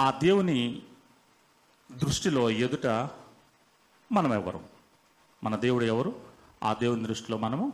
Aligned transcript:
ఆ 0.00 0.08
దేవుని 0.22 0.82
దృష్టిలో 1.92 2.50
ఎదుట 2.50 2.86
మనం 4.12 4.32
ఎవరు 4.32 4.60
మన 5.44 5.56
దేవుడు 5.64 5.84
ఎవరు? 5.84 6.10
ఆ 6.62 6.70
దేవుని 6.82 7.04
దృష్టిలో 7.04 7.36
మనము 7.38 7.66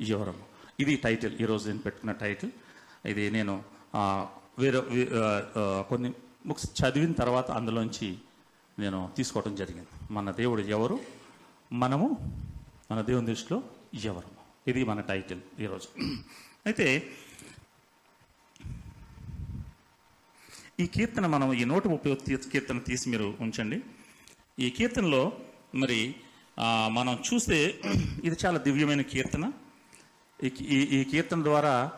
ఎవరము 0.00 0.44
ఇది 0.80 0.94
టైటిల్. 0.96 1.34
ఈరోజు 1.42 1.64
నేను 1.68 1.82
పెట్టుకున్న 1.86 2.12
టైటిల్. 2.24 2.50
ఇది 3.06 3.24
నేను 3.30 3.54
వేరే 4.58 4.78
కొన్ని 5.88 6.10
బుక్స్ 6.46 6.68
చదివిన 6.80 7.12
తర్వాత 7.12 7.50
అందులోంచి 7.50 8.08
నేను 8.78 9.00
తీసుకోవడం 9.16 9.54
జరిగింది. 9.54 9.88
మన 10.10 10.30
దేవుడు 10.30 10.62
ఎవరు? 10.76 10.98
మనము 11.72 12.06
మన 12.90 13.00
దేవుని 13.10 13.26
దృష్టిలో 13.26 13.62
ఎవరు? 14.12 14.30
ఇది 14.70 14.84
మన 14.84 15.00
టైటిల్ 15.00 15.40
ఈరోజు 15.60 15.88
అయితే 16.66 16.86
ఈ 20.80 20.86
కీర్తన 20.86 21.26
మనం 21.26 21.52
ఈ 21.52 21.64
నూట 21.64 21.86
ముప్పై 21.86 22.14
కీర్తన 22.14 22.78
తీసి 22.78 23.10
మీరు 23.10 23.36
ఉంచండి. 23.40 23.80
ఈ 24.58 24.70
కీర్తనలో 24.70 25.32
మరి 25.74 26.14
మనం 26.88 27.22
చూస్తే 27.34 27.80
ఇది 28.24 28.36
చాలా 28.46 28.58
దివ్యమైన 28.58 29.00
కీర్తన. 29.00 29.52
ఈ 30.44 30.52
ఈ- 30.60 31.00
ఈ 31.00 31.04
కీర్తన 31.04 31.42
ద్వారా 31.42 31.92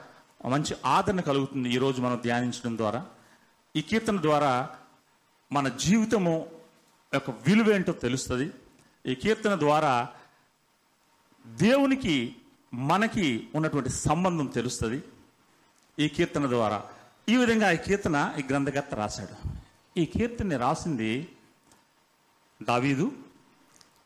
మంచి 0.47 0.77
ఆదరణ 0.85 1.21
కలుగుతుంది 1.21 1.69
ఈరోజు 1.69 2.03
మనం 2.03 2.21
ధ్యానించడం 2.23 2.79
ద్వారా. 2.79 3.07
ఈ 3.77 3.81
కీర్తన 3.81 4.23
ద్వారా 4.23 4.71
మన 5.53 5.69
జీవితము 5.69 6.47
యొక్క 7.15 7.31
విలువ 7.31 7.75
ఏంటో 7.75 7.93
తెలుస్తుంది. 7.93 8.53
ఈ 9.07 9.15
కీర్తన 9.15 9.59
ద్వారా 9.59 10.09
దేవునికి 11.47 12.37
మనకి 12.75 13.49
ఉన్నటువంటి 13.55 13.91
సంబంధం 13.91 14.47
తెలుస్తుంది. 14.47 15.03
ఈ 15.99 16.09
కీర్తన 16.09 16.47
ద్వారా 16.47 16.85
ఈ 17.29 17.37
విధంగా 17.37 17.71
ఈ 17.71 17.77
కీర్తన 17.77 18.35
ఈ 18.39 18.43
గ్రంథకర్త 18.43 18.95
రాశాడు. 18.95 19.49
ఈ 20.01 20.05
కీర్తనని 20.05 20.57
రాసింది 20.57 21.29
దావీదు 22.63 23.13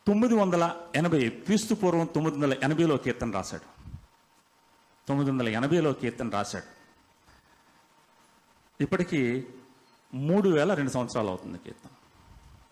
తొమ్మిది 0.06 0.34
వందల 0.34 0.76
ఎనభై 0.96 1.28
క్రీస్తు 1.28 1.74
పూర్వం 1.74 2.06
తొమ్మిది 2.06 2.36
వందల 2.36 2.54
ఎనభైలో 2.62 2.96
కీర్తన 2.96 3.30
రాశాడు. 3.30 3.90
తొమ్మిది 5.08 5.30
వందల 5.30 5.48
ఎనభైలో 5.48 5.92
కీర్తన 5.92 6.28
రాశాడు. 6.28 6.78
ఇప్పటికీ 8.82 9.46
మూడు 10.14 10.48
వేల 10.48 10.74
రెండు 10.74 10.90
సంవత్సరాలు 10.90 11.28
అవుతుంది 11.28 11.58
కీర్తన. 11.58 11.90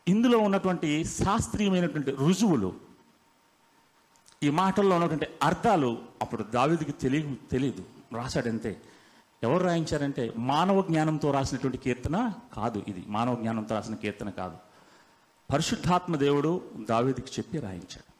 ఇందులో 0.08 0.38
ఉన్నటువంటి 0.38 1.04
శాస్త్రీయమైనటువంటి 1.04 2.10
రుజువులు 2.10 2.80
ఈ 4.42 4.50
మాటల్లో 4.50 4.96
ఉన్నటువంటి 4.96 5.26
అర్థాలు 5.42 6.02
అప్పుడు 6.22 6.42
దావీదుకి 6.42 6.92
తెలియ 6.92 7.34
తెలియదు 7.50 7.84
రాశాడంతే. 8.16 8.82
ఎవరు 9.46 9.64
రాయించారంటే 9.64 10.32
మానవ 10.36 10.82
జ్ఞానంతో 10.82 11.30
రాసినటువంటి 11.30 11.78
కీర్తన 11.78 12.32
కాదు 12.56 12.82
ఇది. 12.88 13.04
మానవ 13.08 13.34
జ్ఞానంతో 13.34 13.74
రాసిన 13.74 13.94
కీర్తన 13.94 14.30
కాదు. 14.30 14.56
పరిశుద్ధాత్మ 15.52 16.16
దేవుడు 16.16 16.70
దావేదికి 16.88 17.32
చెప్పి 17.38 17.58
రాయించాడు. 17.58 18.16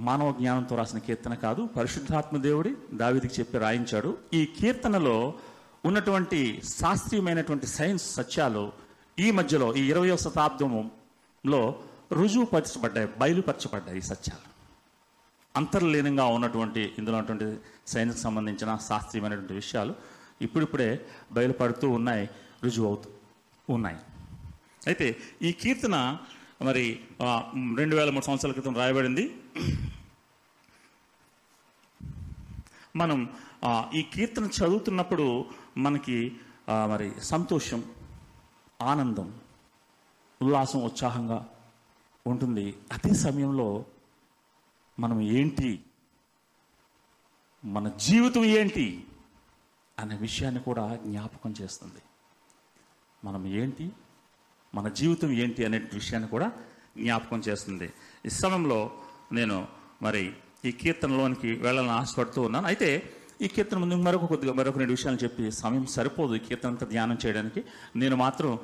మానవ 0.00 0.32
జ్ఞానంతో 0.32 0.76
రాసిన 0.76 0.98
కీర్తన 0.98 1.34
కాదు 1.34 1.66
పరిశుద్ధాత్మ 1.66 2.36
దేవుడి 2.36 2.74
దావేదికి 2.94 3.34
చెప్పి 3.40 3.58
రాయించాడు. 3.58 4.18
ఈ 4.34 4.44
కీర్తనలో 4.44 5.34
ఉన్నటువంటి 5.84 6.62
శాస్త్రీయమైనటువంటి 6.64 7.66
సైన్స్ 7.66 8.14
సత్యాలు 8.14 8.72
ఈ 9.18 9.30
మధ్యలో 9.30 9.74
ఈ 9.74 9.90
ఇరవయో 9.90 10.16
శతాబ్దంలో 10.16 11.74
రుజువుపరచబడ్డాయి 12.12 13.08
బయలుపరచబడ్డాయి 13.18 13.98
ఈ 13.98 14.00
సత్యాలు. 14.00 14.51
అంతర్లీనంగా 15.58 16.24
ఉన్నటువంటి 16.36 16.82
ఇందులో 16.98 17.16
ఉన్నటువంటి 17.18 17.46
సైన్స్కి 17.92 18.22
సంబంధించిన 18.26 18.70
శాస్త్రీయమైనటువంటి 18.88 19.54
విషయాలు 19.62 19.94
ఇప్పుడిప్పుడే 20.46 20.90
బయలుపడుతూ 21.32 21.86
ఉన్నాయి 21.98 22.24
రుజువు 22.64 22.86
అవుతూ 22.88 23.08
ఉన్నాయి. 23.74 23.98
అయితే 24.86 25.06
ఈ 25.42 25.52
కీర్తన 25.52 25.96
మరి 26.68 26.84
రెండు 27.80 27.94
వేల 27.96 28.10
మూడు 28.14 28.24
సంవత్సరాల 28.24 28.52
క్రితం 28.52 28.74
రాయబడింది. 28.80 29.24
మనం 33.00 33.18
ఈ 33.98 34.02
కీర్తన 34.14 34.46
చదువుతున్నప్పుడు 34.58 35.26
మనకి 35.86 36.18
మరి 36.92 37.08
సంతోషం 37.32 37.80
ఆనందం 38.80 39.28
ఉల్లాసం 40.42 40.80
ఉత్సాహంగా 40.84 41.38
ఉంటుంది. 42.26 42.66
అదే 42.92 43.12
సమయంలో 43.24 43.68
మనం 45.02 45.20
ఏంటి? 45.20 45.80
మన 47.64 47.88
జీవితం 47.88 48.44
ఏంటి? 48.44 49.04
అనే 49.98 50.16
విషయాన్ని 50.16 50.60
కూడా 50.60 50.98
జ్ఞాపకం 51.06 51.54
చేస్తుంది. 51.60 52.02
మనం 53.24 53.46
ఏంటి? 53.46 53.92
మన 54.74 54.88
జీవితం 54.88 55.32
ఏంటి 55.32 55.64
అనే 55.64 55.78
విషయాన్ని 55.78 56.30
కూడా 56.30 56.52
జ్ఞాపకం 56.98 57.38
చేస్తుంది. 57.38 57.92
ఈ 58.26 58.28
సమయంలో 58.28 58.90
నేను 59.32 59.68
మరి 60.02 60.32
ఈ 60.64 60.70
కీర్తనలోనికి 60.70 61.52
వెళ్ళాలని 61.52 61.90
ఆశపడుతూ 61.90 62.42
ఉన్నాను. 62.42 62.66
అయితే 62.66 63.12
ఈ 63.42 63.48
కీర్తన 63.48 63.78
ముందు 63.78 63.94
మరొక 63.94 64.24
కొద్దిగా 64.24 64.52
మరొక 64.52 64.78
రెండు 64.78 64.92
విషయాలు 64.92 65.16
చెప్పి 65.16 65.50
సమయం 65.52 65.86
సరిపోదు 65.86 66.34
ఈ 66.34 66.38
కీర్తన 66.38 66.68
అంతా 66.68 66.86
ధ్యానం 66.86 67.18
చేయడానికి. 67.26 67.64
నేను 67.96 68.16
మాత్రం 68.16 68.58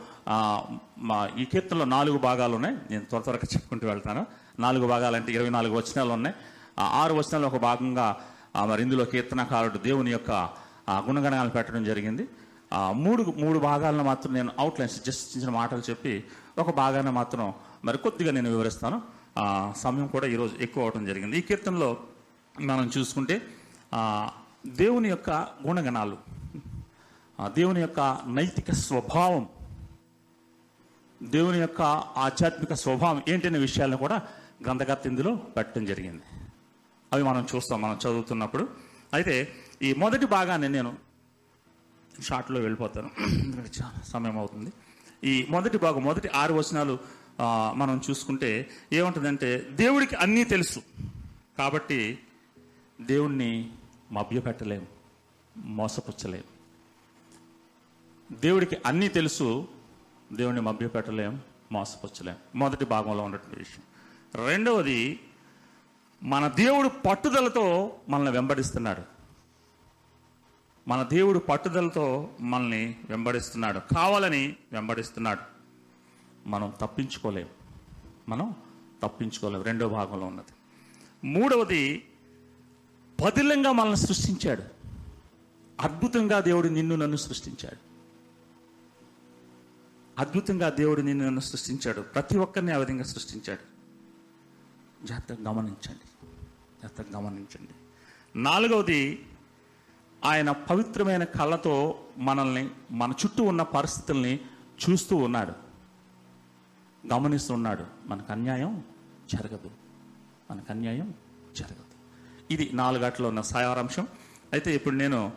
మా 0.98 1.30
ఈ 1.38 1.44
కీర్తనలో 1.44 1.84
నాలుగు 1.84 2.18
భాగాలు 2.18 2.54
ఉన్నాయి. 2.54 2.76
నేను 2.90 3.04
త్వర 3.04 3.20
త్వరగా 3.20 3.48
చెప్పుకుంటూ 3.54 3.86
వెళ్తాను. 3.86 4.26
నాలుగు 4.64 4.86
భాగాలు 4.92 5.16
అంటే 5.18 5.30
ఇరవై 5.36 5.50
నాలుగు 5.56 5.74
వచనాలు 5.78 6.12
ఉన్నాయి. 6.18 6.34
ఆ 6.82 6.84
ఆరు 7.02 7.14
వచనాలు 7.20 7.46
ఒక 7.50 7.58
భాగంగా 7.68 8.06
మరి 8.70 8.80
ఇందులో 8.84 9.04
కీర్తనకారుడు 9.12 9.78
దేవుని 9.88 10.10
యొక్క 10.16 10.30
గుణగణాలు 11.06 11.50
పెట్టడం 11.56 11.82
జరిగింది. 11.90 12.24
మూడు 13.04 13.22
మూడు 13.44 13.58
భాగాలను 13.70 14.04
మాత్రం 14.10 14.30
నేను 14.38 14.50
అవుట్లైన్స్ 14.62 14.96
జస్ట్ 15.06 15.26
చిన్న 15.34 15.50
మాటలు 15.58 15.82
చెప్పి 15.90 16.14
ఒక 16.62 16.70
భాగాన్ని 16.82 17.12
మాత్రం 17.18 17.46
మరి 17.86 17.98
కొద్దిగా 18.06 18.30
నేను 18.36 18.48
వివరిస్తాను. 18.54 18.98
సమయం 19.82 20.06
కూడా 20.14 20.26
ఈరోజు 20.34 20.54
ఎక్కువ 20.64 20.84
అవడం 20.84 21.04
జరిగింది. 21.10 21.34
ఈ 21.38 21.42
కీర్తనలో 21.48 21.90
మనం 22.70 22.86
చూసుకుంటే 22.96 23.36
దేవుని 24.80 25.08
యొక్క 25.14 25.30
గుణగణాలు 25.66 26.16
దేవుని 27.58 27.80
యొక్క 27.80 28.00
నైతిక 28.36 28.70
స్వభావం 28.86 29.44
దేవుని 31.22 31.58
యొక్క 31.60 31.82
ఆధ్యాత్మిక 32.24 32.72
స్వభావం 32.82 33.20
ఏంటనే 33.32 33.58
విషయాలను 33.58 33.98
కూడా 34.04 34.16
గ్రంథకర్త 34.64 35.06
ఇందులో 35.06 35.34
పెట్టడం 35.34 35.84
జరిగింది. 35.84 36.22
అవి 37.12 37.22
మనం 37.22 37.46
చూస్తాం 37.54 37.82
మనం 37.82 37.94
చదువుతున్నప్పుడు. 37.94 38.68
అయితే 39.14 39.54
ఈ 39.82 39.94
మొదటి 39.94 40.26
భాగాన్ని 40.26 40.68
నేను 40.68 40.96
షార్ట్లో 42.22 42.60
వెళ్ళిపోతాను. 42.60 43.10
చాలా 43.82 44.00
సమయం 44.08 44.38
అవుతుంది. 44.38 44.72
ఈ 45.24 45.46
మొదటి 45.50 45.78
భాగం 45.78 46.04
మొదటి 46.04 46.28
ఆరు 46.28 46.54
వచనాలు 46.54 46.98
మనం 47.74 48.00
చూసుకుంటే 48.10 48.70
ఏముంటుందంటే 48.92 49.66
దేవుడికి 49.70 50.16
అన్నీ 50.16 50.44
తెలుసు. 50.44 50.82
కాబట్టి 51.58 52.18
దేవుణ్ణి 53.00 53.72
మభ్యపెట్టలేము 54.12 54.86
మోసపుచ్చలేము 55.56 56.58
దేవుడికి 58.34 58.76
అన్నీ 58.86 59.08
తెలుసు 59.08 59.68
దేవుణ్ణి 60.32 60.60
మభ్యపెట్టలేం 60.60 61.40
మోసపుచ్చలేం. 61.72 62.36
మొదటి 62.54 62.84
భాగంలో 62.84 63.24
ఉన్నటువంటి 63.24 63.58
విషయం. 63.58 63.87
రెండవది 64.34 65.20
మన 66.22 66.48
దేవుడు 66.48 66.88
పట్టుదలతో 66.88 67.96
మనల్ని 68.08 68.32
వెంబడిస్తున్నాడు. 68.32 69.02
మన 70.88 71.02
దేవుడు 71.02 71.38
పట్టుదలతో 71.38 72.30
మనల్ని 72.40 72.96
వెంబడిస్తున్నాడు. 73.08 73.94
కావాలని 73.94 74.56
వెంబడిస్తున్నాడు. 74.72 75.40
మనం 76.46 76.72
తప్పించుకోలేము 76.80 77.50
మనం 78.28 78.54
తప్పించుకోలేము 79.02 79.62
రెండో 79.62 79.88
భాగంలో 79.88 80.26
ఉన్నది. 80.26 80.54
మూడవది 81.26 82.04
పదిలంగా 83.24 83.72
మనల్ని 83.72 83.96
సృష్టించాడు. 83.96 84.62
అద్భుతంగా 85.80 86.40
దేవుడు 86.40 86.68
నిన్ను 86.68 86.96
నన్ను 86.96 87.16
సృష్టించాడు. 87.16 87.88
అద్భుతంగా 90.20 90.68
దేవుడు 90.68 91.00
నిన్ను 91.00 91.24
నన్ను 91.24 91.40
సృష్టించాడు. 91.40 92.00
ప్రతి 92.00 92.38
ఒక్కరిని 92.38 92.72
ఆ 92.72 92.76
విధంగా 92.76 93.02
సృష్టించాడు. 93.02 93.77
జాగ్రత్తగా 95.04 95.50
గమనించండి. 95.50 96.26
జాగ్రత్తగా 96.82 97.20
గమనించండి. 97.20 97.74
నాలుగవది 98.38 99.26
ఆయన 100.24 100.50
పవిత్రమైన 100.50 101.24
కళ్ళతో 101.24 102.04
మనల్ని 102.18 102.70
మన 102.90 103.10
చుట్టూ 103.10 103.44
ఉన్న 103.44 103.62
పరిస్థితుల్ని 103.62 104.40
చూస్తూ 104.90 105.16
ఉన్నాడు. 105.16 105.52
గమనిస్తున్నాడు. 107.14 107.84
మనకు 108.06 108.32
అన్యాయం 108.32 108.84
జరగదు. 109.32 109.70
మనకు 110.50 110.66
అన్యాయం 110.70 111.14
జరగదు. 111.56 111.84
ఇది 112.50 112.70
నాలుగట్లో 112.72 113.28
ఉన్న 113.28 113.40
సారాంశం. 113.40 114.06
అయితే 114.52 114.74
ఇప్పుడు 114.74 114.94
నేను 114.94 115.32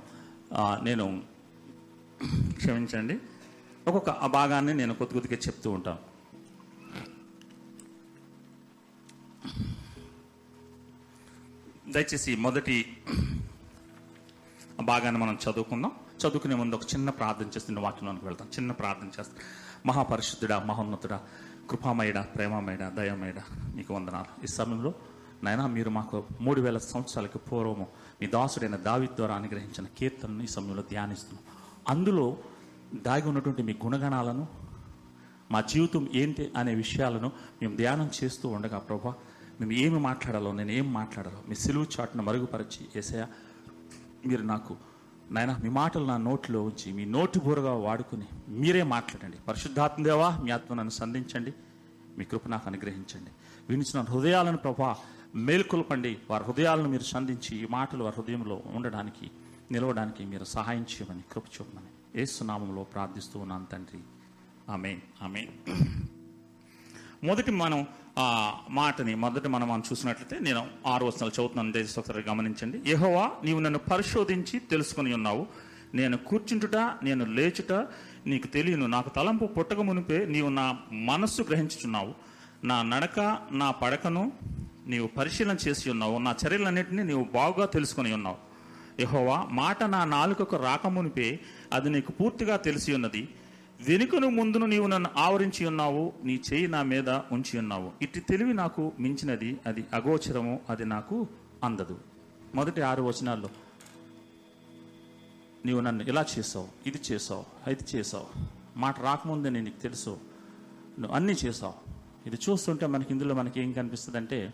నేను 0.84 1.24
క్షమించండి. 2.56 3.20
ఒక్కొక్క 3.88 4.26
భాగాన్ని 4.26 4.74
నేను 4.74 4.94
కొద్ది 4.94 5.14
కొద్దిగా 5.14 5.40
చెప్తూ 5.48 5.72
ఉంటాను. 5.72 6.11
దయచేసి 11.92 12.36
మొదటి 12.36 12.98
భాగాన్ని 14.84 15.22
మనం 15.22 15.38
చదువుకుందాం. 15.50 15.92
చదువుకునే 16.20 16.56
ముందు 16.56 16.76
ఒక 16.76 16.82
చిన్న 16.84 17.10
ప్రార్థన 17.10 17.46
చేస్తున్న 17.46 17.80
వాక్యంలోనికి 17.80 18.26
వెళ్తాం. 18.26 18.48
చిన్న 18.48 18.72
ప్రార్థన 18.72 19.08
చేస్తాం. 19.08 19.36
మహాపరిశుద్ధుడా 19.86 20.64
మహోన్నతుడా 20.64 21.20
కృపామయుడా 21.70 22.22
ప్రేమమయుడా 22.22 22.90
దయమయుడా 22.90 23.44
మీకు 23.76 23.94
వందనాలు. 23.94 24.44
ఈ 24.44 24.48
సమయంలో 24.48 24.94
నైనా 25.44 25.68
మీరు 25.68 25.90
మాకు 25.90 26.26
మూడు 26.42 26.62
వేల 26.62 26.78
సంవత్సరాలకు 26.78 27.38
పూర్వము 27.38 27.88
మీ 28.22 28.28
దాసుడైన 28.28 28.76
దావి 28.76 29.08
ద్వారా 29.08 29.36
అనుగ్రహించిన 29.36 29.88
కీర్తనను 29.98 30.44
ఈ 30.44 30.48
సమయంలో 30.48 30.82
ధ్యానిస్తున్నాం. 30.82 31.44
అందులో 31.90 32.38
దాగి 32.94 33.28
ఉన్నటువంటి 33.28 33.64
మీ 33.64 33.74
గుణగణాలను 33.74 34.48
మా 35.52 35.62
జీవితం 35.62 36.10
ఏంటి 36.14 36.52
అనే 36.58 36.76
విషయాలను 36.76 37.32
మేము 37.62 37.76
ధ్యానం 37.76 38.10
చేస్తూ 38.24 38.50
ఉండగా 38.50 38.78
ప్రభా 38.78 39.14
మేము 39.60 39.72
ఏమి 39.72 40.00
మాట్లాడాలో 40.00 40.52
నేను 40.52 40.72
ఏం 40.72 40.94
మాట్లాడాలో 40.94 41.42
మీ 41.50 41.56
సిలువు 41.56 41.86
చాటును 42.00 42.24
మరుగుపరిచి 42.24 42.88
ఏసయ 42.96 43.26
మీరు 44.26 44.42
నాకు 44.42 44.78
నాయన 45.32 45.60
మీ 45.64 45.70
మాటలు 45.70 46.06
నా 46.06 46.18
నోటిలో 46.18 46.64
ఉంచి 46.64 46.94
మీ 46.94 47.06
నోటి 47.06 47.40
బూరగా 47.40 47.74
వాడుకుని 47.74 48.26
మీరే 48.48 48.84
మాట్లాడండి. 48.84 49.38
పరిశుద్ధాత్మదేవా 49.48 50.38
మీ 50.44 50.52
ఆత్మ 50.52 50.74
నన్ను 50.74 50.90
సంధించండి 50.90 51.54
మీ 52.18 52.26
కృప 52.26 52.48
నాకు 52.48 52.70
అనుగ్రహించండి. 52.70 53.32
వినిచిన 53.70 54.02
హృదయాలను 54.02 54.58
ప్రభా 54.58 54.96
మేల్కొల్పండి. 55.36 56.18
వారి 56.30 56.44
హృదయాలను 56.44 56.90
మీరు 56.90 57.04
సంధించి 57.04 57.58
ఈ 57.58 57.68
మాటలు 57.70 58.04
వారి 58.04 58.22
హృదయంలో 58.22 58.62
ఉండడానికి 58.66 59.32
నిలవడానికి 59.72 60.26
మీరు 60.26 60.44
సహాయం 60.44 60.82
చేయమని 60.82 61.22
కృప 61.32 61.44
చూపమని 61.46 62.22
ఏసునామంలో 62.22 62.84
ప్రార్థిస్తూ 62.84 63.40
ఉన్నాను 63.40 63.66
తండ్రి. 63.66 64.00
ఆమె 64.72 65.00
ఆమె 65.22 65.48
మొదటి 67.24 67.52
మనం 67.52 67.88
ఆ 68.20 68.54
మాటని 68.70 69.16
మొదట 69.16 69.48
మనం 69.48 69.68
మనం 69.68 69.84
చూసినట్లయితే 69.92 70.40
నేను 70.40 70.68
ఆరు 70.88 71.06
వచనాలు 71.06 71.30
చదువుతున్నాను 71.30 71.72
దయచేసి 71.72 72.00
ఒకసారి 72.00 72.24
గమనించండి. 72.30 72.82
యహోవా 72.90 73.32
నీవు 73.44 73.60
నన్ను 73.60 73.80
పరిశోధించి 73.80 74.60
తెలుసుకొని 74.60 75.14
ఉన్నావు. 75.14 75.48
నేను 75.96 76.18
కూర్చుంటుట 76.18 76.76
నేను 76.76 77.26
లేచుట 77.26 77.88
నీకు 78.28 78.48
తెలియను. 78.48 78.88
నాకు 78.88 79.10
తలంపు 79.10 79.46
పుట్టక 79.46 79.80
మునిపే 79.80 80.26
నీవు 80.26 80.50
నా 80.50 80.78
మనస్సు 80.92 81.42
గ్రహించుచున్నావు. 81.42 82.14
నా 82.64 82.84
నడక 82.84 83.38
నా 83.52 83.72
పడకను 83.72 84.32
నీవు 84.88 85.08
పరిశీలన 85.08 85.58
చేసి 85.68 85.90
ఉన్నావు. 85.90 86.18
నా 86.18 86.36
చర్యలన్నింటినీ 86.46 87.04
నీవు 87.04 87.24
బాగుగా 87.24 87.66
తెలుసుకొని 87.66 88.14
ఉన్నావు. 88.14 88.38
యహోవా 89.02 89.48
మాట 89.52 89.84
నా 89.84 90.06
నాలుకకు 90.06 90.56
రాకమునిపే 90.56 91.40
అది 91.74 91.90
నీకు 91.90 92.12
పూర్తిగా 92.12 92.56
తెలిసి 92.56 92.94
ఉన్నది. 92.94 93.30
వెనుకను 93.88 94.28
ముందును 94.30 94.66
నీవు 94.66 94.88
నన్ను 94.88 95.10
ఆవరించి 95.18 95.66
ఉన్నావు 95.66 96.14
నీ 96.24 96.42
చేయి 96.54 96.68
నా 96.68 96.84
మీద 96.84 97.10
ఉంచి 97.10 97.60
ఉన్నావు. 97.60 97.92
ఇట్టి 98.02 98.20
తెలివి 98.20 98.54
నాకు 98.54 98.92
మించినది 99.00 99.60
అది 99.66 99.86
అగోచరము 99.94 100.60
అది 100.70 100.86
నాకు 100.86 101.28
అందదు. 101.64 102.00
మొదటి 102.56 102.82
ఆరు 102.82 103.04
వచనాల్లో 103.04 103.50
నీవు 105.66 105.80
నన్ను 105.80 106.04
ఇలా 106.04 106.26
చేసావు 106.38 106.68
ఇది 106.88 107.00
చేసావు 107.12 107.46
అది 107.68 107.78
చేసావు 107.96 108.28
మాట 108.78 109.00
రాకముందే 109.00 109.50
నేను 109.50 109.66
నీకు 109.66 109.82
తెలుసు 109.82 110.20
నువ్వు 111.00 111.16
అన్నీ 111.16 111.34
చేసావు 111.46 111.74
ఇది 112.28 112.38
చూస్తుంటే 112.50 112.86
మనకి 112.86 113.12
ఇందులో 113.12 113.36
మనకి 113.36 113.62
ఏం 113.62 113.72
కనిపిస్తుంది 113.72 114.18
అంటే 114.18 114.54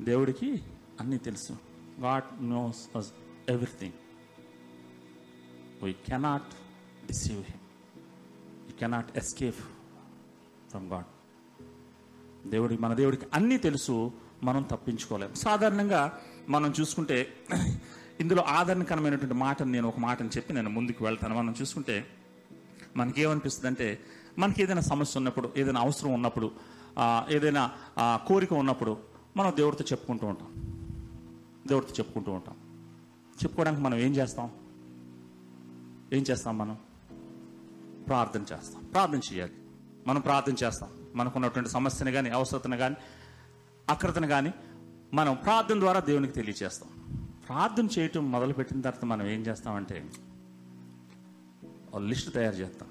దేవుడికి 0.00 0.62
అన్నీ 1.00 1.18
తెలుసు. 1.18 1.52
God 2.00 2.50
knows 2.50 2.96
us 2.96 3.12
everything 3.48 3.96
we 5.84 5.92
cannot 5.92 6.50
deceive 7.06 7.38
him 7.38 7.52
you 7.52 7.57
cannot 8.78 9.18
escape 9.18 9.60
from 10.70 10.90
God 10.90 11.08
దేవుడి 12.48 12.78
మన 12.78 12.94
దేవుడికి 12.94 13.26
అన్నీ 13.34 13.56
తెలుసు 13.58 14.12
మనం 14.42 14.62
తప్పించుకోలేం. 14.62 15.34
సాధారణంగా 15.34 16.18
మనం 16.48 16.74
చూసుకుంటే 16.80 17.32
ఇందులో 18.20 18.42
ఆదరణకరమైనటువంటి 18.42 19.34
మాటను 19.34 19.70
నేను 19.72 19.88
ఒక 19.88 19.98
మాటను 19.98 20.28
చెప్పి 20.28 20.52
నేను 20.52 20.70
ముందుకు 20.70 21.04
వెళ్తాను. 21.04 21.34
మనం 21.34 21.54
చూసుకుంటే 21.60 22.06
మనకేమనిపిస్తుంది 22.96 23.66
అంటే 23.66 24.00
మనకి 24.38 24.62
ఏదైనా 24.62 24.80
సమస్య 24.80 25.18
ఉన్నప్పుడు 25.18 25.52
ఏదైనా 25.56 25.80
అవసరం 25.80 26.12
ఉన్నప్పుడు 26.12 26.50
ఏదైనా 27.30 27.70
కోరిక 28.00 28.52
ఉన్నప్పుడు 28.52 28.96
మనం 29.36 29.52
దేవుడితో 29.56 29.84
చెప్పుకుంటూ 29.92 30.26
ఉంటాం. 30.26 30.50
దేవుడితో 31.66 31.94
చెప్పుకుంటూ 31.98 32.32
ఉంటాం. 32.32 32.56
చెప్పుకోవడానికి 33.42 33.82
మనం 33.82 33.98
ఏం 33.98 34.12
చేస్తాం? 34.16 34.50
ఏం 36.12 36.24
చేస్తాం 36.30 36.58
మనం? 36.58 36.87
ప్రార్థన 38.08 38.40
చేస్తాం. 38.40 38.84
ప్రార్థన 38.84 39.20
చేయాలి. 39.32 39.52
మనం 40.06 40.20
ప్రార్థన 40.20 40.66
చేస్తాం. 40.66 40.90
మనకున్నటువంటి 41.14 41.70
సమస్యను 41.70 42.10
కానీ 42.10 42.30
అవసరతను 42.30 42.76
కానీ 42.76 42.96
అక్రతను 43.90 44.26
కానీ 44.26 44.52
మనం 45.14 45.34
ప్రార్థన 45.44 45.80
ద్వారా 45.80 46.00
దేవునికి 46.00 46.32
తెలియజేస్తాం 46.32 46.90
ప్రార్థన 47.48 47.88
చేయటం 47.98 48.30
మొదలుపెట్టిన 48.30 48.80
తర్వాత 48.80 49.04
మనం 49.04 49.26
ఏం 49.26 49.40
చేస్తామంటే 49.40 50.10
ఒక 51.94 52.00
లిస్ట్ 52.00 52.34
తయారు 52.34 52.54
చేస్తాం. 52.54 52.88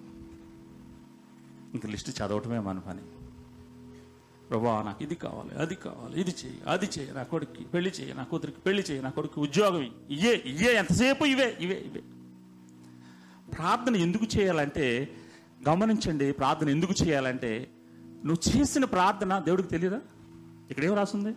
ఇంక 1.73 1.85
లిస్ట్ 1.85 2.21
చదవటమే 2.21 2.59
మన 2.59 2.79
పని. 2.79 3.01
ప్రభా 4.49 4.81
నాకు 4.81 5.03
ఇది 5.03 5.15
కావాలి 5.15 5.55
అది 5.55 5.75
కావాలి 5.75 6.21
ఇది 6.21 6.35
చేయి 6.45 6.61
అది 6.67 6.89
చేయి 6.99 7.11
నా 7.11 7.23
కొడుక్కి 7.23 7.63
పెళ్ళి 7.63 7.91
చేయి 8.01 8.13
నా 8.13 8.23
కూతురికి 8.23 8.59
పెళ్ళి 8.59 8.83
చేయి 8.83 9.03
నా 9.03 9.09
కొడుకు 9.09 9.41
ఉద్యోగం 9.41 9.81
ఇవే 10.09 10.43
ఇవే 10.45 10.73
ఎంతసేపు 10.73 11.25
ఇవే 11.25 11.57
ఇవే 11.59 11.75
ఇవే. 11.75 12.01
ప్రార్థన 13.53 13.95
ఎందుకు 13.95 14.25
చేయాలంటే 14.37 15.15
గమనించండి 15.69 16.31
ప్రార్థన 16.31 16.69
ఎందుకు 16.69 16.93
చేయాలంటే 17.03 17.71
నువ్వు 18.25 18.57
చేసిన 18.57 18.85
ప్రార్థన 18.85 19.39
దేవుడికి 19.39 19.69
తెలియదా? 19.69 20.01
ఇక్కడ 20.69 20.83
ఏం 20.85 21.35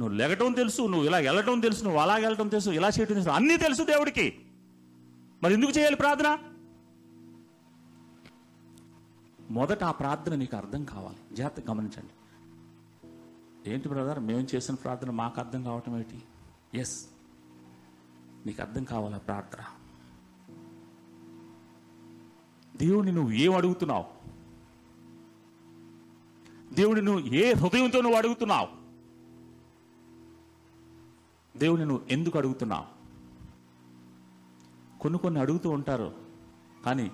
నువ్వు 0.00 0.16
లెగటం 0.16 0.52
తెలుసు 0.52 0.82
నువ్వు 0.82 1.04
ఇలా 1.04 1.18
వెళ్ళటం 1.18 1.60
తెలుసు 1.60 1.84
నువ్వు 1.84 2.00
అలా 2.00 2.16
వెళ్ళటం 2.16 2.48
తెలుసు 2.48 2.70
ఇలా 2.70 2.88
చేయటం 2.88 3.14
తెలుసు 3.14 3.30
అన్నీ 3.30 3.56
తెలుసు 3.56 3.82
దేవుడికి. 3.82 4.34
మరి 5.42 5.54
ఎందుకు 5.54 5.78
చేయాలి 5.78 5.96
ప్రార్థన? 5.96 6.38
మొదట 9.50 9.84
ఆ 9.84 9.90
ప్రార్థన 9.90 10.34
నీకు 10.34 10.56
అర్థం 10.56 10.84
కావాలి. 10.84 11.36
జాగ్రత్త 11.36 11.70
గమనించండి. 11.70 12.12
ఏంటి 13.70 13.88
బ్రదర్ 13.88 14.20
మేము 14.20 14.46
చేసిన 14.54 14.74
ప్రార్థన 14.74 15.10
మాకు 15.10 15.40
అర్థం 15.40 15.64
కావటం 15.64 15.96
ఏంటి? 15.96 16.22
ఎస్ 16.74 17.06
నీకు 18.46 18.62
అర్థం 18.62 18.84
కావాలి 18.84 19.18
ప్రార్థన? 19.18 19.58
దేవుని 22.76 23.12
నువ్వు 23.12 23.32
ఏం 23.32 23.54
అడుగుతున్నావు? 23.54 24.04
దేవుని 26.74 27.02
నువ్వు 27.02 27.34
ఏ 27.34 27.52
హృదయంతో 27.52 28.00
నువ్వు 28.00 28.18
అడుగుతున్నావు? 28.18 28.68
దేవుని 31.58 31.86
నువ్వు 31.86 32.06
ఎందుకు 32.10 32.38
అడుగుతున్నావు? 32.38 32.96
కొన్ని 34.98 35.18
కొన్ని 35.18 35.40
అడుగుతూ 35.40 35.70
ఉంటారు 35.70 36.14
కానీ 36.84 37.10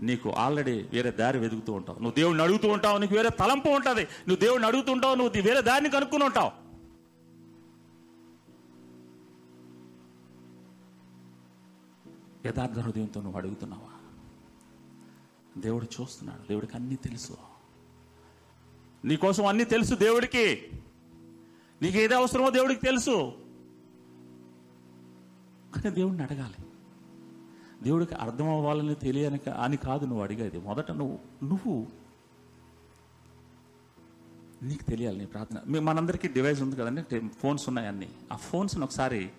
నీకు 0.00 0.30
ఆల్రెడీ 0.30 0.82
వేరే 0.92 1.10
దారి 1.10 1.38
వెతుకుతూ 1.38 1.72
ఉంటావు. 1.72 1.98
నువ్వు 1.98 2.14
దేవుడిని 2.14 2.42
అడుగుతూ 2.42 2.68
ఉంటావు 2.68 2.98
నీకు 2.98 3.14
వేరే 3.14 3.28
తలంపు 3.28 3.68
ఉంటుంది. 3.68 4.02
నువ్వు 4.02 4.36
దేవుడిని 4.36 4.66
అడుగుతూ 4.66 4.92
ఉంటావు 4.92 5.14
నువ్వు 5.14 5.42
వేరే 5.42 5.62
దారిని 5.62 5.90
కనుక్కుని 5.90 6.24
ఉంటావు. 6.24 6.62
యథార్థ 12.46 12.78
హృదయంతో 12.78 13.20
నువ్వు 13.20 13.38
అడుగుతున్నావా? 13.38 13.91
దేవుడు 15.58 15.86
చూస్తున్నాడు. 16.00 16.48
దేవుడికి 16.48 16.76
అన్నీ 16.76 16.94
తెలుసు. 16.94 17.36
నీకోసం 19.04 19.46
అన్నీ 19.46 19.64
తెలుసు 19.64 19.94
దేవుడికి. 19.94 20.62
నీకు 21.82 21.98
ఏది 21.98 22.14
అవసరమో 22.14 22.50
దేవుడికి 22.50 22.80
తెలుసు. 22.80 23.32
కానీ 25.74 25.90
దేవుడిని 25.90 26.22
అడగాలి. 26.22 26.64
దేవుడికి 27.82 28.14
అర్థం 28.14 28.48
అవ్వాలని 28.48 28.94
తెలియని 28.94 29.50
అని 29.50 29.76
కాదు 29.76 30.06
నువ్వు 30.06 30.22
అడిగేది. 30.22 30.58
మొదట 30.58 30.90
నువ్వు 30.90 31.44
నువ్వు 31.44 31.86
నీకు 34.62 34.84
తెలియాలి 34.84 35.18
నీ 35.18 35.26
ప్రార్థన. 35.26 35.58
మీ- 35.66 35.82
మనందరికీ 35.82 36.28
డివైస్ 36.28 36.62
ఉంది 36.62 36.76
కదండి. 36.76 37.20
ఫోన్స్ 37.20 37.68
ఉన్నాయి 37.68 37.88
అన్ని. 37.88 38.08
ఆ 38.32 38.36
ఫోన్స్ని 38.36 38.84
ఒకసారి 38.84 39.30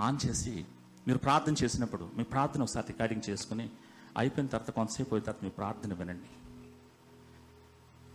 ఆన్ 0.00 0.18
చేసి 0.26 0.64
మీరు 1.06 1.18
ప్రార్థన 1.18 1.54
చేసినప్పుడు 1.64 2.08
మీ 2.16 2.24
ప్రార్థన 2.24 2.62
ఒకసారి 2.62 2.86
రికార్డింగ్ 2.86 3.30
చేసుకుని 3.30 3.70
అయిపోయిన 4.18 4.48
తర్వాత 4.48 4.70
కొంతసేపు 4.70 5.14
అయిన 5.14 5.24
తర్వాత 5.24 5.44
మీ 5.44 5.50
ప్రార్థన 5.50 5.94
వినండి. 5.94 6.28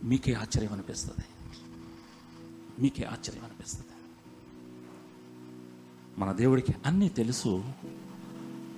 మీకే 0.06 0.32
ఆశ్చర్యం 0.32 0.72
అనిపిస్తుంది. 0.72 1.24
మీకే 2.82 3.04
ఆశ్చర్యం 3.04 3.44
అనిపిస్తుంది. 3.44 3.86
మన 6.18 6.32
దేవుడికి 6.32 6.74
అన్నీ 6.86 7.08
తెలుసు. 7.08 7.64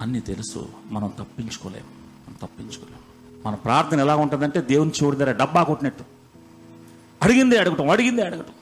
అన్నీ 0.02 0.20
తెలుసు. 0.20 0.68
మనం 0.86 1.12
తప్పించుకోలేము. 1.18 1.88
మనం 2.28 2.36
తప్పించుకోలేము. 2.42 3.08
మన 3.46 3.54
ప్రార్థన 3.54 4.00
ఎలా 4.00 4.16
ఉంటుందంటే 4.16 4.60
దేవుని 4.60 4.92
చూడు 5.02 5.16
దగ్గర 5.16 5.32
డబ్బా 5.32 5.62
కొట్టినట్టు. 5.62 6.04
అడిగిందే 7.22 7.56
అడగటం 7.56 7.90
అడిగిందే 7.90 8.22
అడగటం. 8.22 8.52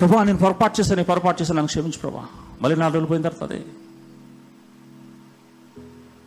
ప్రభా 0.00 0.24
నేను 0.24 0.38
పొరపాటు 0.38 0.80
చేశాను 0.80 0.96
నేను 0.96 1.06
పొరపాటు 1.06 1.42
చేశాను 1.42 1.56
నన్ను 1.56 1.66
క్షమించు 1.66 1.98
ప్రభా. 1.98 2.28
మళ్ళీ 2.62 2.76
నాలుగు 2.76 2.94
రోజులు 2.94 3.08
పోయిన 3.08 3.22
తర్వాత 3.22 3.52
అదే. 3.52 3.66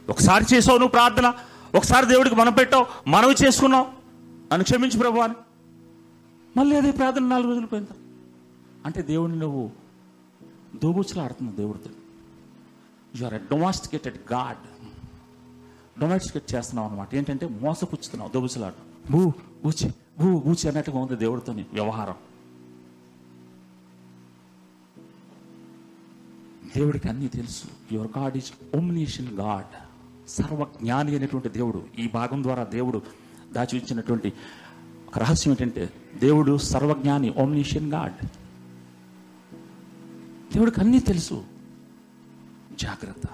ఒకసారి 0.09 0.45
చేసావు 0.53 0.77
నువ్వు 0.77 0.91
ప్రార్థన 0.91 1.33
ఒకసారి 1.75 2.05
దేవుడికి 2.05 2.35
మనం 2.35 2.53
పెట్టావు 2.53 3.09
మనవి 3.09 3.35
చేసుకున్నావు. 3.45 3.85
నన్ను 4.51 4.63
క్షమించు 4.63 4.99
ప్రభు 4.99 5.19
అని. 5.19 5.33
మళ్ళీ 6.57 6.75
అదే 6.75 6.91
ప్రార్థన 6.91 7.23
నాలుగు 7.23 7.47
రోజులు 7.47 7.65
పోయింది 7.65 7.89
అంటే 8.85 9.01
దేవుడిని 9.01 9.39
నువ్వు 9.39 9.71
దూబుచ్చులాడుతున్నావు 10.83 11.57
దేవుడితో. 11.57 11.89
You 13.15 13.25
are 13.25 13.33
a 13.33 13.37
domesticated 13.37 14.33
God 14.33 14.57
domesticate 15.99 16.55
చేస్తున్నావు 16.55 16.89
అనమాట 16.89 17.15
ఏంటంటే 17.15 17.47
మోసపుచ్చుతున్నావు 17.47 18.31
దొబుసలాడు 18.31 19.11
భూ 19.11 19.29
బూచి 19.63 19.89
భూ 20.19 20.39
బూచి 20.39 20.67
అన్నట్టుగా 20.67 20.99
ఉంది 20.99 21.15
దేవుడితోని 21.15 21.65
వ్యవహారం. 21.73 22.15
దేవుడికి 26.75 27.09
అన్నీ 27.09 27.27
తెలుసు. 27.27 27.63
Your 27.91 28.17
God 28.17 28.37
is 28.37 28.75
omniscient 28.75 29.27
God 29.27 29.82
సర్వజ్ఞాని 30.27 31.15
అనేటువంటి 31.15 31.49
దేవుడు 31.49 31.85
ఈ 31.99 32.09
భాగం 32.13 32.43
ద్వారా 32.43 32.63
దేవుడు 32.63 33.01
దాచిచ్చినటువంటి 33.51 34.33
రహస్యం 35.17 35.51
ఏంటంటే 35.51 35.89
దేవుడు 36.19 36.57
సర్వజ్ఞాని 36.57 37.29
ఓమ్నిషియన్ 37.29 37.93
గాడ్ 37.93 38.25
దేవుడికి 40.53 40.81
అన్నీ 40.81 40.99
తెలుసు. 40.99 41.43
జాగ్రత్త 42.79 43.27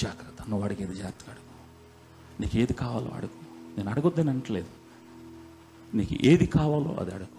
జాగ్రత్త. 0.00 0.42
నువ్వు 0.48 0.64
అడిగేది 0.64 0.94
జాగ్రత్తగా 0.94 1.32
అడుగు. 1.32 1.46
నీకు 2.42 2.58
ఏది 2.58 2.72
కావాలో 2.72 3.08
అడుగు. 3.08 3.46
నేను 3.76 3.90
అడగొద్దని 3.90 4.30
అనట్లేదు. 4.30 4.66
నీకు 5.96 6.14
ఏది 6.22 6.46
కావాలో 6.46 6.94
అది 6.94 7.14
అడుగు. 7.14 7.35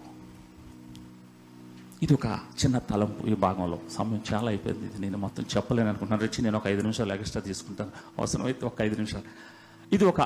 ఇది 2.02 2.14
ఒక 2.14 2.26
చిన్న 2.26 2.78
తలంపు 2.78 3.26
ఈ 3.26 3.34
భాగంలో. 3.34 3.78
సమయం 3.90 4.20
చాలా 4.34 4.48
అయిపోయింది. 4.48 4.84
ఇది 4.84 5.00
నేను 5.00 5.18
మొత్తం 5.18 5.44
చెప్పలేను 5.56 5.88
అనుకుంటున్నాను. 5.88 6.22
రెచ్చి 6.22 6.44
నేను 6.44 6.56
ఒక 6.56 6.66
ఐదు 6.66 6.80
నిమిషాలు 6.80 7.12
ఎక్స్ట్రా 7.12 7.42
తీసుకుంటాను. 7.42 7.90
అవసరమైతే 8.18 8.66
ఒక 8.66 8.82
ఐదు 8.82 8.94
నిమిషాలు. 8.94 9.24
ఇది 9.94 10.04
ఒక 10.04 10.20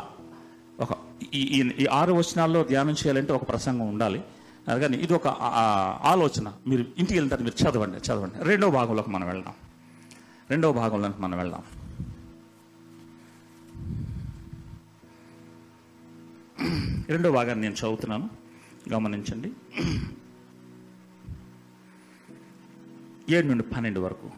ఒక 0.80 0.88
ఈ 1.34 1.72
ఈ- 1.78 1.86
ఆరు 1.86 2.12
వచనాల్లో 2.12 2.64
ధ్యానం 2.64 2.90
చేయాలంటే 2.90 3.32
ఒక 3.32 3.48
ప్రసంగం 3.48 3.88
ఉండాలి. 3.88 4.22
కానీ 4.66 4.96
ఇది 4.96 5.14
ఒక 5.14 5.28
ఆలోచన. 6.02 6.52
మీరు 6.66 6.80
ఇంటికి 6.80 7.20
వెళ్ళిన 7.20 7.36
తర్వాత 7.36 7.42
మీరు 7.42 7.70
చదవండి 7.70 7.96
చదవండి. 7.96 8.44
రెండో 8.44 8.70
భాగంలోకి 8.70 9.10
మనం 9.10 9.26
వెళ్దాం. 9.26 9.54
రెండో 10.50 10.72
భాగంలోకి 10.72 11.22
మనం 11.22 11.38
వెళ్దాం. 11.38 11.62
రెండో 17.08 17.32
భాగాన్ని 17.32 17.62
నేను 17.62 17.74
చదువుతున్నాను. 17.74 18.30
గమనించండి. 18.92 19.52
ఏడు 23.32 23.46
నుండి 23.46 23.62
పన్నెండు 23.62 24.00
వరకు. 24.00 24.28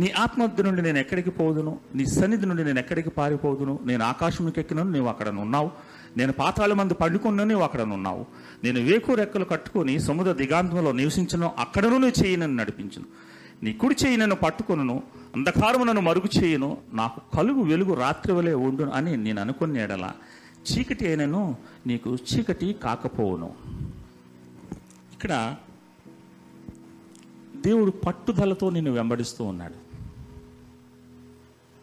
నీ 0.00 0.08
ఆత్మహత్య 0.10 0.62
నుండి 0.62 0.82
నేను 0.82 0.98
ఎక్కడికి 0.98 1.30
పోదును? 1.30 1.72
నీ 1.94 2.04
సన్నిధి 2.06 2.46
నుండి 2.46 2.64
నేను 2.64 2.78
ఎక్కడికి 2.78 3.10
పారిపోదును? 3.10 3.78
నేను 3.86 4.04
ఆకాశంకి 4.04 4.60
ఎక్కినను 4.60 4.90
నీవు 4.90 5.08
అక్కడ 5.08 5.28
ఉన్నావు 5.28 5.70
నేను 6.16 6.32
పాతాళ 6.32 6.72
మంది 6.72 6.94
పండుకున్న 6.94 7.44
నీవు 7.44 7.60
అక్కడ 7.60 7.80
ఉన్నావు 7.80 8.26
నేను 8.64 8.80
వేకు 8.80 9.14
రెక్కలు 9.14 9.44
కట్టుకొని 9.44 9.98
సముద్ర 9.98 10.32
దిగాంతంలో 10.32 10.92
నివసించను 10.92 11.50
అక్కడను 11.58 11.96
నువ్వు 11.96 12.22
చెయ్యి 12.22 12.36
నన్ను 12.36 13.02
నీ 13.62 13.72
కుడి 13.72 13.94
చెయ్యి 14.04 14.18
నన్ను 14.18 14.36
పట్టుకును 14.36 15.02
అంధకారము 15.34 15.84
నన్ను 15.84 16.02
మరుగు 16.02 16.28
చేయను 16.38 16.78
నాకు 16.92 17.36
కలుగు 17.36 17.62
వెలుగు 17.62 17.94
రాత్రి 17.94 18.32
వలె 18.32 18.52
ఉండును 18.52 18.90
అని 18.90 19.16
నేను 19.16 19.40
అనుకున్న 19.40 19.78
ఎడల 19.78 20.10
చీకటి 20.68 21.06
అయినను 21.06 21.56
నీకు 21.86 22.18
చీకటి 22.28 22.76
కాకపోవును. 22.84 23.48
ఇక్కడ 25.12 25.56
దేవుడు 27.60 27.90
పట్టుదలతో 27.90 28.70
నిన్ను 28.70 28.92
వెంబడిస్తూ 28.92 29.44
ఉన్నాడు. 29.44 29.74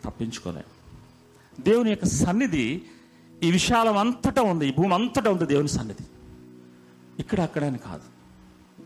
తప్పించుకోలే. 0.06 0.64
దేవుని 1.60 1.90
యొక్క 1.90 2.06
సన్నిధి 2.06 2.82
ఈ 3.44 3.52
విశాలం 3.52 3.98
అంతటా 3.98 4.42
ఉంది. 4.42 4.68
ఈ 4.68 4.74
భూమి 4.78 4.94
అంతటా 4.94 5.32
ఉంది 5.32 5.46
దేవుని 5.46 5.68
సన్నిధి. 5.68 6.04
ఇక్కడ 7.20 7.40
అక్కడ 7.40 7.64
అని 7.64 7.78
కాదు. 7.78 8.04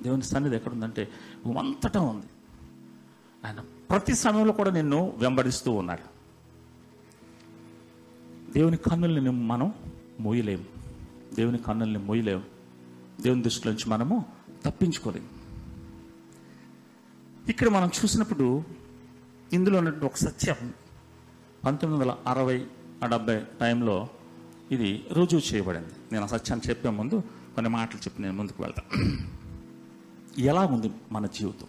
దేవుని 0.03 0.21
సన్నిధి 0.21 0.55
ఎక్కడుందంటే 0.55 1.09
భూమి 1.45 1.59
అంతటా 1.59 1.99
ఉంది. 1.99 2.25
ఆయన 3.45 3.59
ప్రతి 3.89 4.15
సమయంలో 4.15 4.53
కూడా 4.53 4.71
నిన్ను 4.71 5.13
వెంబడిస్తూ 5.17 5.71
ఉన్నాడు. 5.71 6.19
దేవుని 8.53 8.77
కన్నుల్ని 8.77 9.29
మనం 9.29 9.73
మోయలేము 10.19 10.65
దేవుని 11.35 11.57
కన్నుల్ని 11.57 11.99
మోయలేము 11.99 12.43
దేవుని 13.21 13.41
దృష్టిలోంచి 13.41 13.89
మనము 13.89 14.25
తప్పించుకోలేము 14.65 15.38
ఇక్కడ 17.49 17.69
మనం 17.69 17.87
చూసినప్పుడు 17.87 18.63
ఇందులో 19.53 19.77
ఉన్నటువంటి 19.77 20.05
ఒక 20.05 20.15
సత్యం 20.15 20.73
పంతొమ్మిది 21.65 22.03
వందల 22.03 22.17
అరవై 22.27 22.67
ఆ 23.03 23.07
డెబ్బై 23.07 23.43
టైంలో 23.61 24.09
ఇది 24.71 25.05
రుజువు 25.11 25.53
చేయబడింది. 25.53 25.89
నేను 26.11 26.23
ఆ 26.23 26.27
సత్యాన్ని 26.27 26.69
చెప్పే 26.69 26.89
ముందు 26.89 27.23
కొన్ని 27.55 27.69
మాటలు 27.69 27.99
చెప్పి 27.99 28.21
నేను 28.21 28.33
ముందుకు 28.33 28.63
వెళ్తాను 28.63 29.17
ఎలా 30.41 30.61
ఉంది 30.61 30.91
మన 31.11 31.25
జీవితం? 31.25 31.67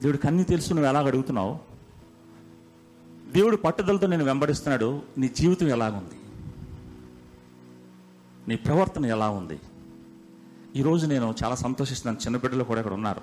దేవుడికి 0.00 0.26
అన్ని 0.26 0.44
తెలుసు 0.44 0.74
నువ్వు 0.74 0.88
ఎలాగ 0.88 1.06
అడుగుతున్నావు? 1.06 1.58
దేవుడు 3.32 3.56
పట్టుదలతో 3.56 4.06
నేను 4.06 4.24
వెంబడిస్తున్నాడు. 4.24 5.02
నీ 5.18 5.28
జీవితం 5.28 5.68
ఎలాగుంది? 5.68 6.14
నీ 8.48 8.56
ప్రవర్తన 8.56 9.06
ఎలా 9.06 9.30
ఉంది? 9.30 9.60
ఈరోజు 10.76 11.06
నేను 11.06 11.34
చాలా 11.44 11.54
సంతోషిస్తున్నాను. 11.54 12.24
చిన్న 12.24 12.36
బిడ్డలు 12.36 12.64
కూడా 12.64 12.80
ఇక్కడ 12.80 12.94
ఉన్నారు. 12.94 13.20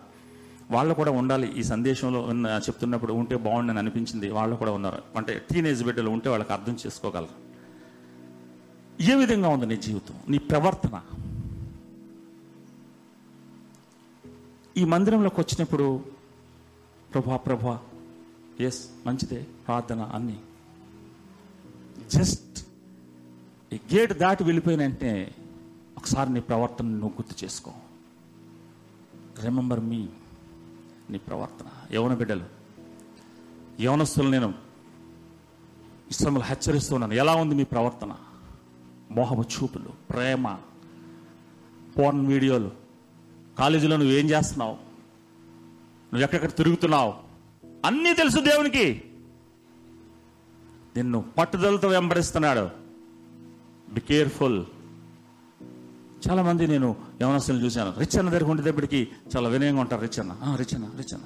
వాళ్ళు 0.72 0.94
కూడా 0.94 1.12
ఉండాలి. 1.12 1.60
ఈ 1.60 1.64
సందేశంలో 1.64 2.22
ఉన్న 2.22 2.46
చెప్తున్నప్పుడు 2.48 3.14
ఉంటే 3.14 3.36
బాగుండని 3.36 3.80
అనిపించింది. 3.80 4.30
వాళ్ళు 4.30 4.56
కూడా 4.56 4.72
ఉన్నారు. 4.72 5.02
అంటే 5.18 5.46
టీనేజ్ 5.52 5.84
బిడ్డలు 5.84 6.10
ఉంటే 6.10 6.30
వాళ్ళకి 6.30 6.54
అర్థం 6.54 6.78
చేసుకోగలరు. 6.86 7.46
ఏ 9.02 9.16
విధంగా 9.16 9.50
ఉంది 9.50 9.66
నీ 9.66 9.78
జీవితం? 9.78 10.16
నీ 10.30 10.38
ప్రవర్తన? 10.38 11.02
ఈ 14.78 14.86
మందిరంలోకి 14.86 15.42
వచ్చినప్పుడు 15.42 16.04
ప్రభా 17.14 17.38
ప్రభా 17.38 17.80
ఎస్ 18.60 18.88
మంచిదే 19.08 19.48
ప్రార్థన 19.68 20.02
అన్నీ. 20.02 20.40
జస్ట్ 22.14 22.68
ఈ 23.74 23.80
గేట్ 23.96 24.14
దాటి 24.14 24.44
వెళ్ళిపోయిన 24.44 24.80
వెంటనే 24.82 25.32
ఒకసారి 26.06 26.34
నీ 26.34 26.40
ప్రవర్తన 26.40 26.86
నువ్వు 26.86 27.10
గుర్తు 27.10 27.46
చేసుకో. 27.46 27.74
రిమెంబర్ 29.44 29.80
మీ 29.80 30.08
నీ 31.10 31.18
ప్రవర్తన. 31.18 31.66
యవన 31.96 32.14
బిడ్డలు? 32.14 32.44
యవనస్తులు 33.82 34.30
నేను. 34.30 34.54
ఇష్టములు 36.10 36.44
హెచ్చరిస్తున్నాను 36.44 37.14
ఎలా 37.14 37.36
ఉంది 37.36 37.56
మీ 37.56 37.64
ప్రవర్తన? 37.64 38.16
మోహము 39.12 39.44
చూపులు 39.44 39.90
ప్రేమ 40.10 40.58
పోర్న్ 41.98 42.28
వీడియోలు. 42.28 42.72
కాలేజీలో 43.60 43.98
నువ్వు 43.98 44.14
ఏం 44.14 44.30
చేస్తున్నావు? 44.30 44.74
నువ్వు 46.14 46.24
ఎక్కడెక్కడ 46.24 46.52
తిరుగుతున్నావు? 46.52 47.14
అన్నీ 47.86 48.14
తెలుసు 48.14 48.40
దేవునికి. 48.40 49.04
నిన్ను 50.96 51.26
పట్టుదలతో 51.38 51.88
వెంబడిస్తున్నాడు. 51.88 52.70
బి 53.94 54.02
కేర్ఫుల్ 54.02 54.66
చాలా 56.30 56.44
మంది 56.44 56.68
నేను 56.68 56.96
యవనస్తులు 57.22 57.58
చూశాను. 57.58 57.94
రిచ్ 58.00 58.18
అన్న 58.18 58.30
దగ్గర 58.30 58.44
ఉండేటప్పటికి 58.44 59.08
చాలా 59.36 59.50
వినయంగా 59.50 59.82
ఉంటారు 59.82 60.02
రిచ్ 60.02 60.20
అన్న. 60.20 60.56
రిచ్ 60.56 60.76
అన్న 60.76 60.86
రిచ్ 60.86 61.14
అన్న. 61.14 61.26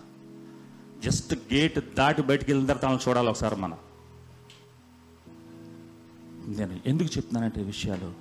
జస్ట్ 1.04 1.34
గేట్ 1.54 1.96
దాటి 1.96 2.22
బయటికి 2.22 2.52
వెళ్ళిన 2.52 2.68
తర్వాత 2.68 2.86
వాళ్ళని 2.86 3.10
చూడాలి 3.10 3.30
ఒకసారి 3.30 3.56
మనం. 3.56 3.78
నేను 6.58 6.80
ఎందుకు 6.86 7.18
చెప్తున్నానంటే 7.18 7.64
విషయాలు? 7.64 8.14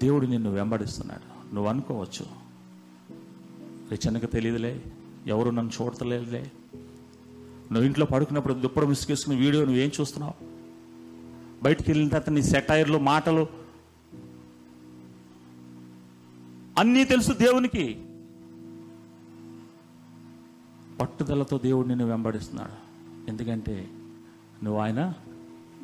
దేవుడు 0.00 0.26
నిన్ను 0.26 0.50
వెంబడిస్తున్నాడు. 0.50 1.54
నువ్వు 1.54 1.70
అనుకోవచ్చు. 1.70 2.26
రిచన్నకి 3.90 4.26
తెలియదులే. 4.26 4.82
ఎవరు 5.26 5.50
నన్ను 5.50 5.82
చూడతలేదులే 5.82 6.50
నువ్వు 7.72 7.82
ఇంట్లో 7.82 8.06
పడుకున్నప్పుడు 8.06 8.54
దుప్పటి 8.54 8.86
మిస్కేసుకుని 8.86 9.36
వీడియో 9.36 9.64
నువ్వేం 9.64 9.90
చూస్తున్నావు? 10.00 10.34
బయటికి 11.62 11.90
వెళ్ళిన 11.90 12.08
తర్వాత 12.08 12.30
నీ 12.30 12.42
సెటైర్లు 12.42 12.98
మాటలు 12.98 13.65
అన్నీ 16.78 17.04
తెలుసు 17.04 17.32
దేవునికి. 17.32 18.02
పట్టుదలతో 21.00 21.58
దేవుడు 21.58 21.88
నిన్ను 21.88 22.06
వెంబడిస్తున్నాడు. 22.06 22.86
ఎందుకంటే 23.30 23.90
నువ్వు 24.64 24.80
ఆయన 24.80 25.12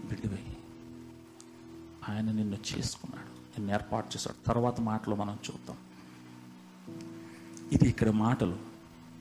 బిడ్డవే. 0.05 0.39
ఆయన 2.09 2.25
నిన్ను 2.25 2.55
చేసుకున్నాడు. 2.55 3.61
నిన్ను 3.61 3.75
ఏర్పాటు 3.75 4.07
చేశాడు. 4.07 4.47
తర్వాత 4.47 4.81
మాటలు 4.81 5.15
మనం 5.15 5.39
చూద్దాం. 5.51 5.77
ఇది 7.73 7.89
ఇక్కడ 7.89 8.11
మాటలు. 8.11 8.57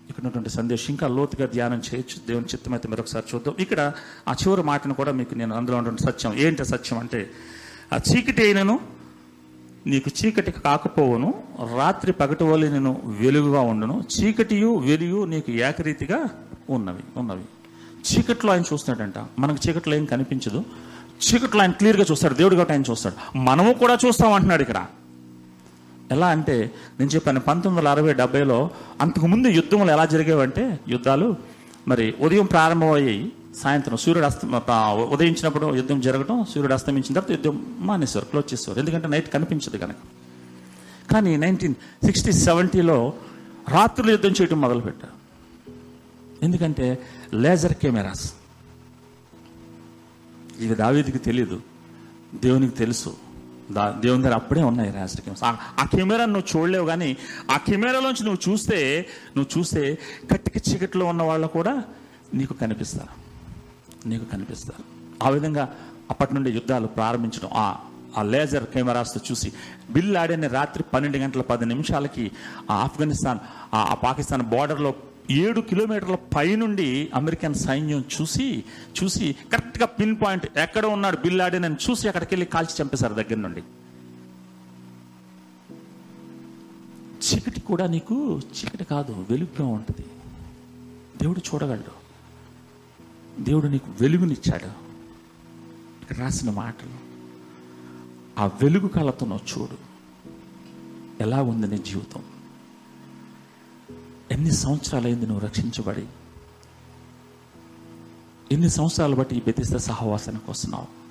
ఇక్కడ 0.10 0.24
ఉన్నటువంటి 0.24 0.50
సందేశం. 0.50 0.86
ఇంకా 0.90 1.08
లోతుగా 1.08 1.48
ధ్యానం 1.48 1.78
చేయొచ్చు. 1.78 2.28
దేవుని 2.28 2.46
చిత్తం 2.46 2.74
అయితే 2.74 2.88
మరొకసారి 2.88 3.26
చూద్దాం. 3.36 3.56
ఇక్కడ 3.60 3.94
ఆ 4.28 4.34
చివరి 4.34 4.64
మాటను 4.64 4.94
కూడా 4.94 5.12
మీకు 5.12 5.36
నేను 5.36 5.56
అందులో 5.56 5.78
ఉన్నటువంటి 5.78 6.04
సత్యం. 6.04 6.34
ఏంటి 6.34 6.66
సత్యం 6.66 7.00
అంటే 7.00 7.32
ఆ 7.94 7.98
చీకటి 7.98 8.42
అయినను 8.44 9.01
నీకు 9.88 10.26
చీకటి 10.26 10.52
కాకపోవును 10.52 11.34
రాత్రి 11.78 12.12
పగటి 12.12 12.44
వల్ల 12.44 12.70
నేను 12.70 13.02
వెలుగుగా 13.06 13.62
ఉండను. 13.62 14.04
చీకటియు 14.20 14.76
వెలుగు 14.76 15.26
నీకు 15.26 15.52
ఏకరీతిగా 15.52 16.26
ఉన్నవి 16.70 17.04
ఉన్నవి. 17.18 17.44
చీకట్లో 18.02 18.52
ఆయన 18.52 18.64
చూస్తున్నాడంట. 18.74 19.26
మనకు 19.40 19.70
చీకట్లో 19.70 19.96
ఏం 19.96 20.06
కనిపించదు. 20.06 20.64
చీకట్లో 21.22 21.62
ఆయన 21.62 21.72
క్లియర్గా 21.72 22.06
చూస్తాడు. 22.12 22.34
దేవుడు 22.34 22.56
కాబట్టి 22.56 22.74
ఆయన 22.74 22.84
చూస్తాడు. 22.92 23.38
మనము 23.38 23.74
కూడా 23.74 23.98
చూస్తాం 24.06 24.34
అంటున్నాడు 24.34 24.62
ఇక్కడ. 24.62 24.86
ఎలా 26.12 26.28
అంటే 26.28 26.72
నేను 27.00 27.10
చెప్పాను 27.10 27.40
పంతొమ్మిది 27.40 27.88
వందల 27.88 28.00
అరవై 28.00 28.14
డెబ్బైలో 28.14 28.70
అంతకుముందు 29.02 29.48
యుద్ధములు 29.48 29.92
ఎలా 29.92 30.06
జరిగేవంటే 30.06 30.80
యుద్ధాలు 30.88 31.36
మరి 31.88 32.14
ఉదయం 32.22 32.46
ప్రారంభమయ్యాయి. 32.46 33.32
సాయంత్రం 33.58 33.98
సూర్యుడు 33.98 34.26
అస్త 34.26 34.46
ఉదయించినప్పుడు 35.12 35.76
యుద్ధం 35.76 36.02
జరగడం 36.02 36.46
సూర్యుడు 36.46 36.74
అస్తమించిన 36.74 37.20
తర్వాత 37.20 37.32
యుద్ధం 37.32 37.76
మానేశారు 37.80 38.26
క్లోజ్ 38.26 38.54
చేసేవారు. 38.54 38.80
ఎందుకంటే 38.80 39.08
నైట్ 39.08 39.34
కనిపించదు 39.34 39.78
కనుక 39.78 39.96
కానీ 41.12 41.38
నైన్టీన్ 41.38 41.74
సిక్స్టీ 42.06 42.32
సెవెంటీలో 42.32 43.14
రాత్రులు 43.70 44.12
యుద్ధం 44.12 44.30
చేయడం 44.30 44.62
మొదలుపెట్టారు. 44.62 45.14
ఎందుకంటే 46.46 47.06
లేజర్ 47.34 47.74
కెమెరాస్. 47.74 48.34
ఇది 50.60 50.76
దావీదికి 50.76 51.18
తెలియదు 51.18 51.62
దేవునికి 52.36 52.76
తెలుసు. 52.76 53.16
దా 53.72 53.92
దేవుని 53.92 54.24
దగ్గర 54.24 54.36
అప్పుడే 54.36 54.64
ఉన్నాయి 54.64 54.92
లేజర్ 54.92 55.22
కెమెరాస్. 55.22 55.44
ఆ- 55.44 55.52
కెమెరాను 55.52 55.86
కెమెరా 55.86 56.26
నువ్వు 56.26 56.58
చూడలేవు 56.58 56.86
కానీ 56.86 57.18
ఆ 57.52 57.58
కెమెరాలోంచి 57.58 58.24
నువ్వు 58.24 58.52
చూస్తే 58.52 59.10
నువ్వు 59.38 59.60
చూస్తే 59.60 60.00
కట్టిక 60.32 60.54
చీకట్లో 60.70 61.06
ఉన్న 61.06 61.24
వాళ్ళు 61.24 61.48
కూడా 61.48 61.84
నీకు 62.34 62.54
కనిపిస్తారు. 62.54 63.31
నీకు 64.06 64.26
కనిపిస్తారు. 64.26 64.84
ఆ 65.24 65.30
విధంగా 65.30 65.76
అప్పటి 66.10 66.36
నుండి 66.36 66.52
యుద్ధాలు 66.52 66.88
ప్రారంభించడం 66.88 67.50
ఆ 67.54 67.76
ఆ 68.18 68.22
లేజర్ 68.22 68.66
కెమెరాస్తో 68.66 69.20
చూసి 69.32 69.54
బిల్ 69.92 70.18
ఆడిన 70.18 70.48
రాత్రి 70.48 70.84
పన్నెండు 70.94 71.18
గంటల 71.18 71.42
పది 71.42 71.66
నిమిషాలకి 71.66 72.32
ఆ 72.72 72.76
ఆఫ్ఘనిస్తాన్ 72.76 73.40
ఆ 73.76 73.94
పాకిస్తాన్ 73.94 74.42
బార్డర్లో 74.42 74.94
ఏడు 75.32 75.62
కిలోమీటర్ల 75.62 76.16
పైనుండి 76.16 77.12
అమెరికన్ 77.16 77.56
సైన్యం 77.56 78.04
చూసి 78.22 78.64
చూసి 79.04 79.36
కరెక్ట్గా 79.52 79.86
పిన్ 79.86 80.16
పాయింట్ 80.22 80.48
ఎక్కడ 80.58 80.86
ఉన్నాడు 80.86 81.18
బిల్లాడాని 81.18 81.74
చూసి 81.74 82.08
అక్కడికి 82.08 82.36
వెళ్ళి 82.36 82.46
కాల్చి 82.46 82.84
చంపేశారు 82.84 83.14
దగ్గర 83.14 83.36
నుండి. 83.36 83.64
చీకటి 87.22 87.62
కూడా 87.62 87.88
నీకు 87.88 88.40
చీకటి 88.40 88.84
కాదు 88.84 89.26
వెలుగుగా 89.30 89.68
ఉంటుంది. 89.68 90.06
దేవుడు 91.22 91.42
చూడగలడు. 91.54 92.01
దేవుడు 93.40 93.68
నీకు 93.68 93.92
వెలుగునిచ్చాడు. 94.02 94.66
ఇక్కడ 96.02 96.18
రాసిన 96.20 96.50
మాటలు. 96.50 97.12
ఆ 98.40 98.46
వెలుగు 98.46 98.88
కళతో 98.88 99.26
చూడు. 99.28 99.92
ఎలా 101.22 101.42
ఉంది 101.42 101.68
నీ 101.68 101.78
జీవితం? 101.78 102.24
ఎన్ని 104.32 104.52
సంవత్సరాలైంది 104.52 105.26
నువ్వు 105.26 105.46
రక్షించబడి? 105.46 106.08
ఎన్ని 108.52 108.70
సంవత్సరాలు 108.70 109.16
బట్టి 109.16 109.36
ఈ 109.36 109.42
బెతిస్త 109.42 109.78
సహవాసానికి 109.78 110.52
వస్తున్నావు? 110.52 111.02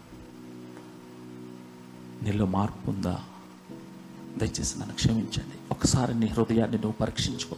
నీలో 2.24 2.46
మార్పు 2.46 2.90
ఉందా? 2.90 3.24
దయచేసి 4.38 4.78
నన్ను 4.78 4.94
క్షమించండి. 4.94 5.56
ఒకసారి 5.70 6.20
నీ 6.20 6.26
హృదయాన్ని 6.26 6.76
నువ్వు 6.76 6.92
పరీక్షించుకో. 6.92 7.56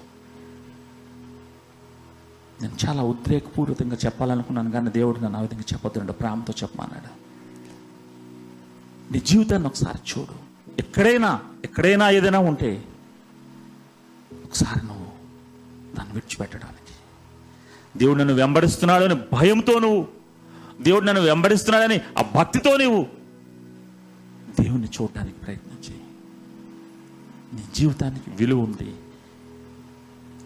నేను 2.63 2.89
చాలా 2.89 3.03
ఉద్రేకపూరితంగా 3.03 3.97
చెప్పాలనుకున్నాను 4.05 4.71
కానీ 4.71 4.91
దేవుడు 4.91 5.21
నన్ను 5.21 5.39
ఆ 5.39 5.43
విధంగా 5.43 5.61
చెప్పొద్దు 5.61 6.13
ప్రేమతో 6.13 6.55
చెప్పమన్నాడు. 6.63 7.23
నీ 9.13 9.19
జీవితాన్ని 9.19 9.69
ఒకసారి 9.69 10.21
చూడు. 10.21 10.53
ఎక్కడైనా 10.79 11.41
ఎక్కడైనా 11.65 12.11
ఏదైనా 12.11 12.39
ఉంటే 12.39 12.85
ఒకసారి 14.45 14.87
నువ్వు 14.87 15.07
దాన్ని 15.97 16.15
విడిచిపెట్టడానికి. 16.15 16.79
దేవుడు 17.99 18.19
నన్ను 18.19 18.35
వెంబడిస్తున్నాడని 18.35 19.15
భయంతో 19.15 19.79
నువ్వు 19.79 20.09
దేవుడు 20.83 21.05
నన్ను 21.05 21.23
వెంబడిస్తున్నాడని 21.23 22.01
ఆ 22.19 22.23
భక్తితో 22.35 22.77
నువ్వు 22.77 23.07
దేవుణ్ణి 24.61 24.89
చూడడానికి 25.03 25.51
చేయి. 25.91 26.03
నీ 27.53 27.65
జీవితానికి 27.75 28.31
విలువ 28.31 28.59
ఉంది. 28.59 28.95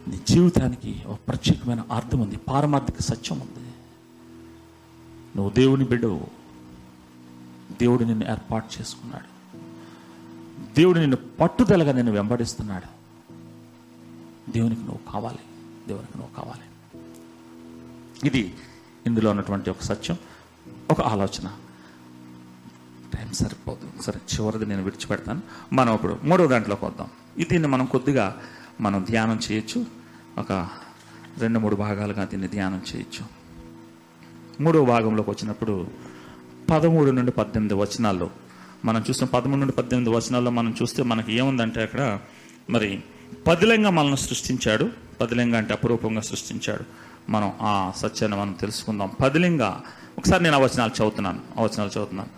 నీ 0.09 0.21
జీవితానికి 0.29 1.03
ఒక 1.07 1.19
ప్రత్యేకమైన 1.29 1.85
అర్థం 1.93 2.21
ఉంది 2.21 2.37
పారమార్థిక 2.37 3.01
సత్యం 3.01 3.41
ఉంది. 3.41 3.69
నువ్వు 5.37 5.51
దేవుని 5.51 5.85
బిడ్డవు. 5.85 6.27
దేవుడు 7.81 8.05
నిన్ను 8.05 8.31
ఏర్పాటు 8.31 8.81
చేసుకున్నాడు. 8.81 9.37
దేవుడు 10.75 10.99
నిన్ను 10.99 11.17
పట్టుదలగా 11.17 11.93
నిన్ను 11.93 12.13
వెంబడిస్తున్నాడు. 12.13 12.97
దేవునికి 14.51 14.81
నువ్వు 14.81 15.13
కావాలి. 15.13 15.39
దేవునికి 15.89 16.19
నువ్వు 16.19 16.37
కావాలి. 16.37 16.63
ఇది 18.29 18.55
ఇందులో 19.07 19.31
ఉన్నటువంటి 19.31 19.71
ఒక 19.71 19.81
సత్యం 19.81 20.17
ఒక 20.91 21.01
ఆలోచన. 21.01 21.53
టైం 23.15 23.33
సరిపోదు. 23.33 24.03
సరే 24.03 24.21
చివరిది 24.35 24.67
నేను 24.67 24.83
విడిచిపెడతాను. 24.83 25.43
మనం 25.73 25.95
ఇప్పుడు 25.95 26.19
మూడో 26.25 26.47
దాంట్లోకి 26.47 26.85
వద్దాం. 26.85 27.09
ఇది 27.39 27.59
మనం 27.59 27.87
కొద్దిగా 27.87 28.43
మనం 28.81 29.07
ధ్యానం 29.11 29.41
చేయొచ్చు. 29.53 29.87
ఒక 30.39 30.69
రెండు 31.39 31.59
మూడు 31.59 31.77
భాగాలుగా 31.77 32.25
దీన్ని 32.25 32.49
ధ్యానం 32.49 32.83
చేయొచ్చు. 32.95 33.27
మూడో 34.63 34.85
భాగంలోకి 34.85 35.31
వచ్చినప్పుడు 35.31 35.87
పదమూడు 36.71 37.11
నుండి 37.11 37.33
పద్దెనిమిది 37.33 37.75
వచనాల్లో 37.75 38.31
మనం 38.85 39.05
చూసిన 39.11 39.27
పదమూడు 39.27 39.61
నుండి 39.61 39.73
పద్దెనిమిది 39.73 40.17
వచనాల్లో 40.17 40.51
మనం 40.51 40.75
చూస్తే 40.83 41.03
మనకి 41.03 41.35
ఏముందంటే 41.35 41.83
అక్కడ 41.83 42.19
మరి 42.71 43.03
పదిలంగా 43.47 43.91
మనల్ని 43.91 44.17
సృష్టించాడు. 44.17 44.91
పదిలంగా 45.21 45.59
అంటే 45.59 45.73
అపురూపంగా 45.73 46.21
సృష్టించాడు. 46.21 46.85
మనం 47.31 47.53
ఆ 47.63 47.93
సత్యాన్ని 47.97 48.39
మనం 48.39 48.57
తెలుసుకుందాం. 48.61 49.11
పదిలింగా 49.21 49.83
ఒకసారి 50.19 50.43
నేను 50.43 50.57
ఆ 50.57 50.59
వచనాలు 50.59 50.91
చదువుతున్నాను. 50.91 51.41
ఆ 51.59 51.63
వచనాలు 51.63 51.89
చదువుతున్నాను. 51.89 52.29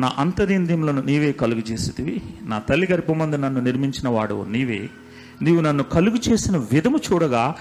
నా 0.00 0.12
అంతరింద్రియములను 0.18 1.02
నీవే 1.02 1.32
కలుగు 1.32 1.60
చేసేటివి 1.60 2.22
నా 2.42 2.58
తల్లి 2.58 2.88
గర్భమందు 2.92 3.36
నన్ను 3.36 3.60
నిర్మించిన 3.60 4.08
వాడు 4.08 4.44
నీవే. 4.44 4.90
నీవు 5.42 5.60
నన్ను 5.60 5.84
కలుగు 5.84 6.16
చేసిన 6.16 6.56
విధము 6.56 6.98
చూడగా 7.12 7.54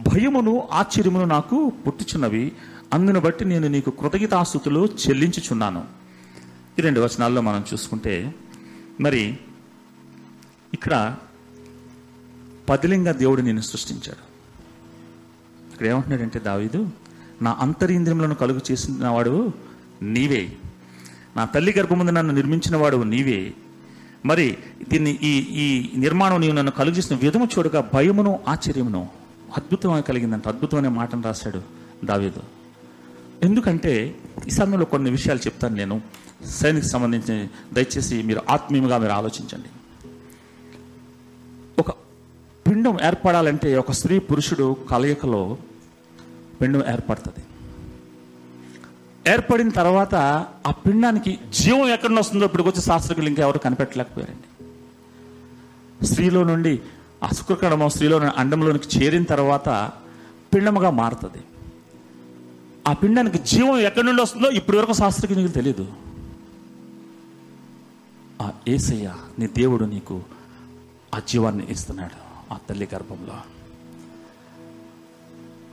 భయమును 0.00 0.68
ఆశ్చర్యమును 0.72 1.24
నాకు 1.24 1.72
పుట్టుచున్నవి. 1.86 2.52
అందును 2.92 3.20
బట్టి 3.20 3.44
నేను 3.44 3.68
నీకు 3.68 3.90
కృతజ్ఞతాస్థుతులు 3.90 4.88
చెల్లించుచున్నాను. 5.08 5.84
ఈ 6.78 6.82
రెండు 6.82 7.00
వచనాల్లో 7.00 7.40
మనం 7.40 7.64
చూసుకుంటే 7.72 8.34
మరి 9.00 9.38
ఇక్కడ 10.74 11.16
పదిలింగా 12.68 13.12
దేవుడు 13.12 13.42
నిన్ను 13.42 13.62
సృష్టించాడు. 13.62 14.30
ఇక్కడ 15.72 15.86
ఏమంటున్నాడంటే 15.86 16.38
దావీదు 16.38 16.88
నా 17.42 17.56
అంతరింద్రియములను 17.60 18.34
కలుగు 18.34 18.60
చేసిన 18.72 19.08
వాడు 19.08 19.52
నీవే. 20.02 20.52
నా 21.36 21.44
తల్లి 21.44 21.74
గర్భముందు 21.78 22.10
నన్ను 22.10 22.34
నిర్మించిన 22.34 22.76
వాడు 22.76 23.02
నీవే. 23.02 23.54
మరి 24.26 24.58
దీన్ని 24.88 25.18
ఈ 25.22 25.38
ఈ 25.38 25.90
నిర్మాణం 25.96 26.40
నీవు 26.40 26.52
నన్ను 26.52 26.72
కలుగు 26.72 26.94
చేసిన 26.94 27.16
విధము 27.16 27.48
చూడగా 27.58 27.90
భయమును 27.94 28.40
ఆశ్చర్యమును 28.48 29.08
అద్భుతం 29.56 30.00
కలిగిందంట. 30.00 30.48
అద్భుతమైన 30.48 30.88
మాటను 30.88 31.22
రాశాడు 31.22 31.62
దావేదు. 32.04 32.42
ఎందుకంటే 33.42 34.14
ఈ 34.46 34.50
సమయంలో 34.50 34.84
కొన్ని 34.84 35.10
విషయాలు 35.10 35.38
చెప్తాను 35.38 35.74
నేను. 35.74 36.00
సైనికి 36.44 36.86
సంబంధించి 36.86 37.48
దయచేసి 37.72 38.22
మీరు 38.22 38.40
ఆత్మీయంగా 38.50 38.98
మీరు 38.98 39.12
ఆలోచించండి. 39.12 39.68
ఒక 41.78 41.90
పిండం 42.66 42.98
ఏర్పడాలంటే 43.06 43.76
ఒక 43.76 43.92
స్త్రీ 43.92 44.18
పురుషుడు 44.18 44.76
కలయికలో 44.90 45.56
పిండం 46.62 46.82
ఏర్పడుతుంది. 46.92 47.44
ఏర్పడిన 49.30 49.68
తర్వాత 49.68 50.14
ఆ 50.66 50.70
పిండానికి 50.70 51.38
జీవం 51.52 51.88
ఎక్కడ 51.88 52.18
వస్తుందో 52.18 52.44
ఇప్పుడు 52.44 52.62
వచ్చి 52.62 52.82
శాస్త్రజ్ఞులు 52.82 53.28
ఇంకా 53.28 53.42
ఎవరు 53.42 53.58
కనిపెట్టలేకపోయారండి. 53.58 54.48
స్త్రీలో 56.06 56.44
నుండి 56.44 56.80
ఆ 57.24 57.28
శుక్రకణము 57.28 57.88
స్త్రీలో 57.88 58.18
అండంలోనికి 58.18 58.98
చేరిన 58.98 59.22
తర్వాత 59.22 59.90
పిండముగా 60.54 60.90
మారుతుంది. 60.90 61.42
ఆ 62.88 62.92
పిండానికి 62.92 63.38
జీవం 63.38 63.78
ఎక్కడి 63.78 64.06
నుండి 64.06 64.22
వస్తుందో 64.22 64.50
ఇప్పటి 64.50 64.76
వరకు 64.76 64.92
శాస్త్రజ్ఞులకు 64.92 65.52
తెలియదు 65.52 65.86
ఆ 68.42 68.50
ఏసయ్య 68.68 69.14
నీ 69.38 69.46
దేవుడు 69.46 69.84
నీకు 69.84 70.22
ఆ 71.14 71.18
జీవాన్ని 71.28 71.72
ఇస్తున్నాడు 71.72 72.18
ఆ 72.54 72.56
తల్లి 72.68 72.88
గర్భంలో. 72.94 73.59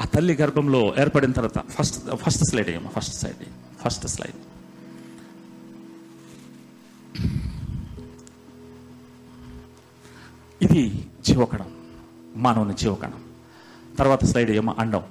ఆ 0.01 0.05
తల్లి 0.05 0.38
గర్భంలో 0.41 0.95
ఏర్పడిన 0.99 1.31
తర్వాత 1.31 1.69
ఫస్ట్ 1.69 2.15
ఫస్ట్ 2.15 2.43
స్లైడ్ 2.43 2.67
అయ్యమ్మా 2.67 2.89
ఫస్ట్ 2.89 3.15
స్లైడ్ 3.15 3.38
ఫస్ట్ 3.86 4.07
స్లైడ్. 4.07 4.36
ఇది 10.62 11.05
జీవకణం 11.25 11.65
మానవుని 12.36 12.73
జీవకణం. 12.73 13.23
తర్వాత 13.99 14.25
స్లైడ్ 14.25 14.51
ఏమో 14.51 14.75
అండం. 14.79 15.03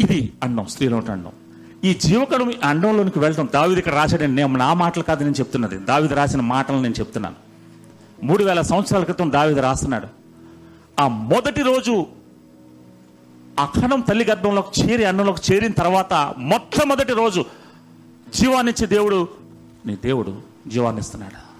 ఇది 0.00 0.32
అండం 0.42 0.66
స్త్రీలో 0.66 0.96
అండం. 0.96 1.32
ఈ 1.84 1.94
జీవకణం 1.94 2.50
ఈ 2.50 2.58
అండంలోనికి 2.64 3.18
వెళ్ళడం 3.18 3.48
దావిది 3.54 3.78
ఇక్కడ 3.78 3.94
రాశాడండి 3.94 4.34
నేను 4.34 4.58
నా 4.58 4.74
మాటలు 4.74 5.02
కాదు 5.02 5.22
నేను 5.22 5.34
చెప్తున్నది. 5.34 5.78
దావిది 5.78 6.14
రాసిన 6.14 6.40
మాటలు 6.40 6.76
నేను 6.76 6.94
చెప్తున్నాను. 6.98 7.36
మూడు 8.24 8.44
వేల 8.44 8.60
సంవత్సరాల 8.60 9.04
క్రితం 9.04 9.32
దావిది 9.32 9.60
రాస్తున్నాడు. 9.60 10.23
ఆ 11.00 11.08
మొదటి 11.08 11.62
రోజు 11.62 12.06
ఆ 13.60 13.64
కణం 13.64 14.00
తల్లి 14.00 14.24
గర్భంలోకి 14.24 14.80
చేరి 14.80 15.04
అన్నంలోకి 15.04 15.52
చేరిన 15.52 15.72
తర్వాత 15.72 16.34
మొట్టమొదటి 16.38 17.12
రోజు 17.12 17.44
జీవాన్నిచ్చే 18.34 18.86
దేవుడు 18.86 19.28
నీ 19.86 19.96
దేవుడు 19.96 20.42
జీవాన్నిస్తున్నాడు. 20.66 21.54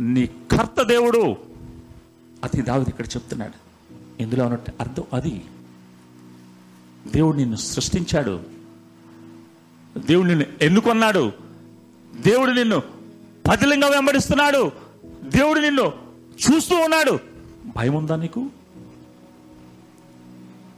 నీ 0.00 0.26
కర్త 0.26 0.82
దేవుడు 0.82 1.36
అది 2.44 2.62
దావిది 2.62 2.90
ఇక్కడ 2.90 3.06
చెప్తున్నాడు. 3.06 3.68
ఇందులో 4.22 4.44
ఉన్నట్టు 4.44 4.72
అర్థం 4.80 5.04
అది. 5.12 5.44
దేవుడు 7.14 7.36
నిన్ను 7.36 7.56
సృష్టించాడు. 7.56 8.40
దేవుడు 9.98 10.26
నిన్ను 10.26 10.46
ఎన్నుకొన్నాడు. 10.62 11.32
దేవుడు 12.20 12.50
నిన్ను 12.50 12.82
పదిలంగా 13.48 13.88
వెంబడిస్తున్నాడు. 13.88 14.72
దేవుడు 15.24 15.60
నిన్ను 15.60 15.92
చూస్తూ 16.34 16.76
ఉన్నాడు. 16.76 17.27
భయం 17.76 17.94
ఉందా 17.94 18.16
నీకు? 18.16 18.48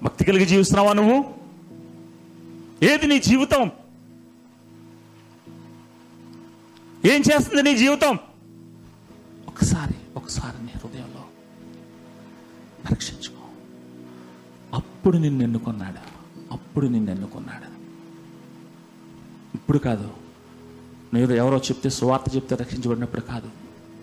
భక్తి 0.03 0.25
కలిగి 0.25 0.47
జీవిస్తున్నావా 0.47 0.93
నువ్వు? 0.93 1.25
ఏది 2.83 3.07
నీ 3.07 3.21
జీవితం? 3.21 3.71
ఏం 7.05 7.21
చేస్తుంది 7.21 7.63
నీ 7.63 7.77
జీవితం? 7.77 8.19
ఒకసారి 9.49 9.95
ఒకసారి 10.17 10.67
నీ 10.67 10.73
హృదయంలో 10.77 11.25
పరీక్షించుకో. 12.85 13.45
అప్పుడు 14.75 15.19
నిన్ను 15.19 15.43
ఎన్నుకున్నాడు. 15.43 15.99
అప్పుడు 16.53 16.87
నిన్ను 16.87 17.11
ఎన్నుకున్నాడు. 17.11 17.81
ఇప్పుడు 19.57 19.79
కాదు. 19.79 20.11
నేను 21.15 21.33
ఎవరో 21.33 21.59
చెప్తే 21.59 21.91
సువార్త 21.91 22.37
చెప్తే 22.37 22.57
రక్షించబడినప్పుడు 22.57 23.21
కాదు. 23.21 23.51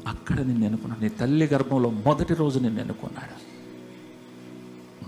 అక్కడ 0.08 0.39
నిన్ను 0.39 0.65
ఎన్నుకున్నాడు. 0.65 1.02
నీ 1.02 1.10
తల్లి 1.10 1.50
గర్భంలో 1.54 1.89
మొదటి 1.89 2.34
రోజు 2.34 2.60
నిన్ను 2.60 2.80
ఎన్నుకున్నాడు. 2.80 3.58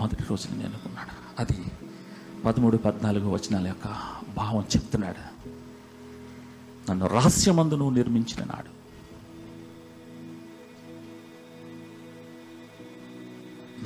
మొదటి 0.02 0.24
రోజు 0.30 0.48
నిన్ను 0.48 0.64
ఎన్నుకున్నాడు. 0.64 1.42
అది 1.42 1.64
పదమూడు 2.44 2.76
పద్నాలుగు 2.76 3.30
వచనాల 3.30 3.66
యొక్క 3.66 3.86
భావం 4.36 4.62
చెప్తున్నాడు. 4.62 5.30
నన్ను 6.90 7.06
రహస్యమందు 7.06 7.74
నువ్వు 7.74 7.94
నిర్మించిన 7.94 8.44
నాడు. 8.44 8.80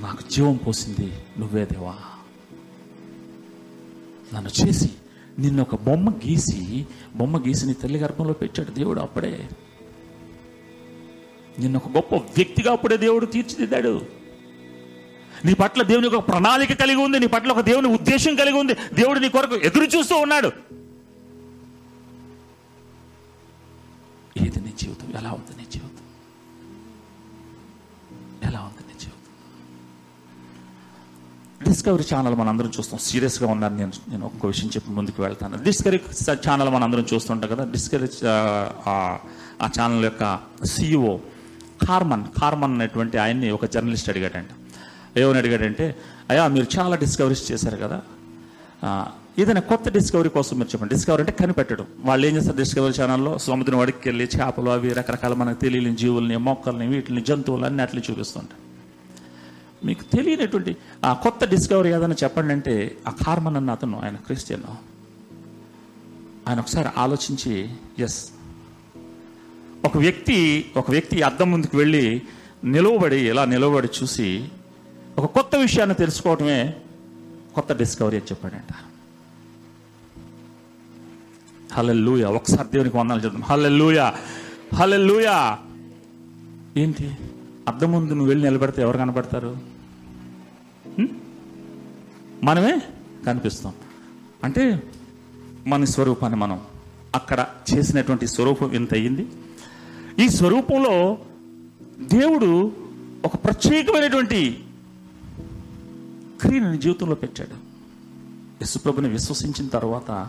నాకు 0.01 0.31
జీవం 0.31 0.57
పోసింది 0.57 1.13
నువ్వే 1.39 1.65
దేవా. 1.65 1.95
నన్ను 4.35 4.67
చేసి 4.67 4.91
నిన్న 5.39 5.61
ఒక 5.61 5.83
బొమ్మ 5.83 6.11
గీసి 6.11 6.87
బొమ్మ 7.17 7.39
గీసి 7.39 7.67
నీ 7.67 7.73
తల్లి 7.73 7.99
గర్భంలో 7.99 8.33
పెట్టాడు 8.33 8.71
దేవుడు 8.71 9.01
అప్పుడే. 9.01 9.49
నిన్ను 11.59 11.81
ఒక 11.85 11.97
గొప్ప 11.97 12.15
వ్యక్తిగా 12.15 12.73
అప్పుడే 12.73 12.97
దేవుడు 12.97 13.27
తీర్చిదిద్దాడు. 13.27 14.07
నీ 15.45 15.55
పట్ల 15.55 15.83
దేవుని 15.83 16.07
ఒక 16.07 16.29
ప్రణాళిక 16.29 16.73
కలిగి 16.73 16.97
ఉంది 16.97 17.21
నీ 17.21 17.27
పట్ల 17.27 17.53
ఒక 17.53 17.61
దేవుని 17.61 17.89
ఉద్దేశం 17.89 18.35
కలిగి 18.35 18.59
ఉంది. 18.59 18.75
దేవుడు 18.75 19.19
నీ 19.19 19.29
కొరకు 19.29 19.55
ఎదురు 19.55 19.85
చూస్తూ 19.85 20.17
ఉన్నాడు. 20.17 20.53
ఏది 24.37 24.61
నీ 24.61 24.73
జీవితం? 24.81 25.13
ఎలా 25.19 25.31
ఉంది 25.31 25.57
నీ 25.59 25.67
జీవితం? 25.73 26.05
ఎలా 28.49 28.61
ఉంది 28.61 28.83
నీ 28.87 28.99
జీవితం? 29.01 29.21
డిస్కవరీ 31.73 32.05
ఛానల్ 32.15 32.35
మనం 32.35 32.49
అందరం 32.49 32.71
చూస్తాం. 32.79 33.01
సీరియస్గా 33.01 33.51
ఉన్నాను 33.51 33.77
నేను. 33.77 33.93
నేను 34.09 34.27
ఒక 34.27 34.47
విషయం 34.47 34.69
చెప్పి 34.69 34.91
ముందుకు 34.91 35.23
వెళ్తాను. 35.23 35.63
డిస్కవరీ 35.63 36.01
ఛానల్ 36.33 36.69
మనం 36.69 36.85
అందరం 36.85 37.07
చూస్తుంటాం 37.15 37.51
కదా. 37.51 37.65
డిస్కవరీ 37.71 38.09
ఆ 39.63 39.69
ఛానల్ 39.81 40.05
యొక్క 40.05 40.41
సిఇఓ 40.65 41.19
కార్మన్ 41.87 42.25
కార్మన్ 42.41 42.73
అనేటువంటి 42.73 43.19
ఆయన్ని 43.19 43.51
ఒక 43.51 43.67
జర్నలిస్ట్ 43.67 44.09
అడిగాడంట. 44.09 44.47
ఏమని 45.19 45.39
అడిగాడంటే 45.39 45.97
అయ్యా 46.31 46.49
మీరు 46.49 46.67
చాలా 46.79 46.97
డిస్కవరీస్ 46.97 47.53
చేశారు 47.53 47.77
కదా. 47.77 48.03
ఏదైనా 49.39 49.61
కొత్త 49.61 49.89
డిస్కవరీ 49.91 50.29
కోసం 50.29 50.57
మీరు 50.59 50.69
చెప్పండి. 50.69 50.95
డిస్కవరీ 50.95 51.21
అంటే 51.21 51.33
కనిపెట్టడం. 51.33 51.87
వాళ్ళు 51.99 52.27
ఏం 52.27 52.37
చేస్తారు 52.37 52.57
డిస్కవరీ 52.57 53.03
ఛానల్లో 53.03 53.39
సముద్రం 53.39 53.79
వడికి 53.79 54.09
వెళ్ళి 54.09 54.29
చేపలు 54.37 54.71
అవి 54.71 54.93
రకరకాల 54.93 55.35
మనకు 55.35 55.61
తెలియని 55.61 55.97
జీవుల్ని 55.97 56.37
మొక్కల్ని 56.37 56.87
వీటిని 56.87 57.21
జంతువులు 57.21 57.65
అన్ని 57.65 57.83
అట్లా 57.83 58.03
చూపిస్తుంటారు 58.11 58.65
మీకు 59.87 60.03
తెలియనటువంటి 60.03 60.77
ఆ 61.05 61.13
కొత్త 61.13 61.45
డిస్కవరీ 61.45 61.89
ఏదైనా 61.89 62.15
చెప్పండి 62.23 62.53
అంటే 62.53 62.97
ఆ 63.09 63.11
కార్మన్ 63.11 63.57
అన్న 63.57 63.71
అతను 63.71 64.01
ఆయన 64.05 64.17
క్రిస్టియన్. 64.17 64.63
ఆయన 66.49 66.59
ఒకసారి 66.59 66.89
ఆలోచించి 66.97 67.69
ఎస్ 67.99 68.31
ఒక 69.85 69.97
వ్యక్తి 69.97 70.71
ఒక 70.77 70.91
వ్యక్తి 70.91 71.23
అద్దం 71.23 71.51
ముందుకు 71.51 71.77
వెళ్ళి 71.77 72.23
నిలవబడి 72.65 73.17
ఇలా 73.17 73.45
నిలవబడి 73.45 73.89
చూసి 74.03 74.49
ఒక 75.19 75.25
కొత్త 75.25 75.57
విషయాన్ని 75.57 75.97
తెలుసుకోవటమే 75.97 76.75
కొత్త 77.55 77.73
డిస్కవరీ 77.73 78.17
అని 78.17 78.27
చెప్పాడంట. 78.27 78.73
హల్లెలూయా. 81.73 82.29
ఒకసారి 82.29 82.69
దేవునికి 82.73 82.97
వందలు 82.97 83.21
చెప్తాం 83.21 83.43
హల్లెలూయా. 83.43 84.15
హల్లెలూయా. 84.75 85.59
ఏంటి? 86.77 87.17
అద్దం 87.69 87.93
ముందు 87.93 88.11
నువ్వు 88.11 88.29
వెళ్ళి 88.29 88.49
నిలబడితే 88.49 88.83
ఎవరు 88.83 88.99
కనబడతారు? 88.99 89.57
మనమే 92.43 92.81
కనిపిస్తాం. 93.27 93.73
అంటే 94.45 94.83
మన 95.67 95.85
స్వరూపాన్ని 95.85 96.39
మనం 96.39 96.61
అక్కడ 97.15 97.47
చేసినటువంటి 97.75 98.27
స్వరూపం 98.27 98.73
ఇంత 98.73 98.95
అయ్యింది 98.95 99.27
ఈ 100.19 100.29
స్వరూపంలో 100.29 101.19
దేవుడు 102.01 102.73
ఒక 103.25 103.35
ప్రత్యేకమైనటువంటి 103.35 104.65
క్రియను 106.41 106.77
జీవితంలో 106.77 107.15
పెట్టాడు. 107.15 107.57
యశుప్రభుని 108.63 109.09
విశ్వసించిన 109.09 109.67
తర్వాత 109.69 110.29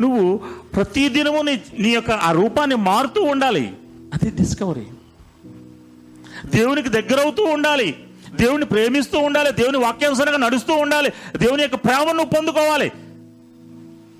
నువ్వు 0.00 0.36
ప్రతి 0.74 1.08
దినము 1.08 1.42
నీ 1.42 1.62
నీ 1.78 1.88
యొక్క 1.88 2.10
ఆ 2.10 2.32
రూపాన్ని 2.32 2.76
మారుతూ 2.76 3.22
ఉండాలి. 3.22 3.76
అది 4.14 4.30
డిస్కవరీ 4.30 4.86
దేవునికి 6.54 6.88
దగ్గరవుతూ 6.88 7.44
ఉండాలి. 7.44 8.04
దేవుని 8.34 8.64
ప్రేమిస్తూ 8.64 9.18
ఉండాలి. 9.18 9.52
దేవుని 9.52 9.78
వాక్యానుసారంగా 9.78 10.36
నడుస్తూ 10.36 10.74
ఉండాలి. 10.74 11.12
దేవుని 11.36 11.62
యొక్క 11.62 11.76
ప్రేమను 11.76 12.24
పొందుకోవాలి. 12.24 12.92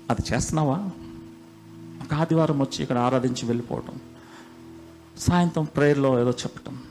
అది 0.09 0.33
చేస్తున్నావా? 0.33 0.89
ఒక 2.05 2.13
ఆదివారం 2.13 2.59
వచ్చి 2.59 2.83
ఇక్కడ 2.83 2.97
ఆరాధించి 2.97 3.45
వెళ్ళిపోవటం. 3.45 3.93
సాయంత్రం 5.21 5.65
ప్రేయర్లో 5.65 6.19
ఏదో 6.19 6.31
చెప్పటం. 6.31 6.83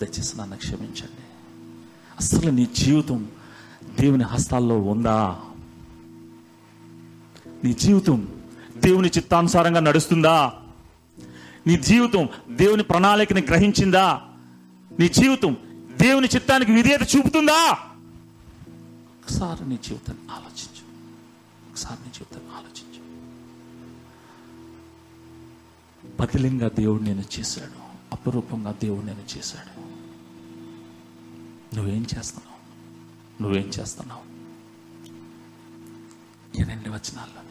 దయచేసి 0.00 0.36
నన్ను 0.36 0.56
క్షమించండి. 0.56 1.22
అసలు 2.20 2.50
నీ 2.50 2.66
జీవితం 2.76 3.30
దేవుని 4.00 4.24
హస్తాల్లో 4.24 4.80
ఉందా? 4.80 5.40
నీ 7.64 7.72
జీవితం 7.72 8.28
దేవుని 8.76 9.08
చిత్తానుసారంగా 9.08 9.80
నడుస్తుందా? 9.80 10.52
నీ 11.66 11.76
జీవితం 11.76 12.28
దేవుని 12.50 12.82
ప్రణాళికని 12.82 13.42
గ్రహించిందా? 13.42 14.22
నీ 14.98 15.08
జీవితం 15.08 15.56
దేవుని 16.00 16.28
చిత్తానికి 16.34 16.72
విధేయత 16.72 17.16
చూపుతుందా? 17.16 17.72
ఒకసారి 19.22 19.68
నీ 19.68 19.78
జీవితాన్ని 19.84 20.32
ఆలోచించు. 20.32 20.84
ఒకసారి 21.70 22.00
నీ 22.04 22.12
జీవితాన్ని 22.14 22.50
ఆలోచించు. 22.50 22.91
బదిలింగా 26.06 26.68
దేవుడు 26.68 27.02
నేను 27.02 27.24
చేశాడు. 27.38 27.82
అపురూపంగా 28.12 28.72
దేవుడు 28.72 29.06
నేను 29.06 29.38
చేశాడు. 29.38 29.82
నువ్వేం 31.76 32.06
చేస్తున్నావు? 32.18 32.52
నువ్వేం 33.42 33.66
చేస్తున్నావు? 33.66 34.32
ఈ 36.60 36.64
రెండు 36.64 36.88
వచనాల్లో 36.88 37.42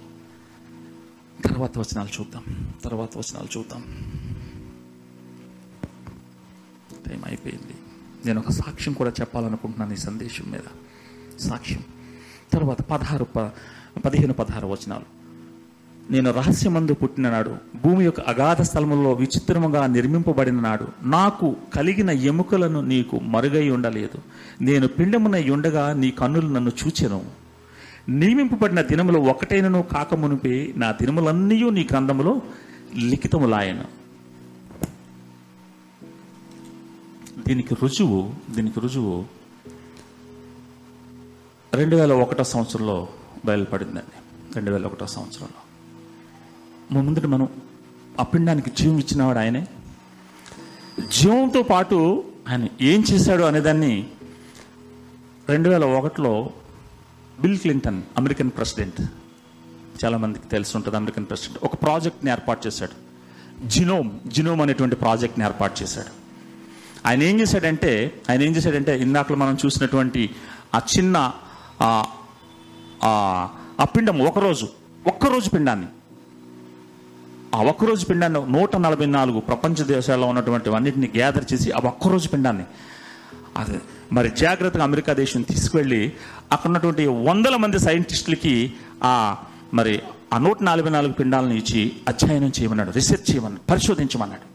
తర్వాత 1.49 1.77
వచనాలు 1.77 2.09
చూద్దాం. 2.19 2.73
తర్వాత 2.83 3.17
వచనాలు 3.17 3.57
చూద్దాం. 3.57 3.81
టైం 7.07 7.23
అయిపోయింది. 7.25 7.73
నేను 8.25 8.39
ఒక 8.39 8.51
సాక్ష్యం 8.51 8.93
కూడా 8.93 9.11
చెప్పాలనుకుంటున్నాను 9.21 9.93
ఈ 9.93 9.97
సందేశం 9.97 10.51
మీద. 10.51 10.61
సాక్ష్యం. 11.39 11.83
తర్వాత 12.53 12.81
పదహారు 12.81 13.23
ప 13.23 13.39
పదిహేను 14.05 14.33
పదహారు 14.33 14.67
వచనాలు. 14.67 15.20
నేను 16.11 16.31
రహస్యమందు 16.31 16.93
పుట్టిన 16.93 17.29
నాడు 17.29 17.55
భూమి 17.85 18.05
యొక్క 18.05 18.19
అగాధ 18.19 18.61
స్థలములో 18.61 19.13
విచిత్రముగా 19.13 19.87
నిర్మింపబడిన 19.87 20.59
నాడు 20.59 20.87
నాకు 21.03 21.55
కలిగిన 21.75 22.09
ఎముకలను 22.09 22.81
నీకు 22.81 23.19
మరుగై 23.19 23.69
ఉండలేదు. 23.69 24.19
నేను 24.63 24.87
పిండమున 24.87 25.51
ఉండగా 25.51 25.93
నీ 25.93 26.11
కన్నులు 26.11 26.47
నన్ను 26.47 26.71
చూచెను. 26.85 27.25
నియమింపబడిన 28.09 28.81
దినములు 28.81 29.19
ఒకటైనను 29.19 29.81
కాకమునిపే 29.81 30.73
నా 30.77 30.91
దినములన్నీ 30.91 31.69
నీ 31.69 31.87
గ్రంథములో 31.91 32.41
లిఖితములాయను. 32.95 33.83
దీనికి 37.47 37.75
రుజువు 37.83 38.33
దీనికి 38.55 38.79
రుజువు 38.79 39.25
రెండు 41.73 41.95
వేల 41.95 42.13
ఒకటో 42.13 42.43
సంవత్సరంలో 42.43 43.07
బయలుపడిందండి. 43.45 44.17
రెండు 44.55 44.71
వేల 44.71 44.85
ఒకటో 44.85 45.05
సంవత్సరంలో. 45.05 45.70
ముందట 46.91 47.25
మనం 47.25 47.47
ఆ 48.19 48.23
పిండానికి 48.23 48.69
జీవం 48.69 48.97
ఇచ్చినవాడు 48.99 49.39
ఆయనే. 49.39 49.67
జీవంతో 51.19 51.61
పాటు 51.63 51.97
ఆయన 52.49 52.67
ఏం 52.81 53.03
చేశాడు 53.11 53.43
అనేదాన్ని 53.43 53.93
రెండు 55.49 55.69
వేల 55.69 55.85
ఒకటిలో 55.85 56.49
బిల్ 57.41 57.57
క్లింటన్ 57.57 58.01
అమెరికన్ 58.17 58.51
ప్రెసిడెంట్ 58.57 58.99
చాలా 60.03 60.17
మందికి 60.17 60.47
తెలిసి 60.47 60.77
ఉంటుంది 60.77 60.97
అమెరికన్ 60.97 61.25
ప్రెసిడెంట్ 61.25 61.59
ఒక 61.63 61.75
ప్రాజెక్ట్ని 61.83 62.31
ఏర్పాటు 62.31 62.67
చేశాడు. 62.67 62.95
జినోమ్ 63.67 64.09
జినోమ్ 64.27 64.61
అనేటువంటి 64.61 64.95
ప్రాజెక్ట్ని 64.95 65.45
ఏర్పాటు 65.45 65.83
చేశాడు. 65.83 66.11
ఆయన 67.07 67.23
ఏం 67.23 67.39
చేశాడంటే 67.39 68.21
ఆయన 68.29 68.41
ఏం 68.41 68.51
చేశాడంటే 68.55 69.01
ఇందాక 69.01 69.33
మనం 69.33 69.57
చూసినటువంటి 69.65 70.29
ఆ 70.75 70.81
చిన్న 70.93 71.17
ఆ 73.79 73.85
పిండం 73.95 74.19
ఒకరోజు 74.21 74.67
ఒక్కరోజు 75.07 75.49
పిండాన్ని 75.49 75.87
ఆ 77.55 77.61
ఒక్కరోజు 77.63 78.05
పిండాన్ని 78.05 78.39
నూట 78.51 78.75
నలభై 78.77 79.05
నాలుగు 79.05 79.39
ప్రపంచ 79.39 79.83
దేశాల్లో 79.85 80.27
ఉన్నటువంటి 80.27 80.69
అన్నింటిని 80.75 81.09
గ్యాదర్ 81.15 81.45
చేసి 81.53 81.71
ఆ 81.71 81.79
ఒక్కరోజు 81.85 82.27
పిండాన్ని 82.29 82.65
అది 83.57 83.77
మరి 84.11 84.29
జాగ్రత్తగా 84.35 84.83
అమెరికా 84.83 85.13
దేశం 85.13 85.41
తీసుకువెళ్ళి 85.41 85.99
అక్కడ 86.51 86.67
ఉన్నటువంటి 86.67 87.03
వందల 87.27 87.55
మంది 87.55 87.79
సైంటిస్టులకి 87.79 88.53
ఆ 89.03 89.13
మరి 89.73 89.93
ఆ 90.33 90.37
నూట 90.37 90.57
నలభై 90.63 90.89
నాలుగు 90.89 91.13
పిండాలను 91.13 91.53
ఇచ్చి 91.53 91.81
అధ్యయనం 92.07 92.51
చేయమన్నాడు 92.59 92.91
రీసెర్చ్ 92.91 93.31
చేయమన్నాడు 93.31 93.63
పరిశోధించమన్నాడు. 93.71 94.45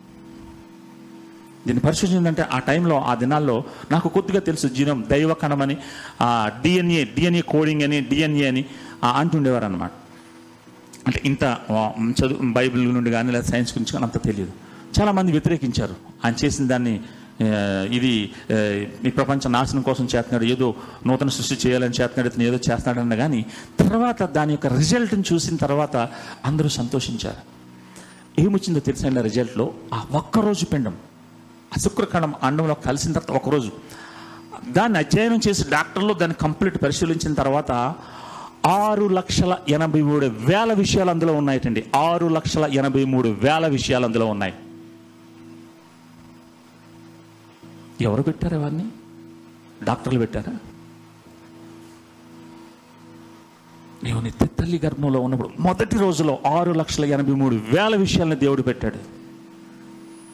దీన్ని 1.67 1.83
పరిశోధించిందంటే 1.83 2.43
ఆ 2.53 2.59
టైంలో 2.59 2.97
ఆ 3.03 3.15
దినాల్లో 3.15 3.57
నాకు 3.91 4.09
కొద్దిగా 4.09 4.41
తెలుసు 4.41 4.67
జీనం 4.69 5.05
దైవ 5.11 5.35
కణమని 5.35 5.77
ఆ 6.21 6.29
డిఎన్ఏ 6.63 7.05
డిఎన్ఏ 7.17 7.41
కోడింగ్ 7.49 7.83
అని 7.83 8.01
డిఎన్ఏ 8.01 8.47
అని 8.49 8.63
అంటుండేవారు 9.13 9.65
అనమాట 9.65 9.93
అంటే 11.07 11.19
ఇంత 11.25 11.45
చదువు 12.19 12.53
బైబిల్ 12.59 12.83
నుండి 12.95 13.11
కానీ 13.17 13.33
లేదా 13.35 13.47
సైన్స్ 13.51 13.73
గురించి 13.75 13.93
కానీ 13.93 14.05
అంత 14.09 14.19
తెలియదు. 14.29 14.53
చాలామంది 14.97 15.31
వ్యతిరేకించారు. 15.37 15.95
ఆయన 16.25 16.35
చేసిన 16.43 16.65
దాన్ని 16.73 16.95
ఇది 17.97 18.13
ఈ 19.07 19.11
ప్రపంచ 19.17 19.49
నాశనం 19.57 19.83
కోసం 19.89 20.05
చేస్తున్నాడు 20.05 20.47
ఏదో 20.53 20.69
నూతన 21.07 21.31
సృష్టి 21.37 21.57
చేయాలని 21.65 21.95
చేస్తున్నాడు 21.99 22.29
ఇతను 22.31 22.45
ఏదో 22.51 22.59
చేస్తున్నాడన్న 22.69 23.15
కానీ 23.23 23.41
తర్వాత 23.81 24.23
దాని 24.37 24.53
యొక్క 24.53 24.67
రిజల్ట్ని 24.81 25.25
చూసిన 25.33 25.57
తర్వాత 25.65 25.97
అందరూ 26.45 26.69
సంతోషించారు. 26.79 27.43
ఏమొచ్చిందో 28.45 28.81
తెలిసిన 28.89 29.21
రిజల్ట్లో 29.29 29.67
ఆ 29.95 29.99
ఒక్కరోజు 30.13 30.65
పిండం 30.73 30.97
ఆ 31.75 31.79
శుక్రకణం 31.85 32.33
అండంలో 32.43 32.75
కలిసిన 32.89 33.13
తర్వాత 33.13 33.33
ఒకరోజు 33.41 33.71
దాన్ని 34.69 34.99
అధ్యయనం 34.99 35.41
చేసి 35.49 35.65
డాక్టర్లు 35.71 36.13
దాన్ని 36.21 36.37
కంప్లీట్ 36.41 36.77
పరిశీలించిన 36.83 37.33
తర్వాత 37.35 37.73
ఆరు 38.67 39.07
లక్షల 39.07 39.59
ఎనభై 39.69 40.03
మూడు 40.03 40.27
వేల 40.27 40.73
విషయాలు 40.73 41.11
అందులో 41.11 41.33
ఉన్నాయటండి. 41.33 41.85
ఆరు 41.97 42.27
లక్షల 42.27 42.65
ఎనభై 42.65 43.05
మూడు 43.05 43.29
వేల 43.29 43.67
విషయాలు 43.67 44.05
అందులో 44.05 44.27
ఉన్నాయి. 44.27 44.55
ఎవరు 48.01 48.23
పెట్టారు 48.23 48.55
ఇవన్నీ? 48.55 48.89
డాక్టర్లు 49.85 50.19
పెట్టారా? 50.19 50.57
దేవుని 54.05 54.33
నీ 54.41 54.47
తల్లి 54.47 54.81
గర్భంలో 54.85 55.21
ఉన్నప్పుడు 55.21 55.51
మొదటి 55.61 55.99
రోజులో 55.99 56.39
ఆరు 56.47 56.73
లక్షల 56.73 57.05
ఎనభై 57.05 57.33
మూడు 57.33 57.55
వేల 57.55 57.97
విషయాలను 57.97 58.35
దేవుడు 58.35 58.63
పెట్టాడు. 58.63 58.97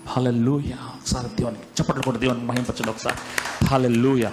హలెల్లుయ. 0.07 0.73
ఒకసారి 0.73 1.27
దేవునికి 1.27 1.63
చెప్పట్లు 1.63 2.03
కూడా 2.03 2.19
దేవునికి 2.19 2.47
మహింపచ్చండి 2.47 2.91
ఒకసారి. 2.91 3.17
హలెల్లుయ. 3.67 4.31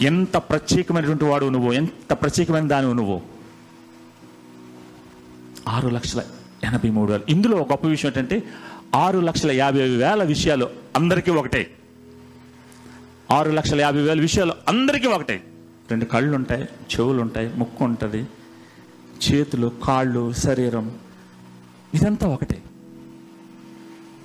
ఎంత 0.00 0.36
ప్రత్యేకమైనటువంటి 0.36 1.24
వాడు 1.24 1.46
నువ్వు 1.46 1.72
ఎంత 1.72 2.12
ప్రత్యేకమైన 2.12 2.68
దాని 2.68 2.94
నువ్వు? 2.94 3.22
ఆరు 5.68 5.88
లక్షల 5.88 6.22
ఎనభై 6.64 6.90
మూడు 6.90 7.12
వేలు. 7.12 7.24
ఇందులో 7.28 7.56
ఒక 7.56 7.70
గొప్ప 7.70 7.86
విషయం 7.86 8.12
ఏంటంటే 8.16 8.42
ఆరు 8.94 9.18
లక్షల 9.18 9.50
యాభై 9.50 9.88
వేల 9.88 10.22
విషయాలు 10.22 10.68
అందరికీ 10.96 11.30
ఒకటే. 11.30 11.70
ఆరు 13.30 13.50
లక్షల 13.50 13.80
యాభై 13.80 14.00
వేల 14.00 14.20
విషయాలు 14.20 14.52
అందరికీ 14.68 15.06
ఒకటే. 15.06 15.44
రెండు 15.90 16.04
కళ్ళు 16.04 16.36
ఉంటాయి 16.36 16.62
చెవులు 16.62 17.20
ఉంటాయి 17.20 17.52
ముక్కు 17.56 17.84
ఉంటుంది 17.84 18.26
చేతులు 19.28 19.72
కాళ్ళు 19.84 20.32
శరీరం 20.32 20.98
ఇదంతా 21.94 22.28
ఒకటే. 22.28 22.62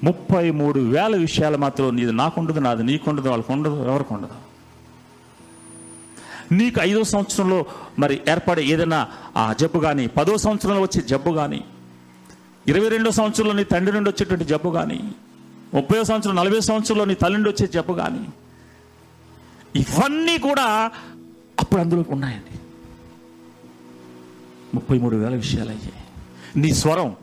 ముప్పై 0.04 0.52
మూడు 0.52 0.80
వేల 0.80 1.16
విషయాలు 1.16 1.58
మాత్రం 1.58 1.96
నీది 1.96 2.12
నాకుండదు 2.12 2.60
నాది 2.60 2.84
నీకుండదు 2.84 3.30
వాళ్ళకు 3.30 3.54
ఉండదు 3.54 3.88
ఎవరికి 3.88 4.14
ఉండదు 4.14 4.43
నీకు 6.54 6.80
ఐదో 6.82 7.04
సంవత్సరంలో 7.04 7.66
మరి 8.00 8.22
ఏర్పడే 8.30 8.66
ఏదైనా 8.66 9.08
ఆ 9.38 9.54
జబ్బు 9.54 9.80
కానీ 9.80 10.08
పదో 10.08 10.38
సంవత్సరంలో 10.38 10.82
వచ్చే 10.82 11.02
జబ్బు 11.02 11.32
కానీ 11.32 11.64
ఇరవై 12.68 12.90
రెండో 12.90 13.12
సంవత్సరంలో 13.12 13.54
నీ 13.54 13.64
తండ్రి 13.64 13.96
నుండి 13.96 14.10
వచ్చేటువంటి 14.10 14.46
జబ్బు 14.46 14.70
కానీ 14.70 15.12
ముప్పై 15.74 16.04
సంవత్సరం 16.04 16.36
నలభై 16.36 16.60
సంవత్సరంలో 16.60 17.06
నీ 17.06 17.14
తల్లి 17.14 17.38
నుండి 17.38 17.50
వచ్చే 17.50 17.68
జబ్బు 17.68 17.94
కానీ 17.94 18.28
ఇవన్నీ 19.76 20.38
కూడా 20.38 20.92
అప్పుడు 21.60 21.82
అందులో 21.82 22.06
ఉన్నాయండి. 22.10 22.60
ముప్పై 24.74 25.00
మూడు 25.00 25.16
వేల 25.16 25.36
విషయాలు 25.36 25.70
అయ్యాయి. 25.70 25.94
నీ 26.56 26.74
స్వరం 26.74 27.16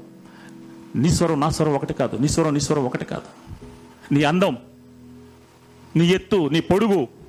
నీ 0.96 1.10
స్వరం 1.10 1.40
నా 1.40 1.50
స్వరం 1.50 1.74
ఒకటి 1.74 1.94
కాదు. 1.94 2.16
నీ 2.16 2.28
స్వరం 2.28 2.54
నీ 2.54 2.60
స్వరం 2.60 2.84
ఒకటి 2.84 3.04
కాదు. 3.04 3.22
నీ 4.14 4.22
అందం 4.22 4.56
నీ 5.96 6.06
ఎత్తు 6.06 6.48
నీ 6.52 6.60
పొడుగు 6.60 7.19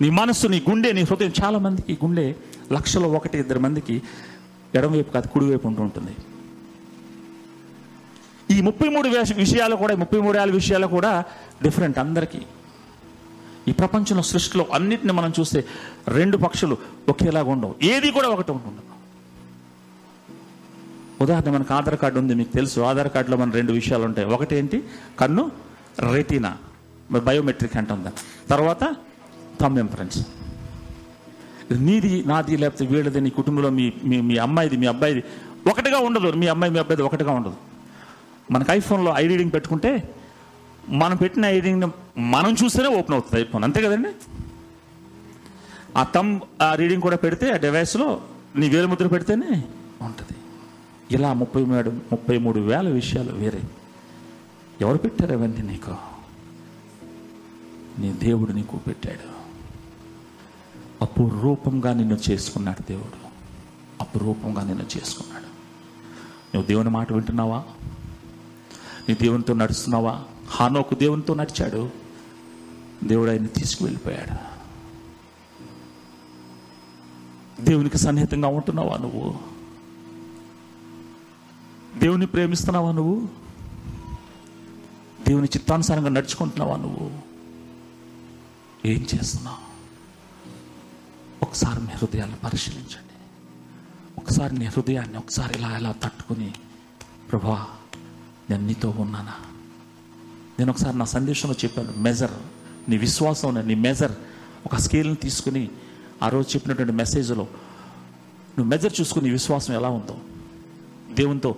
నీ 0.00 0.10
మనస్సు 0.10 0.46
నీ 0.46 0.62
గుండె 0.70 0.92
నీ 0.92 1.02
హృదయం 1.02 1.32
చాలా 1.44 1.58
మందికి 1.58 1.98
గుండె 2.04 2.34
లక్షలో 2.72 3.08
ఒకటి 3.08 3.38
ఇద్దరు 3.38 3.58
మందికి 3.58 4.02
ఎడమవైపు 4.74 5.12
కాదు 5.12 5.28
కుడివైపు 5.28 5.68
ఉంటూ 5.68 5.82
ఉంటుంది. 5.82 6.16
ఈ 8.54 8.60
ముప్పై 8.60 8.88
మూడు 8.88 9.08
విషయాలు 9.34 9.76
కూడా 9.76 9.96
ముప్పై 9.96 10.18
మూడు 10.18 10.38
వేల 10.38 10.50
విషయాలు 10.50 10.86
కూడా 10.86 11.24
డిఫరెంట్ 11.62 11.98
అందరికీ. 11.98 12.38
ఈ 13.68 13.72
ప్రపంచంలో 13.72 14.22
సృష్టిలో 14.22 14.66
అన్నిటిని 14.72 15.12
మనం 15.12 15.32
చూస్తే 15.40 15.64
రెండు 16.08 16.36
పక్షులు 16.36 16.76
ఒకేలాగా 17.08 17.50
ఉండవు. 17.50 17.74
ఏది 17.82 18.10
కూడా 18.10 18.28
ఒకటి 18.28 18.52
ఉండదు. 18.52 18.90
ఉదాహరణ 21.22 21.50
మనకు 21.50 21.74
ఆధార్ 21.74 21.96
కార్డు 21.96 22.18
ఉంది 22.18 22.34
మీకు 22.34 22.52
తెలుసు. 22.52 22.80
ఆధార్ 22.80 23.08
కార్డులో 23.08 23.36
మన 23.36 23.50
రెండు 23.50 23.72
విషయాలు 23.72 24.04
ఉంటాయి. 24.04 24.28
ఒకటి 24.28 24.56
ఏంటి 24.56 24.84
కన్ను 25.20 25.50
రెటీనా. 26.12 26.56
బయోమెట్రిక్ 27.18 27.76
అంటాం 27.76 28.12
తర్వాత 28.50 28.96
తర్వాత 29.60 29.72
థమ్ 29.72 29.78
ఇంప్రెన్స్ 29.78 30.26
నీది 31.72 32.24
నాది 32.24 32.56
లేకపోతే 32.56 32.86
వీళ్ళది 32.86 33.20
నీ 33.20 33.30
కుటుంబంలో 33.30 33.70
మీ 33.70 33.92
మీ 34.04 34.20
మీ 34.20 34.36
అమ్మాయిది 34.36 34.76
మీ 34.76 34.86
అబ్బాయిది 34.86 35.24
ఒకటిగా 35.70 35.98
ఉండదు. 35.98 36.32
మీ 36.32 36.46
అమ్మాయి 36.46 36.72
మీ 36.72 36.78
అబ్బాయిది 36.78 37.02
ఒకటిగా 37.02 37.32
ఉండదు. 37.32 37.54
మనకు 38.50 38.72
ఐఫోన్లో 38.72 39.14
ఐ 39.16 39.26
రీడింగ్ 39.26 39.52
పెట్టుకుంటే 39.52 40.14
మనం 40.88 41.16
పెట్టిన 41.16 41.44
ఐ 41.44 41.60
రీడింగ్ 41.60 41.90
మనం 42.18 42.56
చూస్తేనే 42.64 42.88
ఓపెన్ 42.88 43.12
అవుతుంది 43.12 43.44
ఐఫోన్. 43.44 43.64
అంతే 43.64 43.82
కదండి? 43.82 44.08
ఆ 45.96 46.02
తమ్ 46.02 46.40
ఆ 46.62 46.74
రీడింగ్ 46.74 47.02
కూడా 47.02 47.16
పెడితే 47.16 47.50
ఆ 47.50 47.56
డివైస్లో 47.56 48.20
నీ 48.56 48.68
వేలు 48.68 48.86
ముద్ర 48.86 49.06
పెడితేనే 49.06 49.64
ఉంటుంది. 50.02 50.36
ఇలా 51.10 51.32
ముప్పై 51.32 51.64
మూడు 51.64 51.90
ముప్పై 51.90 52.38
మూడు 52.38 52.60
వేల 52.60 52.88
విషయాలు 52.88 53.32
వేరే. 53.32 53.62
ఎవరు 54.80 54.98
పెట్టారు 54.98 55.32
అవన్నీ 55.32 55.62
నీకు? 55.62 55.94
నీ 57.98 58.12
దేవుడు 58.12 58.52
నీకు 58.52 58.76
పెట్టాడు. 58.76 59.29
అపురూపంగా 61.02 61.92
నిన్ను 61.94 62.18
చేసుకున్నాడు 62.30 62.88
దేవుడు. 62.88 63.30
అపురూపంగా 64.00 64.62
నిన్ను 64.62 64.84
చేసుకున్నాడు. 64.96 65.44
నువ్వు 66.56 66.66
దేవుని 66.66 66.90
మాట 66.90 67.12
వింటున్నావా? 67.12 67.64
నీ 69.08 69.14
దేవునితో 69.14 69.54
నడుస్తున్నావా? 69.54 70.24
హానోకు 70.48 70.94
దేవునితో 70.94 71.34
నడిచాడు. 71.34 71.90
దేవుడు 73.04 73.30
ఆయన 73.30 73.46
తీసుకువెళ్ళిపోయాడు. 73.46 74.50
దేవునికి 77.62 77.98
సన్నిహితంగా 77.98 78.48
ఉంటున్నావా 78.48 78.96
నువ్వు? 78.96 79.38
దేవుని 81.98 82.26
ప్రేమిస్తున్నావా 82.26 82.92
నువ్వు? 82.92 83.28
దేవుని 85.28 85.46
చిత్తానుసారంగా 85.46 86.08
నడుచుకుంటున్నావా 86.08 86.76
నువ్వు? 86.76 87.10
ఏం 88.86 89.06
చేస్తున్నావు? 89.14 89.69
ఒకసారి 91.50 91.80
మీ 91.80 91.92
హృదయాన్ని 91.92 92.36
పరిశీలించండి. 92.36 93.14
ఒకసారి 94.18 94.58
నీ 94.58 94.64
హృదయాన్ని 94.64 95.18
ఒకసారి 95.18 95.58
ఇలా 95.58 95.76
ఇలా 95.76 95.92
తట్టుకుని 95.92 96.54
ప్రభా 97.32 97.66
నేను 98.50 98.66
నీతో 98.66 98.90
ఉన్నానా? 98.90 99.32
నేను 100.58 100.70
ఒకసారి 100.70 100.98
నా 100.98 101.04
సందేశంలో 101.04 101.54
చెప్పాను 101.54 101.92
మెజర్ 101.96 102.30
నీ 102.88 102.96
విశ్వాసం 102.96 103.54
నీ 103.54 103.74
మెజర్ 103.74 104.12
ఒక 104.66 104.76
స్కేల్ని 104.76 105.14
తీసుకుని 105.14 105.70
ఆ 106.22 106.28
రోజు 106.28 106.54
చెప్పినటువంటి 106.54 106.92
మెసేజ్లో 106.92 107.42
నువ్వు 108.56 108.64
మెజర్ 108.64 108.92
చూసుకుని 109.00 109.30
విశ్వాసం 109.30 109.74
ఎలా 109.74 109.88
ఉందో 109.88 110.18
దేవునితో 111.14 111.56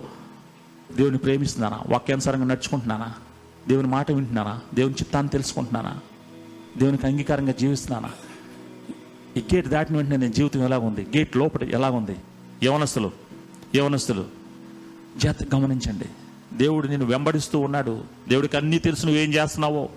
దేవుని 0.97 1.19
ప్రేమిస్తున్నానా? 1.19 1.81
వాక్యానుసారంగా 1.87 2.45
నడుచుకుంటున్నానా? 2.45 3.15
దేవుని 3.69 3.89
మాట 3.89 4.13
వింటున్నానా? 4.13 4.61
దేవుని 4.75 4.95
చిత్తాన్ని 4.95 5.31
తెలుసుకుంటున్నానా? 5.31 6.01
దేవునికి 6.79 7.07
అంగీకారంగా 7.07 7.53
జీవిస్తున్నానా? 7.53 8.11
ఈ 9.37 9.42
గేట్ 9.55 9.68
దాటిన 9.68 9.97
వెంటనే 9.97 10.16
నేను 10.16 10.33
జీవితం 10.33 10.64
ఎలా 10.64 10.79
ఉంది? 10.79 11.18
గేట్ 11.18 11.37
లోపల 11.37 11.71
ఎలా 11.71 11.90
ఉంది? 11.90 12.16
యవనస్తులు 12.64 13.11
యవనస్తులు 13.77 14.27
జాత 15.16 15.55
గమనించండి. 15.55 16.05
దేవుడు 16.57 16.88
నేను 16.88 17.05
వెంబడిస్తూ 17.05 17.59
ఉన్నాడు. 17.59 18.05
దేవుడికి 18.29 18.57
అన్నీ 18.57 18.79
తెలుసు. 18.79 19.07
నువ్వేం 19.07 19.35
చేస్తున్నావో? 19.35 19.88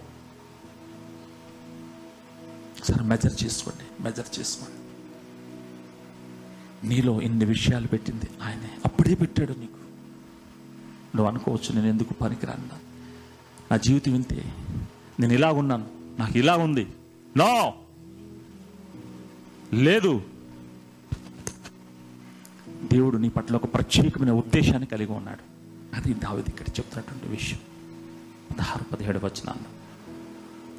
సరే 2.83 3.03
మెజర్ 3.03 3.43
చేసుకోండి. 3.43 4.03
మెజర్ 4.03 4.39
చేసుకోండి. 4.39 4.75
నీలో 6.87 7.21
ఇన్ని 7.21 7.45
విషయాలు 7.45 7.87
పెట్టింది 7.87 8.27
ఆయనే. 8.43 8.69
అప్పుడే 8.85 9.15
పెట్టాడు 9.15 9.53
నీకు. 9.59 9.77
నువ్వు 11.15 11.27
అనుకోవచ్చు 11.27 11.75
నేను 11.75 11.87
ఎందుకు 11.87 12.13
పనికిరాను? 12.13 12.63
నా 13.71 13.77
జీవితం 13.77 14.15
ఇంతే. 14.15 14.53
నేను 15.19 15.33
ఇలా 15.33 15.51
ఉన్నాను. 15.51 15.85
నాకు 16.19 16.37
ఇలా 16.37 16.55
ఉంది. 16.55 16.87
నో 17.37 17.73
లేదు. 19.75 20.21
దేవుడు 22.93 23.17
నీ 23.17 23.29
పట్ల 23.29 23.55
ఒక 23.55 23.73
ప్రత్యేకమైన 23.73 24.31
ఉద్దేశాన్ని 24.31 24.85
కలిగి 24.85 25.11
ఉన్నాడు. 25.11 25.55
అది 25.95 26.13
దావిది 26.13 26.49
ఇక్కడ 26.49 26.65
చెప్తున్నటువంటి 26.69 27.27
విషయం. 27.27 27.59
పదహారు 28.51 28.95
పదిహేడు 28.95 29.17
వచనాలు. 29.17 29.75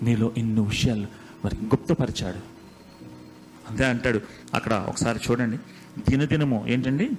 నీలో 0.05 0.33
ఇన్ని 0.37 0.61
విషయాలు 0.61 1.07
మరి 1.45 1.57
గుప్తపరిచాడు. 1.65 2.37
అంతే 3.71 3.85
అంటాడు. 3.85 4.21
అక్కడ 4.55 4.87
ఒకసారి 4.89 5.21
చూడండి. 5.31 5.57
దినదినము 6.11 6.65
ఏంటండి? 6.69 7.11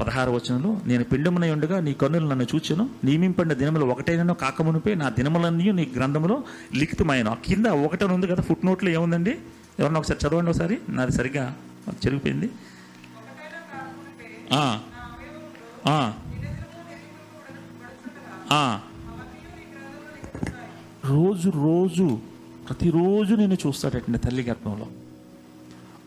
పదహారు 0.00 0.30
వచనంలో 0.30 0.80
నేను 0.86 1.04
పిండమునై 1.04 1.50
ఉండగా 1.50 1.80
నీ 1.80 1.92
కన్నులు 1.92 2.26
నన్ను 2.26 2.44
చూచాను. 2.54 2.90
నియమింపడిన 3.04 3.52
దినములు 3.52 3.84
ఒకటైనను 3.84 4.34
కాకమునిపై 4.34 4.94
నా 4.94 5.08
దినములన్నీ 5.08 5.72
నీ 5.72 5.92
గ్రంథములో 5.96 6.44
లిఖితమైన 6.74 7.36
కింద 7.44 7.66
ఒకటని 7.66 8.12
ఉంది 8.12 8.26
కదా 8.26 8.42
ఫుట్ 8.42 8.66
నోట్లో 8.66 8.90
ఏముందండి? 8.90 9.38
ఎవరన్నా 9.80 10.00
ఒకసారి 10.00 10.28
చదవండి 10.28 10.50
ఒకసారి. 10.50 10.78
నాది 10.88 11.12
సరిగ్గా 11.12 11.56
చెరిగిపోయింది. 11.90 12.50
రోజు 21.04 21.48
రోజు 21.50 22.18
ప్రతిరోజు 22.68 23.34
నేను 23.34 23.56
చూస్తాడటండి 23.66 24.18
తల్లి 24.18 24.42
గర్భంలో. 24.42 24.86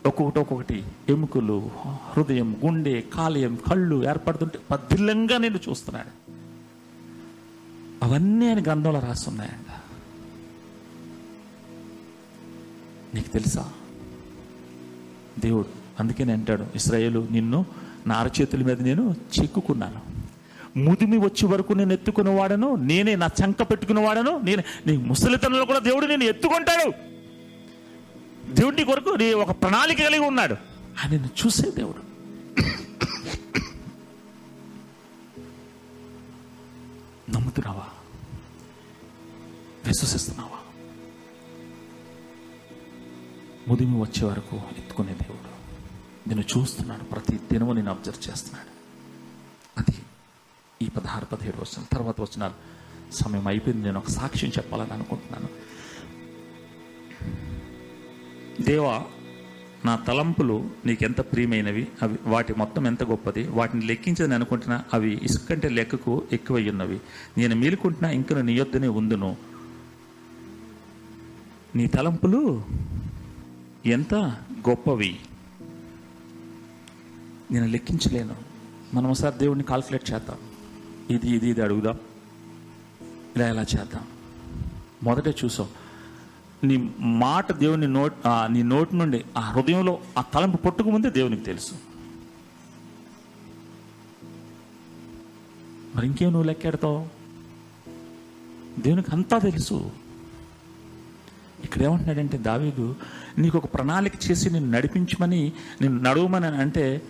ఒక్కొక్కటి 0.05 0.39
ఒక్కొక్కటి 0.39 0.83
ఎముకలు 1.09 1.71
హృదయం 2.11 2.55
గుండె 2.65 3.01
కాలేయం 3.01 3.55
కళ్ళు 3.67 4.09
ఏర్పడుతుంటే 4.09 4.59
పదిలంగా 4.71 5.37
నేను 5.37 5.59
చూస్తున్నాడు. 5.69 6.11
అవన్నీ 8.05 8.47
ఆయన 8.47 8.61
గ్రంథంలో 8.61 8.99
రాస్తున్నాయండి 8.99 9.82
నీకు 13.13 13.27
తెలుసా? 13.27 13.73
దేవుడు 15.39 15.67
అందుకని 15.99 16.31
అంటాడు 16.31 16.65
ఇస్రాయేలు 16.75 17.27
నిన్ను 17.31 17.65
నా 18.07 18.15
అరచేతుల 18.15 18.63
మీద 18.63 18.81
నేను 18.81 19.15
చెక్కుకున్నాను. 19.41 20.13
ముదిమి 20.79 21.17
వచ్చే 21.17 21.47
వరకు 21.47 21.73
నేను 21.73 21.93
ఎత్తుకున్న 21.93 22.29
వాడను 22.29 22.75
నేనే 22.75 23.15
నా 23.15 23.25
చంక 23.25 23.61
పెట్టుకున్న 23.61 23.99
వాడను 23.99 24.39
నేను 24.39 24.63
నీ 24.87 24.97
ముసలితనంలో 24.97 25.65
కూడా 25.65 25.79
దేవుడు 25.79 26.05
నేను 26.05 26.23
ఎత్తుకుంటాడు. 26.23 26.91
దేవుడి 28.53 28.83
కొరకు 28.83 29.09
నీ 29.09 29.33
ఒక 29.33 29.51
ప్రణాళిక 29.51 30.03
కలిగి 30.03 30.25
ఉన్నాడు. 30.25 30.53
ఆయన 31.03 31.25
చూసే 31.25 31.71
దేవుడు. 31.71 32.13
నమ్ముతున్నావా? 37.31 37.83
విశ్వసిస్తున్నావా? 39.87 40.57
ముదిమి 43.67 44.01
వచ్చే 44.01 44.27
వరకు 44.27 44.55
ఎత్తుకునే 44.55 45.13
దేవుడు. 45.13 45.53
నేను 46.29 46.41
చూస్తున్నాడు 46.41 47.03
ప్రతి 47.03 47.39
దినము 47.51 47.73
నేను 47.73 47.89
అబ్జర్వ్ 47.89 48.29
చేస్తున్నాడు. 48.29 48.73
అది 49.77 50.03
ఈ 50.85 50.89
పదహారు 50.89 51.25
పదిహేడు 51.25 51.57
వచ్చిన 51.57 51.85
తర్వాత 51.91 52.21
వచ్చిన 52.21 52.51
సమయం 53.11 53.47
అయిపోయింది 53.47 53.85
నేను 53.85 53.97
ఒక 53.97 54.07
సాక్ష్యం 54.07 54.49
చెప్పాలని 54.49 54.93
అనుకుంటున్నాను. 54.93 55.47
దేవా 58.63 59.03
నా 59.85 59.95
తలంపులు 59.95 60.69
నీకెంత 60.85 61.21
ప్రియమైనవి? 61.21 61.87
అవి 62.01 62.17
వాటి 62.23 62.53
మొత్తం 62.57 62.87
ఎంత 62.87 63.03
గొప్పది? 63.03 63.47
వాటిని 63.47 63.85
లెక్కించదని 63.85 64.33
అనుకుంటున్నా 64.33 64.83
అవి 64.93 65.19
ఇసుకంటే 65.23 65.69
లెక్కకు 65.69 66.23
ఎక్కువై 66.31 66.69
ఉన్నవి 66.69 66.99
నేను 67.37 67.55
మేలుకుంటున్నా 67.55 68.09
ఇంకను 68.09 68.41
నీ 68.41 68.53
యొద్దనే 68.53 68.87
ఉందును. 68.87 69.37
నీ 71.75 71.87
తలంపులు 71.87 72.63
ఎంత 73.85 74.13
గొప్పవి? 74.69 75.19
నేను 77.51 77.67
లెక్కించలేను. 77.67 78.35
మనం 78.93 79.09
ఒకసారి 79.09 79.37
దేవుడిని 79.37 79.63
కాల్కులేట్ 79.63 80.11
చేద్దాం. 80.11 80.37
ఇది 81.09 81.27
ఇది 81.27 81.49
ఇది 81.49 81.61
అడుగుదాం? 81.61 81.99
ఇలా 83.35 83.47
ఎలా 83.47 83.61
చేద్దాం. 83.61 84.03
మొదటే 85.03 85.35
చూసాం. 85.45 85.67
నీ 86.63 86.91
మాట 86.99 87.51
దేవుని 87.51 87.87
నోట్ 87.87 88.13
నీ 88.27 88.63
నోటి 88.63 88.95
నుండి 88.95 89.25
ఆ 89.37 89.39
హృదయంలో 89.39 89.99
ఆ 90.17 90.21
తలంపు 90.21 90.57
పొట్టుకు 90.57 90.91
ముందే 90.91 91.09
దేవునికి 91.09 91.43
తెలుసు. 91.43 91.73
మరి 95.95 96.07
ఇంకేం 96.07 96.31
నువ్వు 96.31 96.47
లెక్కెడతావు? 96.47 97.09
దేవునికి 98.81 99.11
అంతా 99.11 99.39
తెలుసు. 99.39 99.91
ఇక్కడ 101.63 101.83
ఏమంటున్నాడంటే 101.83 102.37
దావీదు 102.37 102.95
నీకు 103.37 103.57
ఒక 103.57 103.65
ప్రణాళిక 103.65 104.13
చేసి 104.31 104.49
నేను 104.49 104.71
నడిపించమని 104.71 105.51
నేను 105.81 105.99
నడవమని 105.99 106.45
అంటే 106.45 107.01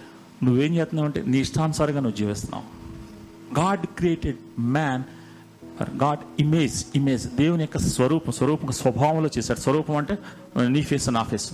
నువ్వేం 0.44 0.74
చేస్తున్నావు 0.74 1.06
అంటే 1.06 1.24
నీ 1.28 1.38
ఇష్టానుసారంగా 1.38 2.00
నువ్వు 2.00 2.18
జీవిస్తున్నావు. 2.18 2.64
God 3.60 3.86
created 3.86 4.38
man 4.60 5.04
God 6.04 6.20
image 6.40 6.86
image 6.96 7.36
దేవుని 7.36 7.64
యొక్క 7.64 7.78
స్వరూపం 7.78 8.32
స్వరూపం 8.32 8.72
స్వభావంలో 8.72 9.30
చేశాడు. 9.38 9.60
స్వరూపం 9.60 9.96
అంటే 9.96 10.18
నీ 10.68 10.82
ఫేస్ 10.82 11.10
నా 11.10 11.24
ఫేస్ 11.24 11.54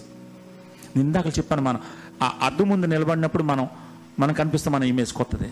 నేను 0.95 1.07
ఇందాక 1.07 1.27
చెప్పాను 1.27 1.61
మనం. 1.61 1.79
ఆ 2.23 2.33
అద్దం 2.43 2.69
ముందు 2.69 2.85
నిలబడినప్పుడు 2.85 3.43
మనం 3.43 3.67
మనకు 4.19 4.37
కనిపిస్తే 4.37 4.69
మన 4.69 4.83
ఇమేజ్ 4.83 5.13
కొత్తది. 5.13 5.49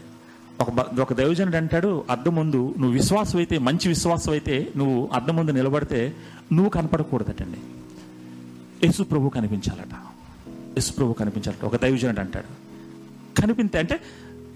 ఒక 0.62 1.00
ఒక 1.00 1.13
దైవజనుడు 1.13 1.58
అంటాడు 1.58 2.04
అద్దం 2.10 2.36
ముందు 2.36 2.74
నువ్వు 2.78 2.91
విశ్వాసం 2.91 3.38
అయితే 3.38 3.58
మంచి 3.58 3.88
విశ్వాసం 3.88 4.32
అయితే 4.32 4.72
నువ్వు 4.78 5.10
అద్దం 5.13 5.36
ముందు 5.36 5.52
నిలబడితే 5.52 6.13
నువ్వు 6.54 6.70
కనపడకూడదటండి. 6.70 7.58
యేసు 8.86 9.04
ప్రభు 9.04 9.30
కనిపించాలట. 9.30 9.93
యేసు 10.50 10.93
ప్రభు 10.93 11.13
కనిపించాలట. 11.13 11.65
ఒక 11.65 11.82
దైవజనుడు 11.82 12.20
అంటాడు. 12.20 12.67
కనిపిస్తే 13.41 13.80
అంటే 13.80 14.00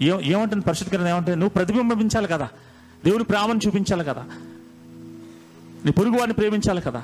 ఏ 0.02 0.12
ఏమంటుంది 0.22 0.64
పరిశుద్ధకరణ 0.64 1.08
ఏమంటుంది? 1.08 1.36
నువ్వు 1.36 1.50
ప్రతిబింబించాలి 1.50 2.28
కదా. 2.28 2.48
దేవుని 3.04 3.24
ప్రేమను 3.24 3.60
చూపించాలి 3.66 4.04
కదా. 4.04 4.24
నీ 5.84 5.90
పొరుగు 5.90 6.18
వాడిని 6.18 6.34
ప్రేమించాలి 6.34 6.80
కదా. 6.80 7.02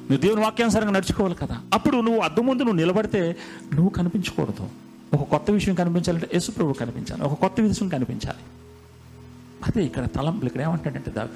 నువ్వు 0.00 0.16
దేవుని 0.16 0.42
వాక్యానుసారంగా 0.42 0.90
నడుచుకోవాలి 0.90 1.34
కదా. 1.34 1.60
అప్పుడు 1.74 1.96
నువ్వు 1.96 2.20
అద్దం 2.20 2.46
ముందు 2.46 2.62
నువ్వు 2.62 2.76
నిలబడితే 2.76 3.36
నువ్వు 3.74 3.88
కనిపించకూడదు. 3.88 4.68
ఒక 5.14 5.28
కొత్త 5.30 5.50
విషయం 5.50 5.74
కనిపించాలంటే 5.74 6.28
యేసు 6.34 6.50
ప్రభు 6.50 6.72
కనిపించాలి. 6.72 7.22
ఒక 7.22 7.34
కొత్త 7.34 7.60
విషయం 7.60 7.88
కనిపించాలి. 7.88 8.38
అదే 9.66 9.84
ఇక్కడ 9.84 10.04
తలంపులు. 10.06 10.46
ఇక్కడ 10.46 10.60
ఏమంటాడంటే 10.60 11.10
దా 11.10 11.28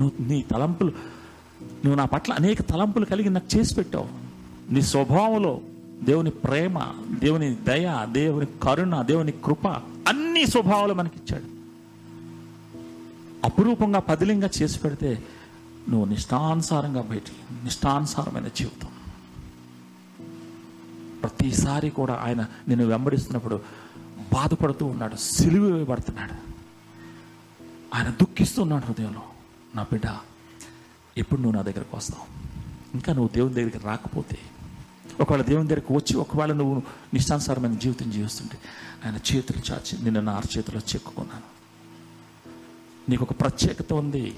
నువ్వు 0.00 0.26
నీ 0.26 0.44
తలంపులు 0.50 0.92
నువ్వు 1.62 1.94
నా 1.94 2.04
పట్ల 2.04 2.32
అనేక 2.32 2.62
తలంపులు 2.62 3.04
కలిగి 3.04 3.30
నాకు 3.30 3.58
చేసి 3.58 3.74
పెట్టావు. 3.74 4.08
నీ 4.72 4.82
స్వభావంలో 4.82 5.60
దేవుని 6.02 6.30
ప్రేమ 6.30 6.78
దేవుని 7.18 7.54
దయ 7.54 8.06
దేవుని 8.12 8.46
కరుణ 8.62 9.02
దేవుని 9.02 9.32
కృప 9.32 9.68
అన్ని 10.08 10.46
స్వభావాలు 10.46 10.94
మనకిచ్చాడు. 10.94 11.58
అపురూపంగా 13.44 13.98
పదిలింగా 13.98 14.50
చేసి 14.62 14.78
పెడితే 14.78 15.24
నువ్వు 15.88 16.06
నిష్టానుసారంగా 16.06 17.02
బయటికి 17.02 17.64
నిష్టానుసారమైన 17.64 18.48
జీవితం. 18.56 18.88
ప్రతిసారి 21.22 21.90
కూడా 21.90 22.14
ఆయన 22.14 22.46
నిన్ను 22.68 22.86
వెంబడిస్తున్నప్పుడు 22.86 23.62
బాధపడుతూ 24.32 24.86
ఉన్నాడు 24.86 25.16
సిలువ 25.16 25.64
వేయబడుతున్నాడు. 25.64 26.34
ఆయన 27.94 28.08
దుఃఖిస్తున్నాడు 28.08 28.86
హృదయంలో. 28.86 29.22
నా 29.74 29.82
బిడ్డ 29.82 30.16
ఎప్పుడు 31.18 31.40
నువ్వు 31.40 31.56
నా 31.56 31.62
దగ్గరకు 31.62 31.96
వస్తావు? 31.96 32.24
ఇంకా 32.94 33.12
నువ్వు 33.12 33.34
దేవుని 33.34 33.54
దగ్గరికి 33.54 33.78
రాకపోతే 33.78 34.38
ఒకవేళ 35.20 35.42
దేవుని 35.42 35.68
దగ్గరికి 35.68 35.92
వచ్చి 35.92 36.16
ఒకవేళ 36.16 36.52
నువ్వు 36.52 36.82
నిష్టానుసారమైన 37.14 37.74
జీవితం 37.74 38.10
జీవిస్తుంటే 38.10 38.58
ఆయన 39.06 39.16
చేతులు 39.16 39.72
చాచి 39.72 40.02
నిన్ను 40.02 40.20
నా 40.20 40.32
అరచేతిలో 40.32 40.78
చెక్కుకున్నాను. 40.78 41.58
నీకు 43.10 43.24
ఒక 43.24 43.40
ప్రత్యేకత 43.40 43.92
ఉంది. 43.92 44.36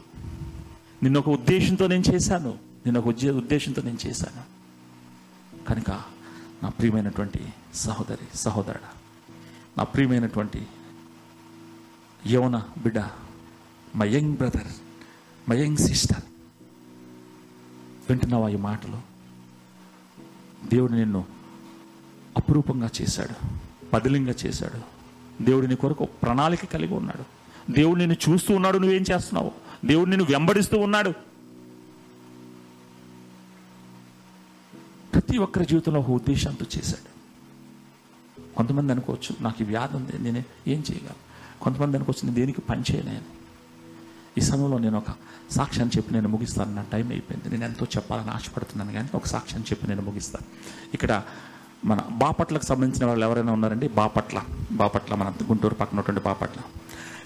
నిన్న 1.03 1.19
ఒక 1.19 1.29
ఉద్దేశంతో 1.29 1.87
నేను 1.87 2.03
చేశాను. 2.15 2.59
నిన్న 2.87 2.99
ఒక 2.99 3.07
ఉద్దేశంతో 3.09 3.83
నేను 3.83 3.99
చేశాను. 4.07 4.61
కనుక 5.69 6.20
నా 6.63 6.69
ప్రియమైనటువంటి 6.69 7.53
సహోదరి 7.75 8.37
సహోదరుడా 8.37 8.89
నా 9.79 9.85
ప్రియమైనటువంటి 9.85 10.67
యవన 12.31 12.63
బిడ్డ 12.83 13.05
my 13.97 14.09
young 14.09 14.37
brother 14.37 14.67
my 15.51 15.61
young 15.61 15.77
sister 15.77 16.23
వింటున్నావా 18.11 18.49
ఈ 18.49 18.57
మాటలు? 18.57 18.99
దేవుడు 20.69 20.93
నిన్ను 20.93 21.25
అపురూపంగా 22.37 22.91
చేశాడు 23.03 23.47
పదిలింగా 23.91 24.35
చేశాడు. 24.47 25.01
దేవుడు 25.45 25.67
నీ 25.67 25.75
కొరకు 25.75 26.05
ప్రణాళిక 26.05 26.65
కలిగి 26.65 26.95
ఉన్నాడు. 26.95 27.25
దేవుడు 27.73 27.99
నిన్ను 27.99 28.31
చూస్తూ 28.31 28.55
ఉన్నాడు 28.55 28.79
నువ్వేం 28.79 29.05
చేస్తున్నావు? 29.13 29.51
దేవుడు 29.85 30.11
నిన్ను 30.11 30.27
వెంబడిస్తూ 30.31 30.79
ఉన్నాడు. 30.79 31.30
ప్రతి 35.21 35.39
ఒక్కరి 35.39 35.65
జీవితంలో 35.65 36.01
ఒక 36.01 36.11
ఉద్దేశంతో 36.11 36.67
చేశాడు. 36.79 37.11
కొంతమంది 38.57 38.93
అనుకోవచ్చు 38.93 39.37
నాకు 39.41 39.63
ఈ 39.63 39.67
వ్యాధి 39.67 39.97
ఉంది 39.97 40.19
నేను 40.19 40.45
ఏం 40.67 40.79
చేయగలను? 40.79 41.63
కొంతమంది 41.63 41.97
అనుకోవచ్చు 41.97 42.27
నేను 42.27 42.35
దేనికి 42.35 42.61
పని 42.61 42.83
చేయలేను? 42.93 43.21
ఈ 44.39 44.41
సమయంలో 44.41 44.79
నేను 44.79 44.99
ఒక 44.99 45.05
సాక్ష్యాన్ని 45.51 45.97
చెప్పి 45.97 46.15
నేను 46.15 46.29
ముగిస్తాను 46.29 46.75
నా 46.75 46.85
టైం 46.93 47.11
అయిపోయింది 47.11 47.49
నేను 47.49 47.65
ఎంతో 47.65 47.87
చెప్పాలని 47.97 48.31
ఆశపడుతున్నాను 48.31 48.93
కానీ 48.93 49.09
ఒక 49.15 49.27
సాక్ష్యాన్ని 49.27 49.71
చెప్పి 49.71 49.87
నేను 49.87 50.03
ముగిస్తాను. 50.03 50.47
ఇక్కడ 50.95 51.23
మన 51.85 51.99
బాపట్లకు 52.11 52.65
సంబంధించిన 52.65 53.07
వాళ్ళు 53.07 53.27
ఎవరైనా 53.27 53.53
ఉన్నారండి? 53.53 53.89
బాపట్ల 53.89 54.43
బాపట్ల 54.73 55.15
మన 55.15 55.33
గుంటూరు 55.49 55.75
పక్కన 55.75 55.99
ఉన్నటువంటి 55.99 56.25
బాపట్ల. 56.25 56.61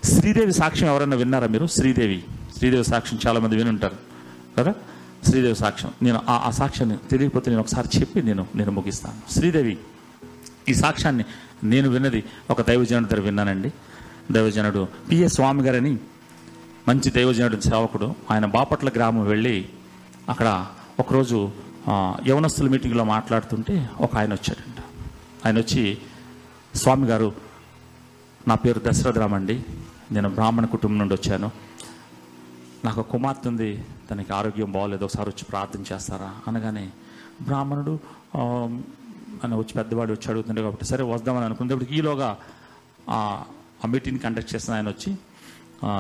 శ్రీదేవి 0.05 0.53
సాక్ష్యం 0.53 0.89
ఎవరైనా 0.89 1.17
విన్నారా 1.17 1.47
మీరు? 1.47 1.67
శ్రీదేవి. 1.67 2.25
శ్రీదేవి 2.57 2.85
సాక్ష్యం 2.85 3.21
చాలామంది 3.27 3.57
విని 3.57 3.69
ఉంటారు 3.69 3.97
కదా? 4.59 4.75
శ్రీదేవి 5.25 5.57
సాక్ష్యం. 5.57 5.93
నేను 6.03 6.21
ఆ 6.29 6.37
ఆ 6.47 6.51
సాక్ష్యాన్ని 6.51 6.97
తెలియకపోతే 7.11 7.51
నేను 7.51 7.61
ఒకసారి 7.61 8.01
చెప్పి 8.01 8.23
నేను 8.23 8.47
నేను 8.55 8.71
ముగిస్తాను. 8.71 9.33
శ్రీదేవి 9.33 9.79
ఈ 10.69 10.75
సాక్ష్యాన్ని 10.75 11.25
నేను 11.65 11.89
విన్నది 11.89 12.25
ఒక 12.51 12.61
దైవజనుడి 12.63 13.09
దగ్గర 13.09 13.23
విన్నానండి. 13.25 13.73
దైవజనుడు 14.31 14.89
పిఎస్ 15.11 15.35
స్వామి 15.35 15.63
గారని 15.63 15.99
మంచి 16.89 17.11
దైవజనుడు 17.11 17.61
సేవకుడు. 17.61 18.15
ఆయన 18.31 18.47
బాపట్ల 18.47 18.89
గ్రామం 18.89 19.25
వెళ్ళి 19.27 19.69
అక్కడ 20.29 20.67
ఒకరోజు 21.01 21.51
యవనస్తుల 22.29 22.69
మీటింగ్లో 22.69 23.05
మాట్లాడుతుంటే 23.05 23.91
ఒక 24.01 24.17
ఆయన 24.17 24.33
వచ్చాడంట. 24.33 24.81
ఆయన 25.47 25.59
వచ్చి 25.59 25.99
స్వామి 26.75 27.07
గారు 27.07 27.33
నా 28.49 28.55
పేరు 28.55 28.81
దశరథరామండి. 28.85 29.63
నేను 30.13 30.29
బ్రాహ్మణ 30.29 30.65
కుటుంబం 30.65 30.99
నుండి 30.99 31.15
వచ్చాను. 31.15 31.51
నాకు 32.85 33.03
కుమార్తె 33.03 33.49
ఉంది. 33.49 33.85
తనకి 34.11 34.33
ఆరోగ్యం 34.33 34.73
బాగోలేదు 34.73 35.05
ఒకసారి 35.05 35.29
వచ్చి 35.31 35.45
ప్రార్థన 35.45 35.95
చేస్తారా? 35.95 36.31
అనగానే 36.49 36.91
బ్రాహ్మణుడు 37.43 37.95
అని 39.45 39.55
వచ్చి 39.55 39.73
పెద్దవాడు 39.77 40.13
వచ్చి 40.13 40.29
అడుగుతుండే 40.31 40.63
కాబట్టి 40.63 40.85
సరే 40.85 41.03
వద్దామని 41.05 41.45
అనుకునేటప్పుడు 41.45 41.93
ఈలోగా 41.95 42.39
ఆ 43.11 43.21
మీటింగ్ 43.89 44.19
కండక్ట్ 44.19 44.55
చేసిన 44.55 44.75
ఆయన 44.75 44.89
వచ్చి 44.89 45.11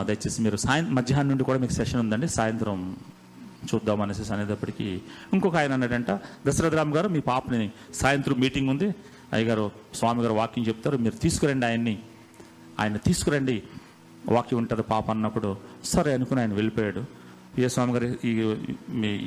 దయచేసి 0.07 0.43
మీరు 0.43 0.57
సాయం 0.57 0.95
మధ్యాహ్నం 0.95 1.29
నుండి 1.29 1.45
కూడా 1.45 1.59
మీకు 1.59 1.73
సెషన్ 1.73 2.01
ఉందండి. 2.01 2.29
సాయంత్రం 2.29 2.97
చూద్దాం 3.69 4.01
అనేసి 4.03 4.33
అనేటప్పటికీ 4.33 4.89
ఇంకొక 5.33 5.57
ఆయన 5.57 5.73
అన్నాడంట 5.73 6.11
దశరథరామ్ 6.47 6.93
గారు 6.95 7.09
మీ 7.09 7.21
పాపని 7.21 7.71
సాయంత్రం 7.95 8.37
మీటింగ్ 8.41 8.69
ఉంది. 8.69 8.89
అయ్యగారు 9.33 9.71
స్వామి 9.95 10.23
గారు 10.23 10.35
వాకింగ్ 10.41 10.67
చెప్తారు. 10.69 10.97
మీరు 10.97 11.17
తీసుకురండి 11.25 11.67
ఆయన్ని. 11.67 11.95
ఆయన 12.81 12.97
తీసుకురండి 12.97 13.63
వాక్యం 14.29 14.59
ఉంటుంది 14.59 14.83
పాప 14.83 15.11
అన్నప్పుడు 15.11 15.57
సరే 15.85 16.11
అనుకుని 16.15 16.41
ఆయన 16.41 16.55
వెళ్ళిపోయాడు. 16.55 17.05
స్వామి 17.69 17.93
గారు 17.93 18.27
ఈ 18.27 18.31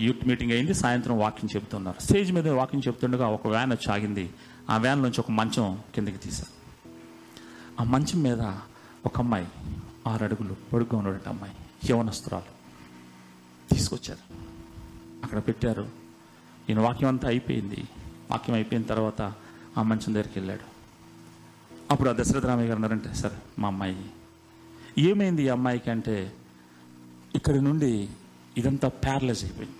యూత్ 0.06 0.28
మీటింగ్ 0.28 0.52
అయింది 0.52 0.74
సాయంత్రం 0.74 1.20
వాకింగ్ 1.20 1.56
చెప్తున్నారు 1.56 2.04
స్టేజ్ 2.04 2.32
మీద 2.32 2.48
వాకింగ్ 2.48 2.88
చెప్తుండగా 2.88 3.28
ఒక 3.28 3.48
వ్యాన్ 3.48 3.72
వచ్చి 3.72 3.94
ఆగింది. 3.94 4.30
ఆ 4.70 4.78
వ్యాన్ 4.78 5.04
నుంచి 5.04 5.20
ఒక 5.20 5.32
మంచం 5.32 5.80
కిందకి 5.96 6.18
తీశారు. 6.18 6.58
ఆ 7.82 7.84
మంచం 7.84 8.22
మీద 8.24 8.42
ఒక 9.06 9.20
అమ్మాయి 9.20 9.48
ఆరు 10.08 10.24
అడుగులు 10.24 10.54
పొడుగ్గా 10.74 10.98
ఉన్నటువంటి 10.98 11.30
అమ్మాయి 11.30 11.54
యవనస్త్రాలు 11.92 12.58
తీసుకొచ్చారు. 13.74 14.34
అక్కడ 15.24 15.40
పెట్టారు. 15.40 15.90
ఈయన 16.70 16.80
వాక్యం 16.80 17.10
అంతా 17.10 17.28
అయిపోయింది. 17.28 17.84
వాక్యం 18.32 18.56
అయిపోయిన 18.56 18.84
తర్వాత 18.84 19.34
ఆ 19.78 19.82
మంచం 19.82 20.14
దగ్గరికి 20.14 20.40
వెళ్ళాడు. 20.40 20.78
అప్పుడు 21.92 22.10
ఆ 22.10 22.14
దశరథ 22.14 22.46
రామయ్య 22.46 22.68
గారు 22.68 22.76
అన్నారంటే 22.76 23.14
సరే 23.14 23.36
మా 23.60 23.68
అమ్మాయి 23.68 24.06
ఏమైంది 24.98 25.44
ఈ 25.44 25.48
అమ్మాయికి 25.48 25.92
అంటే 25.92 26.34
ఇక్కడి 27.36 27.62
నుండి 27.62 28.10
ఇదంతా 28.58 28.88
ప్యారలైజ్ 28.88 29.44
అయిపోయింది. 29.44 29.76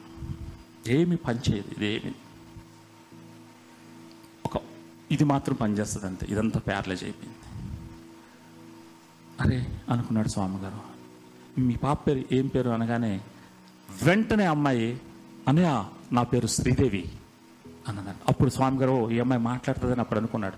ఏమి 0.92 1.16
పనిచేయదు 1.16 1.68
ఇదేమి. 1.78 2.14
ఒక 4.46 4.62
ఇది 5.12 5.24
మాత్రం 5.24 5.56
పనిచేస్తుంది 5.56 6.06
అంతే 6.06 6.26
ఇదంతా 6.30 6.60
ప్యారలైజ్ 6.60 7.04
అయిపోయింది. 7.04 7.34
అరే 9.42 9.82
అనుకున్నాడు 9.90 10.28
స్వామిగారు. 10.28 10.98
మీ 11.62 11.76
పాప 11.76 12.08
పేరు 12.08 12.24
ఏం 12.32 12.48
పేరు 12.48 12.70
అనగానే 12.70 13.22
వెంటనే 14.04 14.46
అమ్మాయి 14.46 15.02
అనయా 15.48 15.90
నా 16.12 16.24
పేరు 16.24 16.48
శ్రీదేవి 16.48 17.12
అన్నదండి 17.88 18.20
అప్పుడు 18.30 18.50
స్వామి 18.50 18.78
గారు 18.78 18.92
"ఓ, 18.92 19.10
ఈ 19.10 19.20
అమ్మాయి 19.20 19.42
మాట్లాడుతుందని 19.42 20.00
అప్పుడు 20.00 20.20
అనుకున్నాడు. 20.20 20.58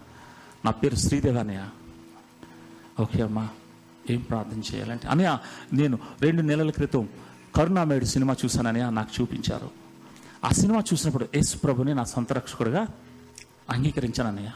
నా 0.66 0.72
పేరు 0.72 0.96
శ్రీదేవి 0.96 1.40
అనయ్య 1.40 1.70
ఓకే 3.00 3.22
అమ్మా. 3.22 3.50
ఏం 4.10 4.22
ప్రార్థన 4.22 4.76
చేయాలంటే 4.76 5.08
అనయా 5.08 5.40
నేను 5.74 6.00
రెండు 6.22 6.42
నెలల 6.42 6.70
క్రితం 6.70 7.10
కరుణామేడు 7.56 8.06
సినిమా 8.06 8.36
చూశానని 8.46 8.92
నాకు 8.92 9.22
చూపించారు. 9.22 9.70
ఆ 10.46 10.50
సినిమా 10.50 10.80
చూసినప్పుడు 10.80 11.28
యేసు 11.36 11.58
ప్రభుని 11.58 11.96
నా 11.96 12.04
సొంత 12.04 12.34
రక్షకుడిగా 12.34 12.88
అంగీకరించాను 13.70 14.30
అన్నయ్య 14.30 14.52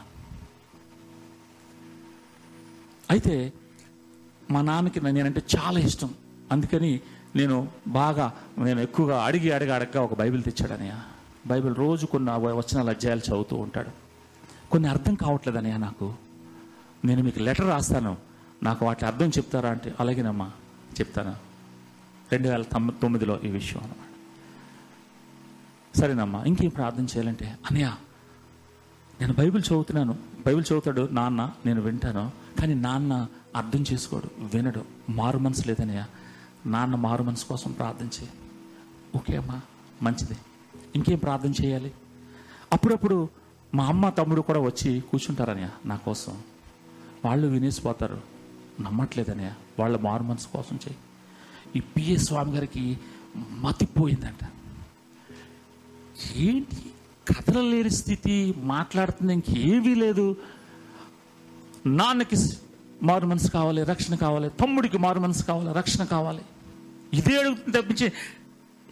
అయితే 3.10 3.52
మా 4.50 4.62
నాన్నకి 4.62 5.00
నేనంటే 5.00 5.42
చాలా 5.56 5.80
ఇష్టం. 5.80 6.10
అందుకని 6.52 7.00
నేను 7.36 7.68
బాగా 7.88 8.32
నేను 8.58 8.80
ఎక్కువగా 8.80 9.24
అడిగి 9.24 9.50
అడిగి 9.50 9.70
అడగగా 9.70 10.02
ఒక 10.02 10.18
బైబిల్ 10.18 10.42
తెచ్చాడనయ్య 10.42 10.92
బైబిల్ 11.46 11.76
రోజు 11.76 12.06
కొన్ని 12.06 12.30
వచనాలు 12.32 12.90
అధ్యాయాలు 12.90 13.20
చదువుతూ 13.20 13.56
ఉంటాడు. 13.56 13.90
కొన్ని 14.70 14.88
అర్థం 14.88 15.14
కావట్లేదనయ్య 15.14 15.76
నాకు. 15.76 16.14
నేను 17.04 17.22
మీకు 17.22 17.38
లెటర్ 17.38 17.68
రాస్తాను. 17.68 18.16
నాకు 18.64 18.86
వాటి 18.86 19.04
అర్థం 19.04 19.28
చెప్తారా 19.28 19.70
అంటే 19.70 19.94
అలాగేనమ్మా 20.00 20.50
చెప్తాను. 21.00 21.34
రెండు 22.32 22.48
వేల 22.48 22.62
తొమ్మిది 22.62 23.00
తొమ్మిదిలో 23.00 23.40
ఈ 23.40 23.48
విషయం 23.48 23.82
అన్నమాట. 23.82 24.04
సరేనమ్మా 25.98 26.44
ఇంకేం 26.44 26.70
ప్రార్థన 26.70 27.02
చేయాలంటే 27.02 27.46
అన్నయ్య 27.46 27.94
నేను 29.20 29.32
బైబిల్ 29.32 29.62
చదువుతున్నాను. 29.62 30.18
బైబిల్ 30.46 30.64
చదువుతాడు 30.64 31.08
నాన్న 31.12 31.52
నేను 31.66 31.80
వింటాను. 31.80 32.30
కానీ 32.60 32.74
నాన్న 32.74 33.26
అర్థం 33.56 33.84
చేసుకోడు 33.92 34.56
వినడు. 34.56 34.84
మారు 35.08 35.38
మనసు 35.38 35.68
లేదనయ్య 35.68 36.06
నాన్న 36.66 36.94
మారు 36.94 37.22
మనసు 37.22 37.44
కోసం 37.44 37.72
ప్రార్థన 37.72 38.06
చేయి. 38.06 38.28
ఓకే 39.16 39.36
అమ్మా 39.36 39.60
మంచిది. 40.02 40.36
ఇంకేం 40.96 41.18
ప్రార్థన 41.18 41.52
చేయాలి? 41.64 41.92
అప్పుడప్పుడు 42.72 43.28
మా 43.74 43.86
అమ్మ 43.86 44.08
తమ్ముడు 44.08 44.40
కూడా 44.40 44.60
వచ్చి 44.60 45.00
కూర్చుంటారనయ్య 45.00 45.68
నా 45.84 45.96
కోసం. 45.96 46.38
వాళ్ళు 47.24 47.48
వినేసిపోతారు. 47.48 48.33
నమ్మట్లేదనే 48.80 49.54
వాళ్ళ 49.78 49.96
మారు 49.96 50.22
మనసు 50.22 50.48
కోసం 50.48 50.76
చేయి. 50.76 50.96
ఈ 51.76 51.80
పిఎస్ 51.80 52.24
స్వామి 52.24 52.52
గారికి 52.52 52.98
మతిపోయిందంట. 53.34 54.50
ఏంటి? 56.36 56.76
కథలు 57.34 57.60
లేని 57.60 57.90
స్థితి 57.90 58.54
మాట్లాడుతుంది 58.58 59.32
ఇంకేమీ 59.32 59.94
లేదు. 59.94 60.36
నాన్నకి 61.86 62.36
మారు 63.02 63.26
మనసు 63.26 63.50
కావాలి 63.50 63.84
రక్షణ 63.84 64.14
కావాలి 64.14 64.50
తమ్ముడికి 64.50 64.98
మారు 64.98 65.20
మనసు 65.20 65.44
కావాలి 65.44 65.72
రక్షణ 65.72 66.04
కావాలి. 66.04 66.42
ఇదే 67.12 67.38
అడుగుతుంది 67.38 67.82
తప్పించి 67.82 68.12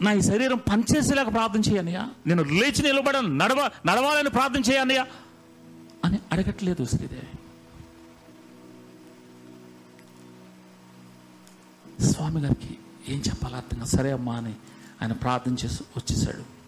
నా 0.01 0.11
ఈ 0.11 0.21
శరీరం 0.21 0.57
పనిచేసేలాగా 0.57 1.29
ప్రార్థన 1.29 1.73
చేయనియా 1.73 2.09
నేను 2.27 2.43
లేచి 2.43 2.83
నిలబడ 2.83 3.17
నడవ 3.17 3.71
నడవాలని 3.85 4.29
ప్రార్థన 4.29 4.71
చేయనయ్యా 4.71 5.07
అని 6.05 6.19
అడగట్లేదు 6.31 6.85
శ్రీదేవి. 6.85 7.42
స్వామి 12.01 12.41
గారికి 12.41 12.77
ఏం 13.09 13.19
చెప్పాలో 13.19 13.57
అర్థం 13.57 13.77
కాదు. 13.77 13.89
సరే 13.89 14.11
అమ్మా 14.11 14.35
అని 14.35 14.53
ఆయన 15.01 15.11
ప్రార్థన 15.11 15.53
చేసి 15.53 15.83
వచ్చేసాడు. 15.97 16.63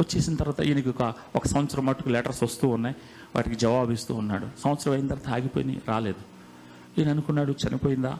వచ్చేసిన 0.00 0.34
తర్వాత 0.34 0.60
ఈయనకి 0.60 0.88
ఒక 0.88 1.14
ఒక 1.36 1.46
సంవత్సరం 1.46 1.86
మటుకు 1.86 2.08
లెటర్స్ 2.08 2.42
వస్తూ 2.42 2.68
ఉన్నాయి. 2.68 2.96
వాటికి 3.36 3.56
జవాబు 3.56 3.90
ఇస్తూ 3.90 4.14
ఉన్నాడు. 4.14 4.46
సంవత్సరం 4.64 4.92
అయిన 4.92 5.06
తర్వాత 5.06 5.28
ఆగిపోయి 5.28 5.82
రాలేదు. 5.88 6.34
ఈయన 7.00 7.10
అనుకున్నాడు 7.10 7.52
చనిపోయిందా? 7.52 8.18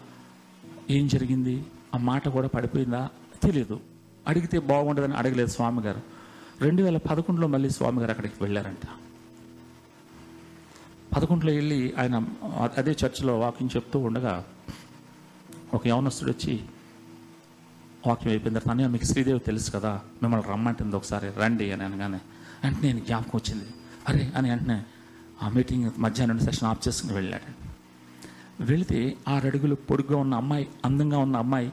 ఏం 0.90 1.09
జరిగింది? 1.09 1.66
ఆ 1.95 1.99
మాట 1.99 2.28
కూడా 2.28 2.49
పడిపోయిందా? 2.49 3.09
తెలియదు 3.42 3.80
అడిగితే 4.28 4.59
బాగుండదని 4.59 5.14
అడగలేదు 5.14 5.49
స్వామి 5.49 5.82
గారు. 5.82 6.01
రెండు 6.61 6.82
వేల 6.82 6.97
పదకొండులో 6.97 7.49
మళ్ళీ 7.49 7.70
స్వామి 7.70 8.01
గారు 8.01 8.11
అక్కడికి 8.11 8.34
వెళ్ళారంట. 8.40 8.88
పదకొండులో 11.16 11.53
వెళ్ళి 11.53 11.95
ఆయన 11.99 12.26
అదే 12.78 12.90
చర్చిలో 12.90 13.38
వాకింగ్ 13.38 13.76
చెప్తూ 13.76 13.99
ఉండగా 13.99 14.45
ఒక 15.75 15.87
యవనస్తుడు 15.87 16.31
వచ్చి 16.31 16.64
వాక్యం 18.07 18.31
అయిపోయిన 18.31 18.59
తర్వాత 18.59 18.70
అన్నయ్య 18.70 18.89
మీకు 18.89 19.05
శ్రీదేవి 19.05 19.39
తెలుసు 19.39 19.70
కదా 19.70 20.01
మిమ్మల్ని 20.22 20.49
రమ్మంటుంది 20.49 20.97
ఒకసారి 20.97 21.31
రండి 21.31 21.72
అని 21.72 21.85
అనగానే 21.85 22.18
వెంటనే 22.64 22.93
నేను 22.93 23.05
జ్ఞాపకం 23.05 23.31
వచ్చింది. 23.35 23.64
అరే 24.09 24.33
అని 24.37 24.51
వెంటనే 24.51 24.85
ఆ 25.43 25.49
మీటింగ్ 25.49 25.91
మధ్యాహ్నం 25.99 26.39
సెషన్ 26.39 26.68
ఆఫ్ 26.68 26.89
చేసుకుని 26.89 27.12
వెళ్ళాడు. 27.12 27.75
వెళితే 28.62 29.16
ఆరడుగులు 29.29 29.75
పొడుగ్గా 29.75 30.18
ఉన్న 30.18 30.35
అమ్మాయి 30.35 30.68
అందంగా 30.85 31.18
ఉన్న 31.18 31.37
అమ్మాయి 31.37 31.72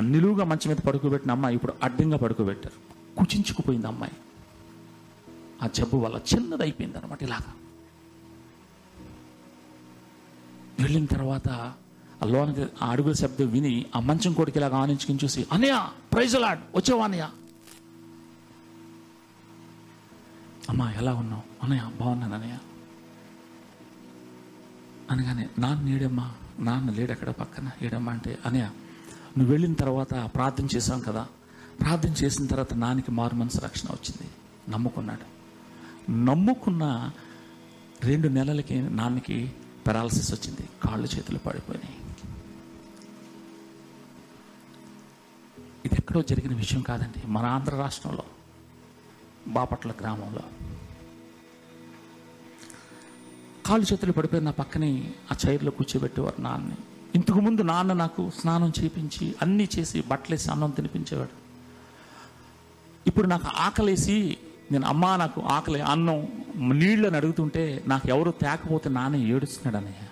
నిలువుగా 0.00 0.44
మంచం 0.44 0.68
మీద 0.68 0.76
పడుకోబెట్టిన 0.76 1.30
అమ్మాయి 1.30 1.54
ఇప్పుడు 1.54 1.74
అడ్డంగా 1.82 2.16
పడుకోబెట్టారు. 2.16 2.86
కుచించుకుపోయింది 3.18 3.86
అమ్మాయి. 3.86 4.12
ఆ 5.62 5.66
జబ్బు 5.66 5.96
వల్ల 5.96 6.16
చిన్నది 6.16 6.62
అయిపోయింది 6.62 6.98
అనమాట 6.98 7.22
ఇలాగా. 7.22 7.52
వెళ్ళిన 10.80 11.04
తర్వాత 11.04 11.74
లోనకి 12.24 12.66
ఆ 12.82 12.90
అడుగుల 12.90 13.12
శబ్దం 13.12 13.50
విని 13.50 13.86
ఆ 13.96 14.00
మంచం 14.00 14.32
కొడుకు 14.32 14.58
ఇలాగా 14.58 14.76
ఆనించుకుని 14.76 15.18
చూసి 15.24 15.46
అనయ 15.52 15.74
ప్రైజులాడ్ 16.12 16.60
వచ్చావా 16.76 17.04
అన్నయ్య? 17.04 17.28
అమ్మా 20.70 20.90
ఎలా 20.90 21.14
ఉన్నావు? 21.14 21.42
అన్నయ్య 21.62 21.90
బాగున్నాను 22.00 22.34
అనయ 22.34 22.56
అనగానే 25.10 25.48
నాన్న 25.58 25.88
ఏడమ్మా 25.88 26.34
నాన్న 26.58 26.90
లేడు 26.90 27.12
అక్కడ 27.12 27.30
పక్కన 27.30 27.70
ఏడమ్మా 27.82 28.12
అంటే 28.12 28.38
అనయ్య 28.46 28.70
నువ్వు 29.38 29.52
వెళ్ళిన 29.52 29.74
తర్వాత 29.74 30.30
ప్రార్థన 30.34 30.68
చేశాం 30.76 31.00
కదా 31.00 31.26
ప్రార్థన 31.80 32.24
చేసిన 32.24 32.46
తర్వాత 32.46 32.74
నానికి 32.74 33.10
మారు 33.10 33.34
మనసు 33.34 33.60
రక్షణ 33.60 33.88
వచ్చింది. 33.90 34.28
నమ్ముకున్నాడు. 34.70 35.26
నమ్ముకున్న 36.10 37.10
రెండు 38.02 38.28
నెలలకి 38.28 38.82
నాన్నకి 38.82 39.52
పెరాలసిస్ 39.86 40.32
వచ్చింది 40.32 40.68
కాళ్ళు 40.84 41.08
చేతులు 41.16 41.38
పడిపోయినాయి. 41.38 41.96
ఎక్కడో 46.16 46.36
జరిగిన 46.36 46.56
విషయం 46.56 46.82
కాదండి. 46.82 47.26
మన 47.26 47.46
ఆంధ్ర 47.46 47.76
రాష్ట్రంలో 47.76 48.22
బాపట్ల 49.46 49.90
గ్రామంలో. 49.90 50.40
కాళ్ళు 53.66 53.92
చేతులు 53.92 54.12
పడిపోయి 54.12 54.44
నా 54.44 54.50
పక్కనే 54.50 55.14
ఆ 55.32 55.36
చైర్లో 55.46 55.70
కూర్చోబెట్టేవారు 55.70 56.40
నాన్నని. 56.40 56.76
ఇంతకు 57.14 57.40
ముందు 57.40 57.62
నాన్న 57.62 57.92
నాకు 57.92 58.30
స్నానం 58.40 58.72
చేపించి 58.82 59.34
అన్నీ 59.42 59.68
చేసి 59.78 60.04
బట్టలేసి 60.08 60.50
అన్నం 60.50 60.70
తినిపించేవాడు. 60.70 61.34
ఇప్పుడు 63.06 63.26
నాకు 63.26 63.46
ఆకలేసి 63.56 64.36
నేను 64.72 64.86
అమ్మా 64.86 65.16
నాకు 65.16 65.40
ఆకలి 65.40 65.80
అన్నం 65.80 66.28
నీళ్ళని 66.56 67.16
అడుగుతుంటే 67.16 67.84
నాకు 67.88 68.08
ఎవరు 68.08 68.30
తేకపోతే 68.30 68.88
నాన్న 68.88 69.16
ఏడుస్తున్నాడు 69.16 69.76
అన్నయ్య. 69.76 70.08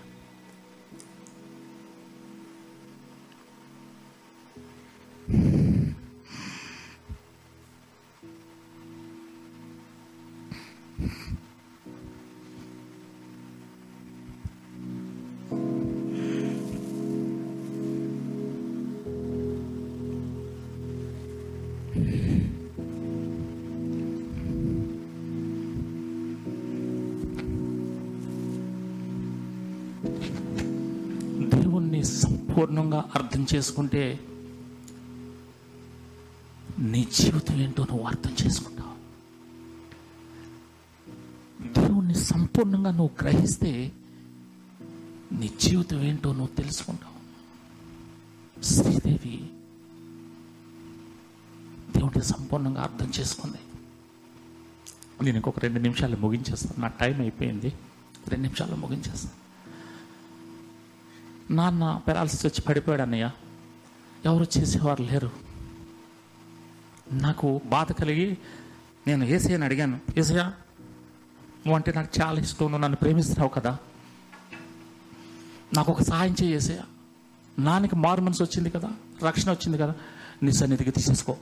అర్థం 33.35 33.47
చేసుకుంటే 33.55 34.21
నీ 36.79 37.09
జీవితం 37.13 37.61
ఏంటో 37.61 37.85
నువ్వు 37.85 38.07
అర్థం 38.07 38.47
చేసుకుంటావు. 38.47 38.95
దేవుణ్ణి 41.81 42.15
సంపూర్ణంగా 42.15 42.91
నువ్వు 42.91 43.11
గ్రహిస్తే 43.23 43.93
నీ 45.33 45.51
జీవితం 45.61 46.01
ఏంటో 46.01 46.33
నువ్వు 46.33 46.57
తెలుసుకుంటావు. 46.57 47.15
శ్రీదేవి 48.63 49.51
దేవుడిని 51.97 52.25
సంపూర్ణంగా 52.25 52.83
అర్థం 52.83 53.13
చేసుకుంది. 53.21 53.59
నేను 55.25 55.37
ఇంకొక 55.37 55.59
రెండు 55.59 55.79
నిమిషాలు 55.79 56.17
ముగించేస్తాను. 56.17 56.81
నా 56.81 56.89
టైం 56.89 57.21
అయిపోయింది. 57.21 57.69
రెండు 58.29 58.43
నిమిషాలు 58.43 58.77
ముగించేస్తాను. 58.77 59.44
నాన్న 61.55 62.01
పెరాల్సి 62.09 62.47
వచ్చి 62.47 62.63
పడిపోయాడు 62.63 63.03
అన్నయ్య. 63.03 63.31
ఎవరు 64.25 64.47
చేసేవారు 64.59 65.03
లేరు. 65.03 65.31
నాకు 67.13 67.61
బాధ 67.67 67.93
కలిగి 67.93 68.39
నేను 69.07 69.25
ఏసయ్యని 69.25 69.65
అడిగాను. 69.65 70.01
ఏసయ్య 70.19 70.43
నువ్వు 70.43 71.75
అంటే 71.75 71.93
నాకు 71.93 72.23
చాలా 72.23 72.41
ఇష్టం 72.41 72.67
నువ్వు 72.67 72.79
నన్ను 72.79 72.97
ప్రేమిస్తున్నావు 72.97 73.49
కదా. 73.49 73.79
నాకు 75.75 75.93
ఒక 75.93 76.03
సహాయం 76.03 76.37
చేయేసయ్య 76.43 76.83
నాన్నకి 77.59 77.97
మారు 77.97 78.21
మనసు 78.21 78.43
వచ్చింది 78.43 78.71
కదా 78.71 78.91
రక్షణ 79.23 79.51
వచ్చింది 79.51 79.79
కదా 79.79 79.95
నీ 80.43 80.53
సన్నిధికి 80.53 80.91
తీసేసుకో 80.91 81.37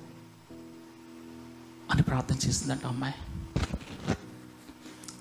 అని 1.91 2.03
ప్రార్థన 2.03 2.49
చేసిందంట 2.49 2.87
అమ్మాయి. 2.87 3.15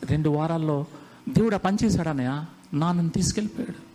రెండు 0.05 0.29
వారాల్లో 0.29 0.85
దేవుడు 1.29 1.55
ఆ 1.55 1.59
పని 1.59 1.77
చేశాడు 1.83 2.09
నాన్నని 2.75 3.09
తీసుకెళ్ళిపోయాడు. 3.09 3.90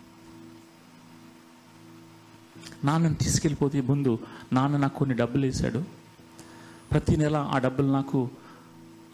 నాన్నని 2.87 3.15
తీసుకెళ్ళిపోతే 3.15 3.81
ముందు 3.81 4.19
నాన్న 4.53 4.77
నాకు 4.77 4.99
కొన్ని 4.99 5.17
డబ్బులు 5.17 5.47
వేశాడు. 5.47 5.85
ప్రతి 6.91 7.17
నెల 7.17 7.37
ఆ 7.37 7.59
డబ్బులు 7.59 7.87
నాకు 7.87 8.31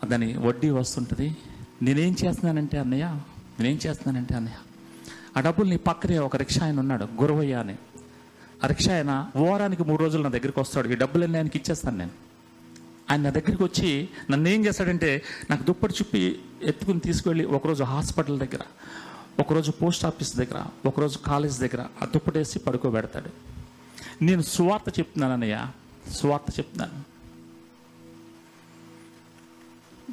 దాని 0.05 0.39
వడ్డీ 0.39 0.71
వస్తుంటుంది. 0.71 1.37
నేనేం 1.83 2.17
చేస్తున్నానంటే 2.25 2.79
అన్నయ్య 2.79 3.05
నేనేం 3.61 3.79
చేస్తున్నానంటే 3.87 4.35
అన్నయ్య 4.35 4.57
ఆ 5.37 5.41
డబ్బులు 5.41 5.69
నీ 5.71 5.77
పక్కనే 5.77 6.19
ఒక 6.19 6.37
రిక్షా 6.37 6.65
ఆయన 6.65 6.79
ఉన్నాడు 6.81 7.05
గురవయ్య 7.05 7.55
అని. 7.55 7.77
ఆ 8.65 8.67
రిక్షా 8.67 8.95
ఆయన 8.95 9.31
వారానికి 9.37 9.85
మూడు 9.85 10.03
రోజులు 10.03 10.23
నా 10.23 10.29
దగ్గరికి 10.29 10.61
వస్తాడు. 10.61 10.89
ఈ 10.89 10.95
డబ్బులన్నీ 10.95 11.37
ఆయనకి 11.39 11.59
ఇచ్చేస్తాను 11.59 11.97
నేను. 11.97 12.11
ఆయన 13.11 13.21
నా 13.21 13.31
దగ్గరికి 13.31 13.63
వచ్చి 13.63 14.09
నన్ను 14.31 14.49
ఏం 14.49 14.65
చేస్తాడంటే 14.65 15.23
నాకు 15.51 15.63
దుప్పటి 15.63 15.95
చుప్పి 16.01 16.39
ఎత్తుకుని 16.63 17.01
తీసుకువెళ్ళి 17.01 17.45
ఒకరోజు 17.45 17.83
హాస్పిటల్ 17.83 18.39
దగ్గర 18.39 18.61
ఒకరోజు 19.41 19.71
పోస్ట్ 19.71 20.05
ఆఫీస్ 20.05 20.37
దగ్గర 20.37 20.65
ఒకరోజు 20.87 21.19
కాలేజ్ 21.19 21.61
దగ్గర 21.61 21.87
ఆ 22.03 22.05
దుప్పటేసి 22.05 22.59
పడుకోబెడతాడు. 22.59 23.52
నేను 24.23 24.43
స్వార్థ 24.43 24.99
చెప్తున్నాను 24.99 25.33
అన్నయ్య 25.33 25.67
స్వార్థ 26.11 26.59
చెప్తున్నాను. 26.59 27.05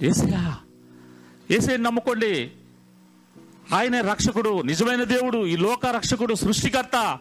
ఏసయా 0.05 0.57
ఏసయ్యని 1.51 1.83
నమ్ముకోండి. 1.83 2.51
ఆయన 3.73 4.01
రక్షకుడు 4.01 4.61
నిజమైన 4.61 5.03
దేవుడు 5.03 5.45
ఈ 5.45 5.55
లోక 5.55 5.85
రక్షకుడు 5.85 6.33
సృష్టికర్త 6.33 7.19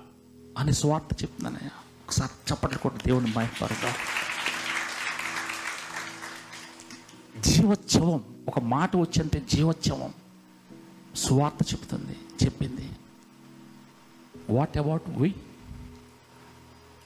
అని 0.59 0.73
స్వార్థ 0.73 1.23
చెప్తున్నానయ్యా. 1.23 1.71
ఒకసారి 2.07 2.55
చప్పట్లు 2.55 2.79
కొట్టి 2.79 3.01
దేవుని 3.07 3.33
భయపడతా 3.33 3.95
జీవోత్సవం 7.41 8.45
ఒక 8.49 8.59
మాట 8.61 8.97
వచ్చంటే 8.97 9.43
జీవోత్సవం. 9.51 10.15
స్వార్థ 11.17 11.75
చెప్తుంది 11.75 12.17
చెప్పింది. 12.45 12.91
What 14.51 14.79
about 14.79 15.03
we 15.09 15.35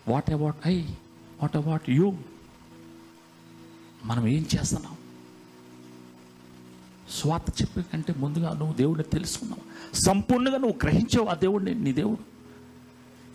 what 0.09 0.31
about 0.31 0.57
I 0.67 0.83
what 1.43 1.57
about 1.57 1.91
you 1.91 2.17
మనం 4.05 4.27
ఏం 4.27 4.47
చేస్తున్నాం? 4.57 4.97
స్వార్థ 7.11 7.63
చెప్పే 7.63 7.83
కంటే 7.83 8.15
ముందుగా 8.17 8.53
నువ్వు 8.53 8.75
దేవుడిని 8.75 9.05
తెలుసుకున్నావు. 9.05 9.95
సంపూర్ణంగా 10.01 10.59
నువ్వు 10.59 10.79
గ్రహించావు 10.83 11.27
ఆ 11.27 11.35
దేవుడిని 11.35 11.75
నీ 11.75 11.93
దేవుడు. 11.93 12.33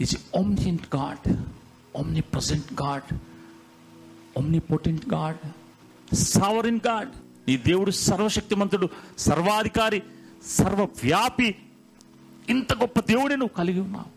Is 0.03 0.17
omniscient 0.35 0.95
God 0.95 1.33
omnipresent 2.21 2.81
God 2.81 3.17
omnipotent 4.59 5.09
God 5.13 5.51
sovereign 6.15 6.79
God 6.87 7.09
నీ 7.47 7.57
దేవుడు 7.57 7.91
సర్వశక్తిమంతుడు 7.91 8.89
సర్వాధికారి 9.17 10.03
సర్వవ్యాపి. 10.45 11.55
ఇంత 12.49 12.73
గొప్ప 12.73 12.99
దేవుడే 12.99 13.35
నువ్వు 13.35 13.57
కలిగి 13.57 13.79
ఉన్నావు. 13.79 14.16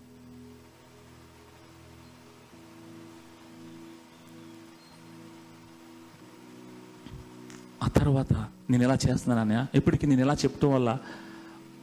ఆ 7.83 7.89
తర్వాత 7.89 8.33
నేను 8.71 8.83
ఎలా 8.83 8.99
చేస్తున్నానయ్యా 9.11 9.67
ఇప్పటికి 9.75 10.07
నేను 10.07 10.21
ఎలా 10.21 10.35
చెప్పడం 10.35 10.75
వల్ల 10.75 10.99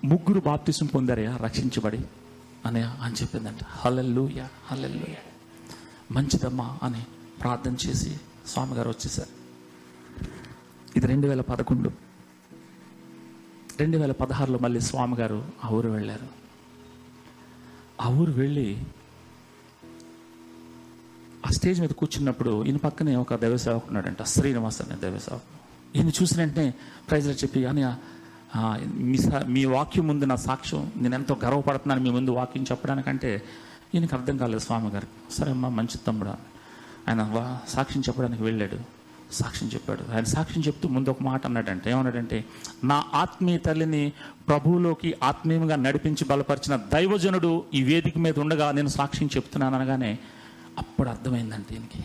ముగ్గురు 0.05 0.39
బాప్తిసం 0.39 0.85
పొందారయ్యా? 0.85 1.37
రక్షించబడి 1.37 2.01
అనయ్య 2.65 2.95
అని 3.01 3.15
చెప్పిందంట. 3.15 3.63
హలెల్లుయ 3.63 4.47
హలెల్లుయ. 4.65 5.15
మంచిదమ్మా 6.11 6.77
అని 6.83 7.05
ప్రార్థన 7.41 7.75
చేసి 7.87 8.19
స్వామిగారు 8.47 8.89
వచ్చేసారు. 8.89 9.29
ఇది 10.97 11.07
రెండు 11.07 11.27
వేల 11.27 11.41
పదకొండు. 11.41 11.91
రెండు 13.79 13.97
వేల 13.97 14.11
పదహారులో 14.11 14.59
మళ్ళీ 14.59 14.81
స్వామిగారు 14.81 15.45
ఆ 15.65 15.69
ఊరు 15.69 15.89
వెళ్ళారు. 15.89 16.27
ఆ 18.01 18.09
ఊరు 18.09 18.31
వెళ్ళి 18.31 18.83
ఆ 21.45 21.49
స్టేజ్ 21.49 21.81
మీద 21.81 21.89
కూర్చున్నప్పుడు 21.89 22.65
ఈయన 22.65 22.77
పక్కనే 22.77 23.15
ఒక 23.15 23.35
దైవసేవకు 23.35 23.87
ఉన్నాడంట 23.87 24.23
శ్రీనివాస్ 24.23 24.81
అనే 24.81 24.95
దైవసేవకు 24.95 25.56
ఈయన 25.95 26.09
చూసిన 26.09 26.39
వెంటనే 26.39 26.73
ప్రైజ్లో 27.09 27.33
చెప్పి 27.33 27.65
అని 27.65 27.85
మీ 28.88 29.17
సా- 29.17 29.45
మీ 29.45 29.65
వాక్యం 29.65 30.07
ముందు 30.07 30.25
నా 30.25 30.35
సాక్ష్యం. 30.35 30.91
నేను 30.97 31.15
ఎంతో 31.15 31.38
గర్వపడుతున్నాను 31.45 32.01
మీ 32.01 32.09
ముందు 32.09 32.31
వాక్యం 32.31 32.63
చెప్పడానికంటే 32.63 33.43
ఈయనకి 33.95 34.15
అర్థం 34.15 34.38
కాలేదు 34.38 34.59
స్వామి 34.59 34.89
గారికి 34.89 35.33
సరే 35.33 35.51
అమ్మా 35.51 35.69
మంచి 35.69 35.97
తమ్ముడా. 35.97 36.38
ఆయన 37.09 37.21
వా- 37.21 37.69
సాక్ష్యం 37.69 38.03
చెప్పడానికి 38.03 38.43
వెళ్ళాడు. 38.43 38.97
సాక్ష్యం 39.31 39.69
చెప్పాడు. 39.73 40.15
ఆయన 40.15 40.23
సాక్ష్యం 40.23 40.63
చెప్తూ 40.63 40.88
ముందు 40.89 41.09
ఒక 41.09 41.23
మాట 41.23 41.45
అన్నాడంటే 41.45 41.91
ఏమన్నాడంటే 41.91 42.45
నా 42.83 43.03
ఆత్మీయ 43.13 43.57
తల్లిని 43.57 44.11
ప్రభువులోకి 44.47 45.15
ఆత్మీయంగా 45.23 45.75
నడిపించి 45.75 46.25
బలపరిచిన 46.25 46.75
దైవజనుడు 46.75 47.63
ఈ 47.73 47.83
వేదిక 47.83 48.17
మీద 48.17 48.39
ఉండగా 48.39 48.71
నేను 48.71 48.88
సాక్ష్యం 48.88 49.29
చెప్తున్నాను 49.35 49.75
అనగానే 49.75 50.19
అప్పుడు 50.77 51.09
అర్థమైందంటే 51.09 51.75
దీనికి 51.75 52.03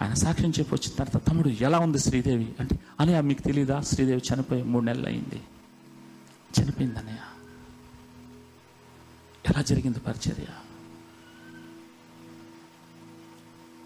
ఆయన 0.00 0.14
సాక్ష్యం 0.14 0.52
చెప్పి 0.58 0.74
వచ్చిన 0.74 1.04
తర్వాత 1.04 1.26
తమ్ముడు 1.28 1.48
ఎలా 1.48 1.78
ఉంది 1.78 1.98
శ్రీదేవి? 1.98 2.54
అంటే 2.60 2.78
అని 3.00 3.22
మీకు 3.22 3.42
తెలియదా 3.42 3.80
శ్రీదేవి 3.80 4.22
చనిపోయి 4.34 4.62
మూడు 4.62 4.84
నెలలు 4.84 5.06
అయింది 5.06 5.40
చనిపోయింది 6.60 6.98
అన్నయ్య 6.98 7.18
ఎలా 9.50 9.62
జరిగింది 9.62 9.98
పరిచర్య? 9.98 10.46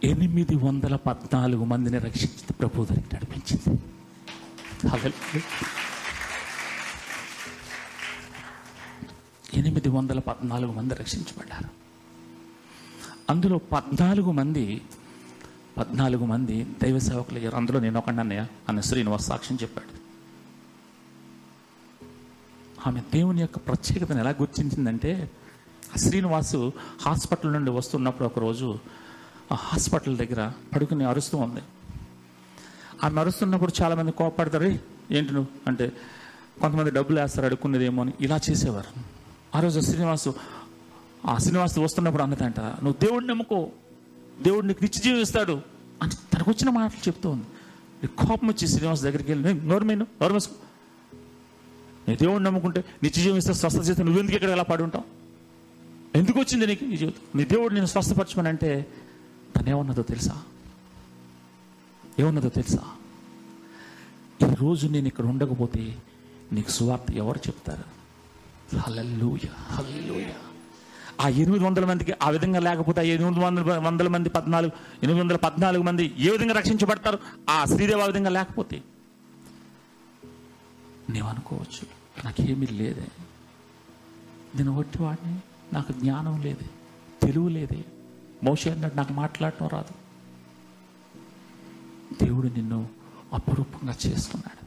ఎనిమిది 0.04 0.56
వందల 0.56 0.96
పద్నాలుగు 0.96 1.64
మందిని 1.64 1.98
రక్షించింది 1.98 2.52
ప్రభు 2.52 2.84
దగ్గరికి 2.84 3.14
నడిపించింది. 3.14 3.80
ఎనిమిది 9.54 9.88
వందల 9.88 10.18
పద్నాలుగు 10.18 10.72
మంది 10.72 10.94
రక్షించబడ్డారు. 10.94 11.68
అందులో 13.30 13.58
పద్నాలుగు 13.58 14.32
మంది 14.32 14.82
పద్నాలుగు 15.78 16.26
మంది 16.26 16.66
దైవ 16.82 16.98
సేవకులు 16.98 17.38
అయ్యారు. 17.38 17.56
అందులో 17.56 17.80
నేను 17.80 17.98
ఒక 17.98 18.08
అన్నయ్య. 18.08 18.46
అన్న 18.68 18.80
శ్రీనివాస్ 18.80 19.26
సాక్ష్యం 19.26 19.58
చెప్పాడు. 19.62 20.04
ఆమె 22.88 23.00
దేవుని 23.00 23.40
యొక్క 23.40 23.58
ప్రత్యేకతను 23.58 24.20
ఎలా 24.20 24.30
గుర్తించిందంటే 24.30 25.30
శ్రీనివాసు 25.96 26.72
హాస్పిటల్ 27.06 27.52
నుండి 27.52 27.70
వస్తున్నప్పుడు 27.70 28.24
ఒకరోజు 28.24 28.78
ఆ 29.52 29.54
హాస్పిటల్ 29.54 30.16
దగ్గర 30.16 30.52
పడుకుని 30.74 31.04
అరుస్తూ 31.04 31.38
ఉంది. 31.38 31.60
ఆమె 33.04 33.20
అరుస్తున్నప్పుడు 33.20 33.72
చాలామంది 33.82 34.12
కోపడతారు 34.12 34.64
ఏంటి 35.10 35.34
నువ్వు? 35.34 35.46
అంటే 35.66 35.92
కొంతమంది 36.60 36.90
డబ్బులు 36.90 37.20
వేస్తారు 37.20 37.46
అడుక్కునేదేమో 37.46 38.02
అని 38.02 38.12
ఇలా 38.20 38.40
చేసేవారు. 38.50 39.00
ఆ 39.56 39.60
రోజు 39.60 39.80
శ్రీనివాసు 39.80 40.34
ఆ 41.26 41.38
శ్రీనివాసు 41.38 41.80
వస్తున్నప్పుడు 41.80 42.22
అన్నదంట 42.22 42.60
నువ్వు 42.60 42.92
దేవుడిని 42.92 43.30
నమ్ముకో. 43.30 43.68
దేవుడు 44.42 44.66
నీకు 44.66 44.82
నిత్య 44.82 45.00
జీవం 45.00 45.20
ఇస్తాడు 45.20 45.62
అని 46.02 46.12
తనకు 46.34 46.50
వచ్చిన 46.50 46.70
మాటలు 46.70 47.08
చెప్తూ 47.08 47.30
ఉంది. 47.30 47.44
నీకు 48.02 48.26
కోపం 48.26 48.48
వచ్చి 48.48 48.68
శ్రీనివాస్ 48.68 49.02
దగ్గరికి 49.02 49.32
వెళ్ళి 49.32 49.54
నోరు 49.54 49.84
మీద 49.84 49.98
నోరు 49.98 50.32
మూసుకో. 50.32 50.54
నీ 52.08 52.16
దేవుడిని 52.16 52.44
నమ్ముకుంటే 52.44 52.84
నిత్య 53.02 53.22
జీవం 53.22 53.36
ఇస్తే 53.36 53.52
స్వస్థ 53.52 53.78
చేస్తే 53.78 54.02
నువ్వెందుకు 54.02 54.34
ఇక్కడ 54.36 54.50
ఎలా 54.50 54.62
పడి 54.62 54.82
ఉంటావు? 54.82 55.04
ఎందుకు 56.18 56.38
వచ్చింది 56.38 56.66
నీకు 56.66 56.84
నీ 56.84 56.96
జీవితం? 56.96 57.38
నీ 57.38 57.44
దేవుడు 57.44 57.74
నేను 57.74 57.86
స్వస్థపరచమని 57.86 58.48
అంటే 58.48 58.86
తను 59.56 59.68
ఏమన్నదో 59.68 60.02
తెలుసా? 60.02 60.42
ఏమన్నదో 62.18 62.48
తెలుసా? 62.48 62.82
ఈరోజు 64.50 64.86
నేను 64.86 65.06
ఇక్కడ 65.06 65.24
ఉండకపోతే 65.24 65.98
నీకు 66.52 66.70
సువార్త 66.70 67.12
ఎవరు 67.14 67.38
చెప్తారు? 67.38 67.84
హల్లెలూయా 68.78 69.50
హల్లెలూయా. 69.54 70.34
ఆ 71.20 71.28
ఎనిమిది 71.28 71.64
వందల 71.64 71.84
మందికి 71.84 72.14
ఆ 72.22 72.30
విధంగా 72.30 72.60
లేకపోతే 72.60 73.00
ఆ 73.00 73.02
ఎనిమిది 73.02 73.40
వందల 73.40 73.78
వందల 73.78 74.08
మంది 74.08 74.28
పద్నాలుగు 74.28 74.72
ఎనిమిది 75.02 75.20
వందల 75.24 75.36
పద్నాలుగు 75.36 75.82
మంది 75.82 76.14
ఏ 76.18 76.30
విధంగా 76.30 76.54
రక్షించబడతారు? 76.54 77.18
ఆ 77.50 77.64
శ్రీదేవి 77.64 78.02
ఆ 78.02 78.06
విధంగా 78.06 78.30
లేకపోతే. 78.30 78.82
నీవు 81.10 81.26
అనుకోవచ్చు 81.26 81.86
నాకేమీ 82.24 82.66
లేదే. 82.66 83.06
నేను 84.56 84.76
ఒట్టి 84.78 85.02
వాడిని 85.02 85.38
నాకు 85.72 85.92
జ్ఞానం 85.92 86.40
లేదే 86.40 86.66
తెలివి 87.22 87.50
లేదే. 87.50 87.84
మోసే 88.44 88.70
అన్నట్టు 88.70 88.96
నాకు 88.96 89.12
మాట్లాడటం 89.12 89.66
రాదు. 89.66 89.94
దేవుడు 92.24 92.46
నిన్ను 92.48 92.88
అపురూపంగా 93.32 93.94
చేసుకున్నాడు 94.06 94.64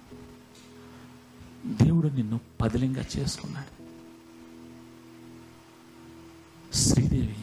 దేవుడు 1.83 2.07
నిన్ను 2.07 2.39
పదిలంగా 2.61 3.05
చేసుకున్నాడు 3.17 3.76
Sridevi 6.73 7.35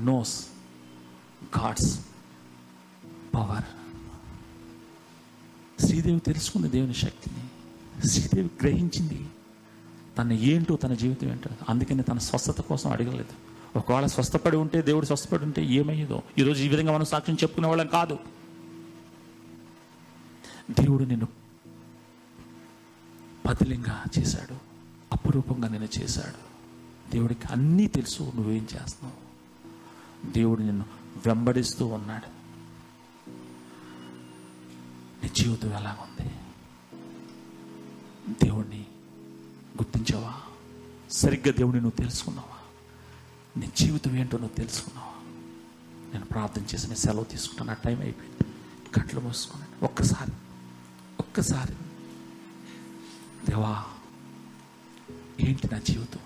knows 0.00 0.46
God's 1.58 2.00
power. 3.34 3.64
Sridevi 5.86 6.20
తెలుసుకుంది 6.20 6.68
దేవుని 6.68 6.94
శక్తిని. 6.94 7.48
శ్రీదేవి 8.08 8.50
గ్రహించింది 8.62 9.28
తన 10.18 10.32
ఏంటో 10.32 10.76
తన 10.76 10.94
జీవితం 10.94 11.28
ఏంటో. 11.28 11.50
అందుకని 11.68 12.02
తన 12.02 12.18
స్వస్థత 12.18 12.60
కోసం 12.60 12.92
అడగలేదు. 12.92 13.46
ఒకవేళ 13.78 14.06
స్వస్థపడి 14.06 14.56
ఉంటే 14.56 14.82
దేవుడు 14.82 15.06
స్వస్థపడి 15.06 15.44
ఉంటే 15.44 15.64
ఏమయ్యేదో. 15.64 16.22
ఈరోజు 16.38 16.62
ఈ 16.62 16.68
విధంగా 16.68 16.92
మనం 16.92 17.04
సాక్ష్యం 17.04 17.36
చెప్పుకునే 17.42 17.68
వాళ్ళం 17.68 17.86
కాదు. 17.86 18.18
దేవుడు 20.70 21.04
నిన్ను 21.04 21.26
పదిలింగా 23.46 24.04
చేశాడు. 24.18 24.54
అపురూపంగా 25.12 25.68
నేను 25.68 25.88
చేశాడు. 26.00 26.45
దేవుడికి 27.12 27.46
అన్నీ 27.50 27.86
తెలుసు 27.86 28.22
నువ్వేం 28.22 28.68
చేస్తున్నావు? 28.74 29.26
దేవుడు 30.32 30.62
నిన్ను 30.62 30.84
వెంబడిస్తూ 31.26 31.86
ఉన్నాడు. 31.86 32.36
నీ 35.22 35.28
జీవితం 35.28 35.68
ఎలా 35.68 35.98
ఉంది 36.00 36.32
దేవుణ్ణి 38.44 38.86
గుర్తించావా? 39.82 40.34
సరిగ్గా 41.10 41.54
దేవుడిని 41.54 41.82
నువ్వు 41.82 41.98
తెలుసుకున్నావా? 41.98 42.56
నీ 43.60 43.72
జీవితం 43.76 44.16
ఏంటో 44.16 44.38
నువ్వు 44.38 44.56
తెలుసుకున్నావా? 44.56 45.12
నేను 46.12 46.24
ప్రార్థన 46.24 46.62
చేసి 46.62 46.86
నేను 46.86 46.98
సెలవు 46.98 47.24
తీసుకుంటాను. 47.24 47.70
ఆ 47.70 47.74
టైం 47.74 48.00
అయిపోయింది. 48.00 48.36
కట్లు 48.94 49.20
మూసుకున్నాను. 49.20 49.84
ఒక్కసారి 49.84 50.32
ఒక్కసారి. 51.20 51.74
దేవా 53.48 53.84
ఏంటి 55.40 55.68
నా 55.72 55.78
జీవితం? 55.78 56.20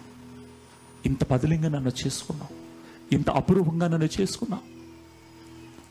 ఇంత 1.07 1.25
పదిలింగా 1.25 1.69
నన్ను 1.69 1.89
చేసుకున్నావు. 1.89 2.61
ఇంత 3.15 3.31
అపురూపంగా 3.31 3.89
నన్ను 3.89 4.09
చేసుకున్నావు. 4.21 4.81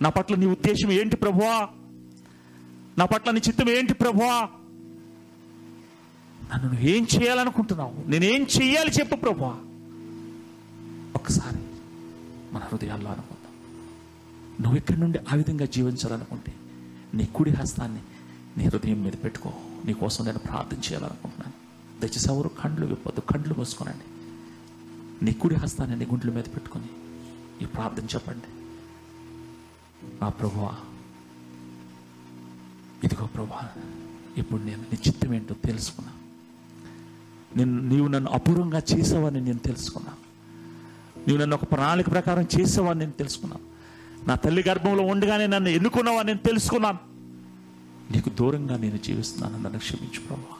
నా 0.04 0.10
పట్ల 0.10 0.36
నీ 0.36 0.46
ఉద్దేశం 0.46 0.92
ఏంటి 0.92 1.16
ప్రభువా? 1.16 1.70
నా 2.98 3.06
పట్ల 3.06 3.32
నీ 3.32 3.42
చిత్తం 3.48 3.70
ఏంటి 3.70 3.94
ప్రభువా? 3.94 4.50
నన్ను 6.56 6.68
నువ్వేం 6.68 7.08
చేయాలనుకుంటున్నావు? 7.22 8.10
నేనేం 8.10 8.44
చెయ్యాలి 8.44 8.92
చెప్పు 8.92 9.16
ప్రభువా. 9.16 9.56
ఒక్కసారి 11.16 11.58
మన 12.52 12.62
హృదయాల్లో 12.64 13.12
అనుకుందాం. 13.12 13.54
నువ్వు 14.62 14.78
ఇక్కడి 14.78 15.00
నుండి 15.00 15.20
ఆ 15.34 15.36
విధంగా 15.36 15.66
జీవించాలనుకుంటే 15.66 16.54
నీ 17.14 17.26
కుడి 17.26 17.52
హస్తాన్ని 17.52 18.02
నీ 18.58 18.66
హృదయం 18.66 19.04
మీద 19.04 19.14
పెట్టుకో. 19.24 19.54
నీ 19.86 19.94
కోసం 19.94 20.26
నేను 20.26 20.40
ప్రార్థన 20.40 20.78
చేయాలనుకుంటున్నాను. 20.78 21.54
దయచేసి 22.02 22.32
ఎవరు 22.32 22.48
కండ్లు 22.48 22.86
విప్పొద్దు. 22.86 23.22
కండ్లు 23.22 23.54
మూసుకోనండి. 23.58 24.19
నీ 25.22 25.32
కుడి 25.34 25.56
హస్తాన్ని 25.56 25.96
నీ 25.96 26.06
గుంట్ల 26.06 26.32
మీద 26.32 26.44
పెట్టుకొని 26.56 26.90
ఈ 27.64 27.66
ప్రార్థన 27.66 28.06
చెప్పండి. 28.16 28.50
ఆ 30.24 30.30
ప్రభువా 30.30 30.72
ఇదిగో 33.04 33.26
ప్రభా 33.26 33.60
ఇప్పుడు 34.38 34.62
నేను 34.64 34.82
నీ 34.92 34.98
చిత్తం 35.08 35.34
ఏంటో 35.34 35.54
తెలుసుకున్నా. 35.66 36.12
నేను 37.58 37.82
నీవు 37.82 38.08
నన్ను 38.08 38.30
అపూర్వంగా 38.32 38.82
చేసావని 38.92 39.42
నేను 39.42 39.60
తెలుసుకున్నాను 39.60 40.18
నీవు 41.28 41.40
నన్ను 41.40 41.56
ఒక 41.56 41.64
ప్రణాళిక 41.64 42.10
ప్రకారం 42.12 42.48
చేసావని 42.56 43.00
నేను 43.00 43.12
తెలుసుకున్నాను 43.12 43.66
నా 44.28 44.36
తల్లి 44.36 44.62
గర్భంలో 44.68 45.04
ఉండగానే 45.04 45.48
నన్ను 45.48 45.70
ఎన్నుకున్నావని 45.70 46.28
నేను 46.28 46.40
తెలుసుకున్నాను 46.40 47.00
నీకు 48.12 48.30
దూరంగా 48.30 48.78
నేను 48.78 48.98
జీవిస్తున్నాను 48.98 49.58
నన్ను 49.64 49.80
క్షమించు 49.80 50.22
ప్రభా 50.28 50.56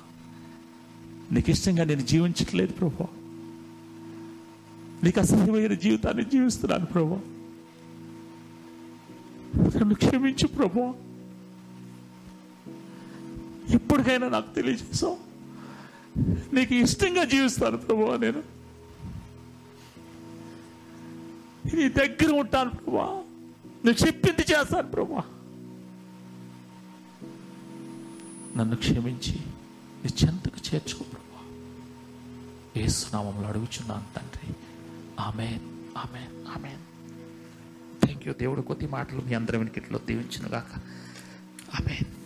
నీకు 1.32 1.50
ఇష్టంగా 1.50 1.84
నేను 1.84 2.02
జీవించట్లేదు 2.02 2.74
ప్రభా 2.74 3.08
నీకు 5.04 5.20
అసహ్యమైన 5.20 5.74
జీవితాన్ని 5.74 6.26
జీవిస్తున్నాను 6.26 6.86
ప్రభా. 6.86 7.22
నన్ను 9.56 9.96
క్షమించు 9.96 10.48
ప్రభా. 10.48 10.94
ఇప్పటికైనా 13.76 14.30
నాకు 14.30 14.56
తెలియజేసావు. 14.56 15.18
నీకు 16.56 16.74
ఇష్టంగా 16.74 17.24
జీవిస్తాను 17.24 17.78
ప్రభా 17.78 18.18
నేను. 18.18 18.44
నీ 21.76 21.90
దగ్గర 21.90 22.40
ఉంటాను 22.40 22.70
ప్రభా. 22.70 23.24
నువ్వు 23.86 24.08
చెప్పింది 24.08 24.42
చేస్తాను 24.42 24.88
ప్రభా. 24.88 25.24
నన్ను 28.58 28.76
క్షమించి 28.76 29.40
నీ 30.04 30.10
చెంతకు 30.24 30.76
చేర్చుకో 30.76 31.04
ప్రభా. 31.04 31.56
ఏసునామంలో 32.82 33.48
అడుగుచున్నాను 33.48 34.20
తండ్రి. 34.20 34.56
Amen 35.20 35.60
amen 35.98 36.48
amen. 36.48 36.82
Thank 38.02 38.28
you 38.28 38.34
దేవుడు 38.34 38.62
కొద్ది 38.62 38.88
మాటలు 38.88 39.22
మీ 39.22 39.34
అందరం 39.34 39.60
వెనుకట్లో 39.60 40.00
దీవించును 40.00 40.50
గాక 40.50 40.74
ఆమెన్. 41.80 42.19